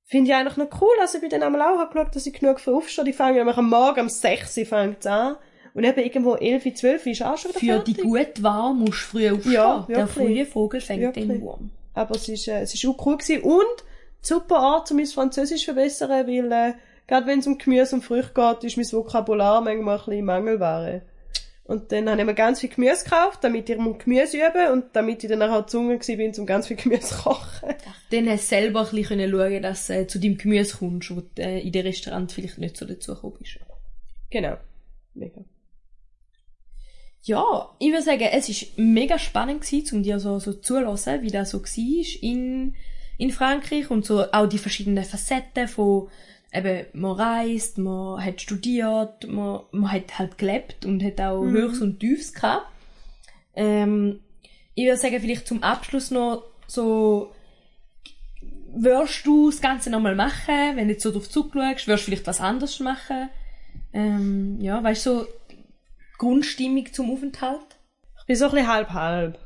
finde 0.07 0.31
ich 0.31 0.37
eigentlich 0.37 0.57
noch 0.57 0.81
cool. 0.81 0.95
Also 1.01 1.17
ich 1.19 1.21
bin 1.23 1.31
dann 1.31 1.43
einmal 1.43 1.63
auch 1.63 1.89
geschaut, 1.91 2.15
dass 2.15 2.27
ich 2.27 2.33
genug 2.39 2.61
für 2.61 2.75
aufstehe. 2.75 3.05
Die 3.05 3.13
fangen 3.13 3.37
nämlich 3.37 3.57
am 3.57 3.69
Morgen 3.71 4.01
um 4.01 4.09
6 4.09 4.57
Uhr 4.59 4.67
fängt's 4.67 5.07
an. 5.07 5.37
Und 5.75 5.85
eben 5.85 5.99
irgendwo 6.01 6.35
11, 6.35 6.75
12 6.75 7.07
ist 7.07 7.23
auch 7.23 7.37
schon 7.37 7.51
wieder 7.51 7.61
Für 7.61 7.85
die 7.85 7.95
fertig. 7.95 8.05
gute 8.05 8.43
Wahl 8.43 8.75
musst 8.75 8.93
du 9.13 9.19
früh 9.19 9.31
aufstehen. 9.31 9.53
Ja, 9.53 9.87
Der 9.89 10.07
frühe 10.07 10.47
Vogel 10.47 10.81
fängt 10.81 11.03
Wirklich. 11.03 11.27
den 11.27 11.41
Wurm. 11.41 11.71
Aber 11.95 12.15
es 12.15 12.29
ist, 12.29 12.47
äh, 12.49 12.61
es 12.61 12.75
ist 12.75 12.87
auch 12.87 13.07
cool 13.07 13.17
gewesen. 13.19 13.43
Und 13.43 13.85
super 14.27 14.59
Art, 14.59 14.91
um 14.91 14.97
mein 14.97 15.07
Französisch 15.07 15.61
zu 15.61 15.75
verbessern, 15.75 16.11
weil, 16.11 16.53
äh, 16.53 16.75
gerade 17.07 17.27
wenn 17.27 17.41
es 17.41 17.47
um 17.47 17.59
Gemüse 17.59 17.97
und 17.97 18.03
Früchte 18.03 18.33
geht, 18.35 18.65
ist 18.65 18.77
mein 18.77 18.91
Vokabular 18.91 19.61
manchmal 19.61 19.99
ein 19.99 20.05
bisschen 20.05 20.25
Mangelware. 20.25 21.03
Und 21.67 21.93
dann 21.93 22.11
habe 22.11 22.21
ich 22.21 22.27
mir 22.27 22.35
ganz 22.35 22.61
viel 22.61 22.69
Gemüse 22.69 23.05
gekauft, 23.05 23.39
damit 23.43 23.71
ich 23.71 23.79
mal 23.79 23.97
Gemüse 23.97 24.37
übe 24.37 24.71
und 24.71 24.85
damit 24.93 25.25
ich 25.25 25.31
dann 25.31 25.43
auch 25.43 25.63
gezwungen 25.63 25.99
gewesen 25.99 26.19
bin, 26.19 26.35
um 26.39 26.47
ganz 26.47 26.67
viel 26.67 26.77
Gemüse 26.83 27.09
zu 27.09 27.23
kochen. 27.23 27.75
Dann 28.11 28.29
hast 28.29 28.45
du 28.45 28.49
selber 28.49 28.81
ein 28.81 28.95
bisschen 28.95 29.31
schauen, 29.31 29.63
dass 29.63 29.87
du 29.87 29.95
äh, 29.95 30.07
zu 30.07 30.21
deinem 30.21 30.37
Gemüse 30.37 30.77
kommst, 30.77 31.11
wo 31.11 31.23
du 31.23 31.43
äh, 31.43 31.61
in 31.61 31.73
dem 31.73 31.87
Restaurant 31.87 32.31
vielleicht 32.33 32.59
nicht 32.59 32.77
so 32.77 32.85
dazu 32.85 33.15
gekommen 33.15 33.37
bist. 33.39 33.59
Genau. 34.31 34.57
Mega. 35.15 35.43
Ja, 37.23 37.75
ich 37.79 37.91
würde 37.91 38.03
sagen, 38.03 38.29
es 38.33 38.51
ist 38.51 38.77
mega 38.79 39.19
spannend 39.19 39.63
gewesen, 39.63 39.97
um 39.97 40.03
dir 40.03 40.21
so, 40.21 40.39
so 40.39 40.53
zuzuhören, 40.53 41.23
wie 41.23 41.31
das 41.31 41.51
so 41.51 41.63
war 41.63 42.23
in, 42.23 42.75
in 43.19 43.31
Frankreich 43.31 43.91
und 43.91 44.05
so 44.05 44.31
auch 44.33 44.47
die 44.47 44.59
verschiedenen 44.59 45.05
Facetten 45.05 45.69
von 45.69 46.09
eben, 46.53 46.87
man 46.93 47.13
reist, 47.13 47.79
man 47.79 48.25
hat 48.25 48.41
studiert, 48.41 49.27
man, 49.29 49.61
man 49.73 49.93
hat 49.93 50.19
halt 50.19 50.39
gelebt 50.39 50.85
und 50.85 51.03
hat 51.03 51.21
auch 51.21 51.45
Höchst 51.45 51.83
und 51.83 51.99
Tiefs 52.01 52.33
gehabt. 52.33 52.67
Ähm, 53.55 54.21
ich 54.75 54.85
würde 54.87 54.97
sagen, 54.97 55.21
vielleicht 55.21 55.47
zum 55.47 55.63
Abschluss 55.63 56.11
noch 56.11 56.45
so, 56.67 57.33
würdest 58.73 59.27
du 59.27 59.51
das 59.51 59.61
Ganze 59.61 59.91
nochmal 59.91 60.15
machen, 60.15 60.77
wenn 60.77 60.89
du 60.89 60.95
jetzt 60.95 61.03
so 61.03 61.13
drauf 61.13 61.29
zurückschaust, 61.29 61.87
würdest 61.87 62.07
du 62.07 62.11
vielleicht 62.11 62.27
was 62.27 62.41
anderes 62.41 62.81
machen? 62.81 63.29
Ähm, 63.93 64.61
ja, 64.61 64.83
weißt 64.83 65.07
du, 65.07 65.11
so 65.21 65.27
Grundstimmung 66.19 66.93
zum 66.93 67.13
Aufenthalt? 67.13 67.79
Ich 68.21 68.27
bin 68.27 68.37
so 68.37 68.47
ein 68.47 68.51
bisschen 68.53 68.69
halb-halb. 68.69 69.39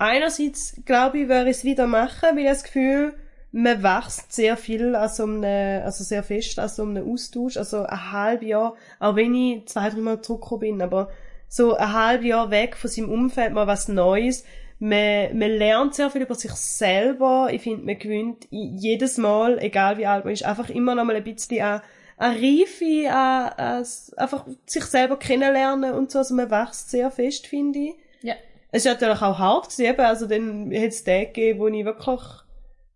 Einerseits, 0.00 0.80
glaube 0.86 1.18
ich, 1.18 1.28
würde 1.28 1.50
ich 1.50 1.58
es 1.58 1.64
wieder 1.64 1.86
machen, 1.86 2.30
weil 2.30 2.38
ich 2.38 2.46
das 2.46 2.64
Gefühl, 2.64 3.12
man 3.52 3.82
wächst 3.82 4.32
sehr 4.32 4.56
viel 4.56 4.94
an 4.94 5.10
so 5.10 5.24
einem, 5.24 5.84
also 5.84 6.04
sehr 6.04 6.22
fest 6.22 6.58
an 6.58 6.70
so 6.70 6.84
einem 6.84 7.06
Austausch, 7.06 7.58
also 7.58 7.82
ein 7.82 8.10
halbes 8.10 8.48
Jahr, 8.48 8.74
auch 8.98 9.14
wenn 9.14 9.34
ich 9.34 9.66
zwei, 9.66 9.90
dreimal 9.90 10.22
zurückgekommen 10.22 10.60
bin, 10.60 10.80
aber 10.80 11.10
so 11.48 11.76
ein 11.76 11.92
halbes 11.92 12.28
Jahr 12.28 12.50
weg 12.50 12.76
von 12.76 12.88
seinem 12.88 13.10
Umfeld, 13.10 13.52
mal 13.52 13.66
was 13.66 13.88
Neues, 13.88 14.44
man, 14.78 15.36
man 15.38 15.50
lernt 15.50 15.94
sehr 15.94 16.08
viel 16.08 16.22
über 16.22 16.34
sich 16.34 16.52
selber, 16.52 17.50
ich 17.52 17.60
finde, 17.60 17.84
man 17.84 17.98
gewinnt 17.98 18.46
jedes 18.50 19.18
Mal, 19.18 19.58
egal 19.58 19.98
wie 19.98 20.06
alt 20.06 20.24
man 20.24 20.32
ist, 20.32 20.46
einfach 20.46 20.70
immer 20.70 20.94
noch 20.94 21.04
mal 21.04 21.16
ein 21.16 21.24
bisschen 21.24 21.60
an, 21.60 21.82
an 22.16 22.36
Reife, 22.36 23.10
an, 23.10 23.52
an, 23.58 23.86
einfach 24.16 24.46
sich 24.64 24.84
selber 24.84 25.18
kennenlernen 25.18 25.92
und 25.92 26.10
so, 26.10 26.20
also 26.20 26.34
man 26.34 26.50
wächst 26.50 26.90
sehr 26.90 27.10
fest, 27.10 27.46
finde 27.46 27.78
ich. 27.80 27.94
Ja. 28.22 28.36
Es 28.72 28.84
ist 28.84 28.92
natürlich 28.92 29.22
auch 29.22 29.38
hart 29.38 29.64
gewesen, 29.64 29.84
eben. 29.84 30.00
also 30.00 30.26
dann 30.26 30.72
hat 30.72 30.88
es 30.88 31.04
Tage 31.04 31.26
gegeben, 31.26 31.58
wo 31.58 31.68
ich 31.68 31.84
wirklich 31.84 32.20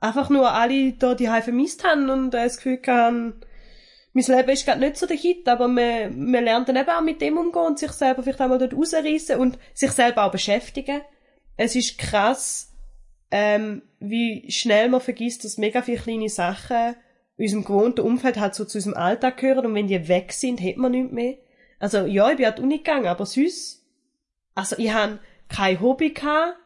einfach 0.00 0.30
nur 0.30 0.52
alle 0.52 0.92
da 0.92 1.14
die 1.14 1.26
vermisst 1.26 1.84
haben 1.84 2.10
und 2.10 2.34
äh, 2.34 2.44
das 2.44 2.56
Gefühl 2.56 2.80
hatte, 2.86 3.34
mein 4.12 4.24
Leben 4.24 4.50
ist 4.50 4.64
gerade 4.64 4.80
nicht 4.80 4.96
so 4.96 5.06
der 5.06 5.16
Hit, 5.16 5.48
aber 5.48 5.66
man, 5.66 6.30
man 6.30 6.44
lernt 6.44 6.68
dann 6.68 6.76
eben 6.76 6.88
auch 6.88 7.00
mit 7.00 7.20
dem 7.20 7.36
umgehen 7.36 7.66
und 7.66 7.80
sich 7.80 7.90
selber 7.90 8.22
vielleicht 8.22 8.40
auch 8.40 8.48
mal 8.48 8.58
dort 8.58 8.74
rausreißen 8.74 9.38
und 9.40 9.58
sich 9.72 9.90
selber 9.90 10.24
auch 10.24 10.30
beschäftigen. 10.30 11.00
Es 11.56 11.74
ist 11.74 11.98
krass, 11.98 12.72
ähm, 13.32 13.82
wie 13.98 14.48
schnell 14.52 14.88
man 14.88 15.00
vergisst, 15.00 15.44
dass 15.44 15.58
mega 15.58 15.82
viele 15.82 15.98
kleine 15.98 16.28
Sachen 16.28 16.94
in 17.36 17.44
unserem 17.44 17.64
gewohnten 17.64 18.02
Umfeld 18.02 18.38
halt 18.38 18.54
so 18.54 18.64
zu 18.64 18.78
unserem 18.78 18.96
Alltag 18.96 19.38
gehören 19.38 19.66
und 19.66 19.74
wenn 19.74 19.88
die 19.88 20.06
weg 20.06 20.32
sind, 20.32 20.62
hat 20.62 20.76
man 20.76 20.92
nichts 20.92 21.12
mehr. 21.12 21.38
Also 21.80 22.06
ja, 22.06 22.30
ich 22.30 22.36
bin 22.36 22.46
an 22.46 22.54
die 22.56 22.62
Uni 22.62 22.78
gegangen, 22.78 23.06
aber 23.06 23.26
sonst, 23.26 23.84
also 24.54 24.76
ich 24.78 24.92
habe 24.92 25.18
kein 25.49 25.80
Hobby 25.80 26.11
gehabt, 26.11 26.57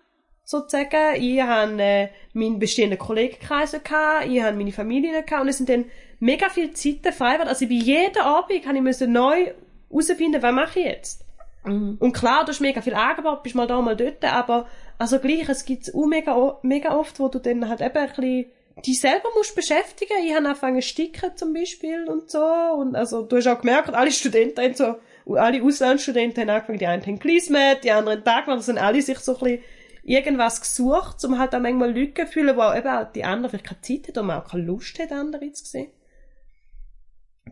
sozusagen. 0.45 1.23
Ich 1.23 1.41
habe 1.41 1.83
äh, 1.83 2.09
meinen 2.33 2.59
bestehenden 2.59 2.99
Kollegenkreis 2.99 3.73
gehabt, 3.73 4.27
ich 4.27 4.43
habe 4.43 4.57
meine 4.57 4.73
Familie 4.73 5.23
gehabt 5.23 5.43
und 5.43 5.49
es 5.49 5.59
sind 5.59 5.69
dann 5.69 5.85
mega 6.21 6.49
viele 6.49 6.73
Zeiten 6.73 7.13
frei 7.13 7.35
geworden. 7.35 7.49
Also 7.49 7.67
bei 7.67 7.75
jedem 7.75 8.23
Abend 8.23 8.67
habe 8.67 8.77
ich 8.77 8.83
müssen 8.83 9.13
neu 9.13 9.53
herausfinden, 9.91 10.43
was 10.43 10.55
mache 10.55 10.81
ich 10.81 10.87
jetzt. 10.87 11.25
Mhm. 11.65 11.97
Und 12.01 12.13
klar, 12.13 12.45
du 12.45 12.51
hast 12.51 12.61
mega 12.61 12.81
viel 12.81 12.95
Angebot, 12.95 13.43
bist 13.43 13.55
mal 13.55 13.67
da, 13.67 13.81
mal 13.81 13.97
dort, 13.97 14.25
aber 14.25 14.67
also 14.99 15.19
gleich, 15.19 15.49
es 15.49 15.65
gibt 15.65 15.95
auch 15.95 16.07
mega, 16.07 16.59
mega 16.63 16.97
oft, 16.97 17.21
wo 17.21 17.29
du 17.29 17.39
dann 17.39 17.69
halt 17.69 17.81
eben 17.81 17.97
ein 17.97 18.09
bisschen 18.09 18.47
dich 18.85 19.01
selber 19.01 19.29
musst 19.35 19.55
beschäftigen. 19.55 20.15
Ich 20.25 20.35
habe 20.35 20.47
angefangen 20.47 20.81
zu 20.81 20.89
sticken 20.89 21.37
zum 21.37 21.53
Beispiel 21.53 22.07
und 22.09 22.31
so. 22.31 22.39
Und 22.39 22.97
also 22.97 23.23
du 23.23 23.37
hast 23.37 23.47
auch 23.47 23.61
gemerkt, 23.61 23.93
alle 23.95 24.13
Studenten 24.13 24.63
haben 24.63 24.75
so, 24.75 24.97
alle 25.35 25.63
Auslandsstudenten 25.63 26.43
haben 26.43 26.51
angefangen, 26.51 26.79
die 26.79 26.87
einen 26.87 27.05
haben 27.05 27.19
Gleismet, 27.19 27.85
die 27.85 27.91
anderen 27.91 28.25
Tag, 28.25 28.47
das 28.47 28.67
sind 28.67 28.79
alle 28.79 29.03
sich 29.03 29.19
so 29.19 29.37
ein 29.37 29.45
bisschen 29.45 29.65
irgendwas 30.03 30.61
gesucht, 30.61 31.23
um 31.25 31.39
halt 31.39 31.55
auch 31.55 31.61
manchmal 31.61 31.93
Lücken 31.93 32.27
zu 32.27 32.33
fühlen, 32.33 32.57
wo 32.57 32.63
auch 32.63 32.77
eben 32.77 32.89
auch 32.89 33.13
die 33.13 33.25
anderen 33.25 33.51
vielleicht 33.51 33.67
keine 33.67 34.03
Zeit 34.03 34.17
haben, 34.17 34.27
oder 34.27 34.39
auch 34.39 34.51
keine 34.51 34.65
Lust 34.65 34.99
hat, 34.99 35.13
andere 35.13 35.53
zu 35.53 35.65
sehen. 35.65 35.91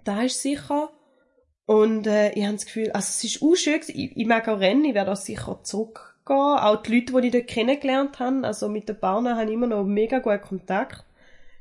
Da 0.04 0.22
ist 0.22 0.40
sicher. 0.40 0.90
Und 1.66 2.06
äh, 2.06 2.32
ich 2.32 2.44
habe 2.44 2.54
das 2.54 2.66
Gefühl, 2.66 2.90
also 2.92 3.06
es 3.08 3.24
ist 3.24 3.42
auch 3.42 3.54
schön, 3.56 3.80
ich, 3.88 4.16
ich 4.16 4.26
mag 4.26 4.48
auch 4.48 4.60
Rennen, 4.60 4.84
ich 4.84 4.94
werde 4.94 5.12
auch 5.12 5.16
sicher 5.16 5.60
zurückgehen. 5.62 6.04
Auch 6.28 6.82
die 6.82 6.94
Leute, 6.94 7.12
die 7.12 7.26
ich 7.26 7.32
dort 7.32 7.46
kennengelernt 7.48 8.18
habe, 8.20 8.46
also 8.46 8.68
mit 8.68 8.88
den 8.88 8.98
Partnern 8.98 9.36
habe 9.36 9.46
ich 9.46 9.54
immer 9.54 9.66
noch 9.66 9.84
mega 9.84 10.20
guten 10.20 10.40
Kontakt. 10.40 11.04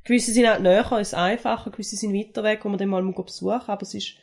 Gewisse 0.03 0.31
sind 0.31 0.47
halt 0.47 0.61
näher, 0.61 0.99
ist 0.99 1.15
einfacher, 1.15 1.71
gewisse 1.71 1.95
sind 1.95 2.13
weiter 2.13 2.43
weg, 2.43 2.63
wo 2.63 2.69
man 2.69 2.77
dann 2.77 2.89
mal 2.89 3.01
muss 3.01 3.25
besuchen 3.25 3.67
aber 3.67 3.81
es 3.81 3.95
ist 3.95 4.15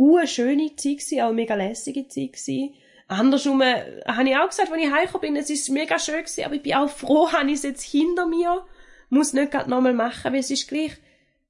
eine 0.00 0.26
schöne 0.26 0.76
Zeit 0.76 0.98
gewesen, 0.98 1.20
auch 1.20 1.32
mega 1.32 1.54
lässige 1.54 2.08
Zeit 2.08 2.32
gewesen. 2.32 2.74
Andersrum 3.08 3.60
äh, 3.60 4.02
habe 4.06 4.28
ich 4.28 4.36
auch 4.36 4.48
gesagt, 4.48 4.70
als 4.70 4.80
ich 4.80 4.90
heimgekommen 4.90 5.20
bin, 5.20 5.36
es 5.36 5.50
ist 5.50 5.68
mega 5.68 5.98
schön 5.98 6.18
gewesen, 6.18 6.44
aber 6.44 6.54
ich 6.54 6.62
bin 6.62 6.74
auch 6.74 6.88
froh, 6.88 7.28
habe 7.32 7.48
ich 7.48 7.54
es 7.54 7.62
jetzt 7.64 7.82
hinter 7.82 8.26
mir, 8.26 8.64
muss 9.08 9.32
nicht 9.32 9.50
gerade 9.50 9.68
nochmal 9.68 9.94
machen, 9.94 10.32
weil 10.32 10.40
es 10.40 10.50
ist 10.50 10.68
gleich 10.68 10.92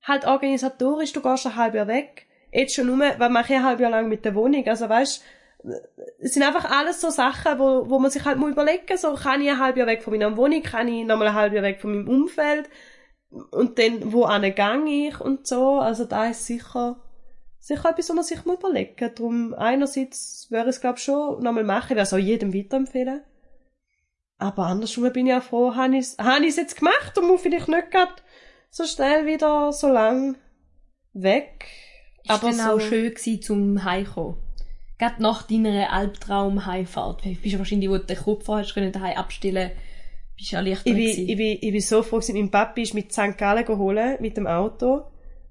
halt 0.02 0.26
organisatorisch, 0.26 1.12
du 1.12 1.20
gehst 1.20 1.46
ein 1.46 1.56
halbes 1.56 1.76
Jahr 1.76 1.88
weg, 1.88 2.26
jetzt 2.50 2.74
schon 2.74 2.86
nur, 2.86 2.98
was 2.98 3.30
mache 3.30 3.52
ich 3.52 3.58
ein 3.58 3.64
halbes 3.64 3.82
Jahr 3.82 3.90
lang 3.90 4.08
mit 4.08 4.24
der 4.24 4.34
Wohnung, 4.34 4.66
also 4.66 4.88
weißt, 4.88 5.22
es 6.20 6.32
sind 6.32 6.42
einfach 6.42 6.64
alles 6.70 7.00
so 7.00 7.10
Sachen, 7.10 7.58
wo, 7.58 7.90
wo 7.90 7.98
man 7.98 8.10
sich 8.10 8.24
halt 8.24 8.38
muss 8.38 8.52
überlegen, 8.52 8.96
so 8.96 9.14
kann 9.14 9.42
ich 9.42 9.50
ein 9.50 9.58
halbes 9.58 9.78
Jahr 9.78 9.86
weg 9.86 10.02
von 10.02 10.14
meiner 10.14 10.34
Wohnung, 10.36 10.62
kann 10.62 10.88
ich 10.88 11.04
nochmal 11.04 11.28
ein 11.28 11.34
halbes 11.34 11.56
Jahr 11.56 11.64
weg 11.64 11.80
von 11.80 11.90
meinem 11.94 12.08
Umfeld? 12.08 12.70
Und 13.50 13.78
dann, 13.78 14.12
wo 14.12 14.26
gehe 14.26 15.08
ich 15.08 15.20
und 15.20 15.46
so, 15.46 15.78
also 15.78 16.04
da 16.04 16.30
ist 16.30 16.46
sicher, 16.46 16.96
sicher 17.60 17.90
etwas, 17.90 18.08
was 18.08 18.16
man 18.16 18.24
sich 18.24 18.44
muss 18.44 18.56
überlegen 18.56 18.96
muss. 18.98 19.14
Darum, 19.14 19.54
einerseits 19.54 20.50
wäre 20.50 20.68
es, 20.68 20.80
glaube 20.80 20.98
ich, 20.98 21.04
schon 21.04 21.42
nochmal 21.42 21.64
machen, 21.64 21.84
ich 21.84 21.90
würde 21.90 22.02
es 22.02 22.12
auch 22.12 22.18
jedem 22.18 22.52
weiterempfehlen. 22.52 23.22
Aber 24.38 24.66
andersrum 24.66 25.12
bin 25.12 25.26
ich 25.26 25.34
auch 25.34 25.42
froh, 25.42 25.74
habe 25.76 25.96
ich 25.96 26.00
es 26.00 26.16
ich 26.42 26.56
jetzt 26.56 26.76
gemacht 26.76 27.16
und 27.18 27.28
muss 27.28 27.42
vielleicht 27.42 27.68
nicht 27.68 27.90
gerade 27.90 28.12
so 28.70 28.84
schnell 28.84 29.26
wieder 29.26 29.72
so 29.72 29.88
lang 29.88 30.38
weg. 31.12 31.66
Ist 32.22 32.30
Aber 32.30 32.48
dann 32.48 32.54
so, 32.54 32.62
auch 32.62 32.80
schön 32.80 33.10
gewesen 33.10 33.42
zum 33.42 33.84
Heimkommen. 33.84 34.36
Gerade 34.98 35.22
nach 35.22 35.42
deiner 35.42 35.92
Albtraum-Heimfahrt. 35.92 37.22
Bist 37.42 37.54
du 37.54 37.58
wahrscheinlich, 37.58 37.90
wo 37.90 37.98
du 37.98 38.04
den 38.04 38.16
Kopf 38.16 38.48
hast, 38.48 38.74
können 38.74 38.92
daheim 38.92 39.16
abstellen, 39.16 39.72
bist 40.36 40.52
du 40.52 40.56
erleichtert 40.56 40.86
ich 40.86 40.94
bin, 40.94 41.28
ich 41.28 41.36
bin, 41.36 41.58
ich 41.60 41.72
bin 41.72 41.80
so 41.80 42.02
froh 42.02 42.18
gewesen, 42.18 42.36
mein 42.36 42.50
Papi 42.50 42.82
ist 42.82 42.94
mit 42.94 43.12
St. 43.12 43.36
Gallen 43.36 43.64
geholt, 43.64 44.20
mit 44.20 44.36
dem 44.36 44.46
Auto. 44.46 45.04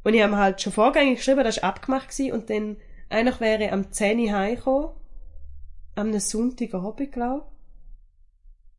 Und 0.04 0.14
ich 0.14 0.22
habe 0.22 0.38
halt 0.38 0.62
schon 0.62 0.74
vorgängig 0.74 1.18
geschrieben, 1.18 1.44
das 1.44 1.62
war 1.62 1.70
abgemacht 1.70 2.10
gewesen, 2.10 2.34
und 2.34 2.50
dann, 2.50 2.78
eigentlich 3.10 3.40
wäre 3.40 3.66
ich 3.66 3.72
am 3.72 3.92
10 3.92 4.20
Uhr 4.20 4.32
heimgekommen. 4.32 4.90
Am 5.96 6.18
Sonntagabend, 6.20 7.12
glaube 7.12 7.46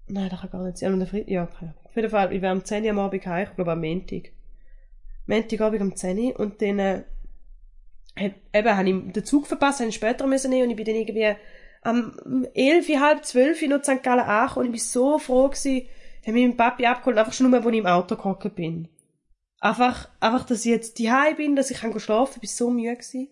ich. 0.06 0.14
Nein, 0.14 0.28
das 0.30 0.40
kann 0.40 0.50
gar 0.50 0.64
nicht 0.64 0.78
sein. 0.78 0.92
Am 0.92 1.06
Freitag, 1.06 1.28
ja, 1.28 1.46
keine. 1.46 1.74
Auf 1.84 1.94
jeden 1.94 2.10
Fall, 2.10 2.32
ich 2.32 2.40
wäre 2.40 2.52
am 2.52 2.64
10 2.64 2.84
Uhr 2.84 2.90
am 2.90 2.98
Abend 3.00 3.26
heimgekommen, 3.26 3.56
glaube 3.56 3.72
am 3.72 3.80
Montag. 3.80 4.32
Montagabend 5.26 5.82
um 5.82 5.96
10 5.96 6.18
Uhr, 6.18 6.40
und 6.40 6.62
dann, 6.62 6.78
äh, 6.78 7.02
hab, 8.18 8.32
eben, 8.54 8.76
habe 8.76 8.88
ich 8.88 9.12
den 9.12 9.24
Zug 9.24 9.46
verpasst, 9.46 9.80
habe 9.80 9.90
ich 9.90 9.94
später 9.94 10.26
müssen 10.26 10.50
nehmen, 10.50 10.64
und 10.64 10.70
ich 10.70 10.76
bin 10.76 10.86
dann 10.86 10.94
irgendwie 10.94 11.36
am 11.82 12.46
11, 12.54 12.88
halb 13.00 13.24
12 13.24 13.62
noch 13.68 13.76
in 13.78 13.84
St. 13.84 14.02
Gallen 14.02 14.20
angekommen, 14.20 14.68
und 14.68 14.74
ich 14.74 14.80
bin 14.80 14.88
so 14.88 15.18
froh 15.18 15.48
gewesen, 15.48 15.86
habe 16.22 16.32
mich 16.32 16.46
mit 16.48 16.56
Papi 16.56 16.86
abgeholt, 16.86 17.18
einfach 17.18 17.32
schon 17.32 17.50
nur, 17.50 17.58
als 17.58 17.66
ich 17.66 17.78
im 17.78 17.86
Auto 17.86 18.16
gehockt 18.16 18.54
bin. 18.54 18.88
Einfach, 19.60 20.08
einfach, 20.20 20.46
dass 20.46 20.64
ich 20.64 20.70
jetzt 20.70 20.98
daheim 20.98 21.36
bin, 21.36 21.56
dass 21.56 21.70
ich 21.70 21.78
schlafen 21.78 22.06
kann, 22.06 22.40
ich 22.42 22.50
war 22.50 22.56
so 22.56 22.70
müde 22.70 22.96
gewesen. 22.96 23.28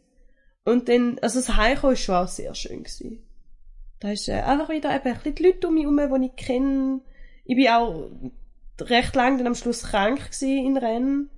Und 0.65 0.89
dann, 0.89 1.19
also 1.21 1.41
das 1.41 1.57
Heimkommen 1.57 1.93
war 1.93 1.97
schon 1.97 2.15
auch 2.15 2.29
sehr 2.29 2.55
schön 2.55 2.83
gewesen. 2.83 3.23
Da 4.01 4.13
ist 4.13 4.29
äh, 4.29 4.35
einfach 4.35 4.69
wieder 4.69 4.95
eben 4.95 5.09
ein 5.09 5.15
bisschen 5.15 5.35
die 5.35 5.43
Leute 5.43 5.69
um 5.69 5.75
mich 5.75 5.85
herum, 5.85 6.21
die 6.21 6.27
ich 6.27 6.37
kenne. 6.37 7.01
Ich 7.45 7.57
bin 7.57 7.69
auch 7.69 8.11
recht 8.79 9.17
lang 9.17 9.39
dann 9.39 9.47
am 9.47 9.55
Schluss 9.55 9.85
krank 9.85 10.19
gewesen 10.19 10.67
in 10.67 10.77
Rennen. 10.77 11.31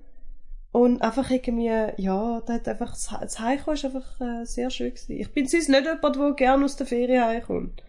Und 0.73 1.01
einfach 1.01 1.29
irgendwie, 1.29 1.67
ja, 1.97 2.41
da 2.41 2.53
hat 2.53 2.67
einfach, 2.67 2.91
das 2.91 3.39
Heimkommen 3.39 3.75
ist 3.75 3.85
einfach 3.85 4.21
äh, 4.21 4.45
sehr 4.45 4.69
schön 4.69 4.89
gewesen. 4.89 5.17
Ich 5.17 5.33
bin 5.33 5.47
sonst 5.47 5.69
nicht 5.69 5.85
jemand, 5.85 6.15
der 6.15 6.31
gerne 6.33 6.65
aus 6.65 6.77
der 6.77 6.87
Ferien 6.87 7.23
heimkommt. 7.23 7.83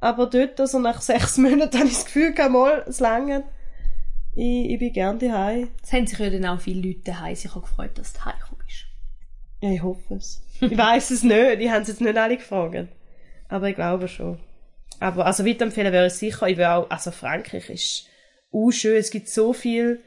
Aber 0.00 0.26
dort, 0.26 0.60
also 0.60 0.78
nach 0.78 1.00
sechs 1.00 1.38
Monaten, 1.38 1.78
habe 1.78 1.88
ich 1.88 1.94
das 1.94 2.04
Gefühl, 2.06 2.32
kein 2.32 2.52
mal, 2.52 2.84
es 2.88 3.00
lange. 3.00 3.44
Ich, 4.34 4.70
ich 4.70 4.78
bin 4.78 4.92
gerne 4.92 5.18
daheim. 5.18 5.68
Es 5.82 5.92
haben 5.92 6.06
sich 6.06 6.18
ja 6.18 6.30
dann 6.30 6.46
auch 6.46 6.60
viele 6.60 6.88
Leute 6.88 7.00
daheim 7.04 7.34
sich 7.34 7.50
auch 7.50 7.62
gefreut, 7.62 7.90
dass 7.94 8.12
du 8.12 8.24
heimgekommen 8.24 8.64
bist. 8.64 8.86
Ja, 9.60 9.70
ich 9.70 9.82
hoffe 9.82 10.14
es. 10.14 10.42
ich 10.60 10.76
weiß 10.76 11.10
es 11.10 11.22
nicht. 11.22 11.60
Ich 11.60 11.70
habe 11.70 11.82
es 11.82 11.88
jetzt 11.88 12.00
nicht 12.00 12.16
alle 12.16 12.36
gefragt. 12.36 12.88
Aber 13.48 13.68
ich 13.68 13.74
glaube 13.74 14.08
schon. 14.08 14.38
Aber, 15.00 15.26
also, 15.26 15.46
weiterempfehlen 15.46 15.92
wäre 15.92 16.06
ich 16.06 16.14
sicher. 16.14 16.48
Ich 16.48 16.56
will 16.56 16.66
auch, 16.66 16.88
also, 16.90 17.10
Frankreich 17.10 17.70
ist 17.70 18.06
auch 18.52 18.70
schön. 18.70 18.96
Es 18.96 19.10
gibt 19.10 19.28
so 19.28 19.52
viele 19.52 20.00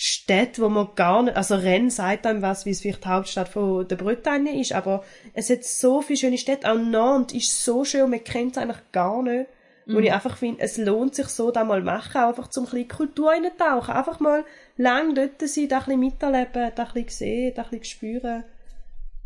Städte, 0.00 0.62
wo 0.62 0.68
man 0.68 0.94
gar 0.94 1.24
nicht, 1.24 1.36
also 1.36 1.56
Rennes 1.56 1.96
sagt 1.96 2.24
einem 2.24 2.40
was, 2.40 2.64
wie 2.64 2.70
es 2.70 2.80
vielleicht 2.80 3.02
die 3.02 3.08
Hauptstadt 3.08 3.48
von 3.48 3.88
der 3.88 3.96
Bretagne 3.96 4.60
ist, 4.60 4.72
aber 4.72 5.02
es 5.34 5.50
hat 5.50 5.64
so 5.64 6.02
viele 6.02 6.18
schöne 6.18 6.38
Städte. 6.38 6.70
Auch 6.70 6.78
Nantes 6.78 7.36
ist 7.36 7.64
so 7.64 7.84
schön 7.84 8.02
und 8.02 8.10
man 8.10 8.22
kennt 8.22 8.52
es 8.52 8.62
eigentlich 8.62 8.92
gar 8.92 9.24
nicht. 9.24 9.48
Mhm. 9.88 9.96
Und 9.96 10.04
ich 10.04 10.12
einfach 10.12 10.36
finde, 10.36 10.60
es 10.60 10.76
lohnt 10.76 11.14
sich 11.14 11.28
so, 11.28 11.50
da 11.50 11.64
mal 11.64 11.82
machen, 11.82 12.20
einfach 12.20 12.48
zum 12.48 12.64
ein 12.66 12.70
bisschen 12.70 12.88
Kultur 12.88 13.32
eintauchen. 13.32 13.94
Einfach 13.94 14.20
mal 14.20 14.44
lang 14.76 15.14
dort 15.14 15.40
sein, 15.40 15.68
da 15.68 15.78
ein 15.78 15.84
bisschen 15.84 16.00
miterleben, 16.00 16.72
da 16.74 16.84
ein 16.84 16.92
bisschen 16.92 17.08
sehen, 17.08 17.52
da 17.56 17.62
ein 17.62 17.70
bisschen 17.70 17.84
spüren. 17.84 18.44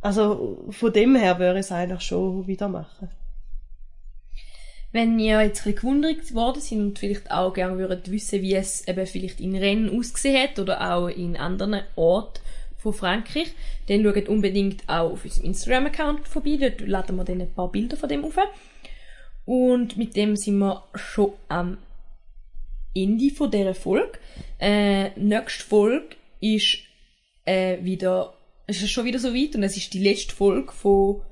Also, 0.01 0.65
von 0.71 0.93
dem 0.93 1.17
her 1.17 1.39
würde 1.39 1.59
ich 1.59 1.67
es 1.67 1.73
eigentlich 1.73 2.03
schon 2.03 2.47
wieder 2.47 2.69
machen. 2.69 3.11
Wenn 4.93 5.19
ihr 5.19 5.41
jetzt 5.43 5.61
ein 5.61 5.73
bisschen 5.73 5.77
gewundert 5.77 6.35
worden 6.35 6.61
sind 6.61 6.81
und 6.81 6.99
vielleicht 6.99 7.31
auch 7.31 7.55
gerne 7.55 7.79
würdet 7.79 8.11
wissen, 8.11 8.43
wie 8.43 8.55
es 8.55 8.87
eben 8.87 9.07
vielleicht 9.07 9.41
in 9.41 9.57
Rennes 9.57 9.93
ausgesehen 9.93 10.43
hat 10.43 10.59
oder 10.59 10.95
auch 10.95 11.09
in 11.09 11.37
anderen 11.37 11.83
Orten 11.97 12.41
von 12.77 12.93
Frankreich, 12.93 13.55
dann 13.89 14.03
schaut 14.03 14.29
unbedingt 14.29 14.89
auch 14.89 15.13
auf 15.13 15.25
unserem 15.25 15.47
Instagram-Account 15.47 16.29
vorbei. 16.29 16.59
Dort 16.61 16.83
laden 16.83 17.17
wir 17.17 17.25
dann 17.25 17.41
ein 17.41 17.53
paar 17.53 17.71
Bilder 17.71 17.97
von 17.97 18.09
dem 18.09 18.25
auf. 18.25 18.37
Und 19.45 19.97
mit 19.97 20.17
dem 20.17 20.37
sind 20.37 20.59
wir 20.59 20.85
schon 20.95 21.33
am 21.49 21.79
Ende 22.95 23.31
von 23.31 23.51
dieser 23.51 23.75
Folge. 23.75 24.19
Äh, 24.59 25.11
nächste 25.19 25.65
Folge 25.65 26.17
ist 26.41 26.79
äh, 27.45 27.83
wieder, 27.83 28.35
ist 28.67 28.89
schon 28.91 29.05
wieder 29.05 29.19
so 29.19 29.35
weit 29.35 29.55
und 29.57 29.63
es 29.63 29.77
ist 29.77 29.93
die 29.95 30.03
letzte 30.03 30.35
Folge 30.35 30.73
von 30.73 31.23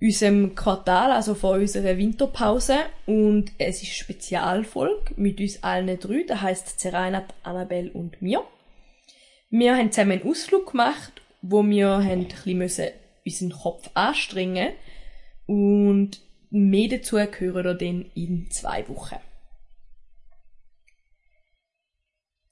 unserem 0.00 0.54
Quartal, 0.54 1.10
also 1.10 1.34
von 1.34 1.60
unserer 1.60 1.96
Winterpause 1.96 2.76
und 3.06 3.50
es 3.58 3.82
ist 3.82 3.96
Spezialfolge 3.96 5.14
mit 5.16 5.40
uns 5.40 5.62
allen 5.62 5.98
drei, 5.98 6.24
das 6.26 6.42
heisst 6.42 6.78
Serena, 6.78 7.26
Annabelle 7.42 7.90
und 7.92 8.20
mir. 8.20 8.42
Wir 9.48 9.76
haben 9.76 9.90
zusammen 9.90 10.20
einen 10.20 10.30
Ausflug 10.30 10.72
gemacht, 10.72 11.12
wo 11.40 11.62
wir 11.64 11.88
haben 11.88 12.26
ein 12.44 12.58
bisschen 12.58 12.90
unseren 13.24 13.50
Kopf 13.50 13.90
anstrengen 13.94 14.72
und 15.46 16.20
Mehr 16.50 16.88
dazu 16.88 17.18
hören 17.18 17.54
wir 17.54 17.74
dann 17.74 18.06
in 18.14 18.50
zwei 18.50 18.88
Wochen. 18.88 19.16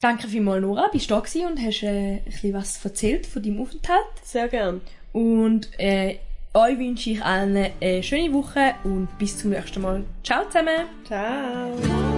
Danke 0.01 0.28
vielmals, 0.28 0.61
Nora. 0.61 0.88
Bist 0.92 1.11
du 1.11 1.14
da 1.14 1.47
und 1.47 1.59
hast 1.59 1.82
äh, 1.82 2.16
ein 2.16 2.24
bisschen 2.24 2.53
was 2.53 2.84
erzählt 2.84 3.24
von 3.24 3.42
deinem 3.42 3.62
Aufenthalt? 3.62 4.05
Sehr 4.22 4.49
gern. 4.49 4.82
Und 5.12 5.68
äh, 5.78 6.18
euch 6.53 6.78
wünsche 6.78 7.11
ich 7.11 7.24
allen 7.24 7.72
eine 7.80 8.03
schöne 8.03 8.32
Woche 8.34 8.74
und 8.84 9.09
bis 9.18 9.38
zum 9.38 9.51
nächsten 9.51 9.80
Mal. 9.80 10.05
Ciao 10.22 10.45
zusammen. 10.45 10.86
Ciao. 11.07 12.14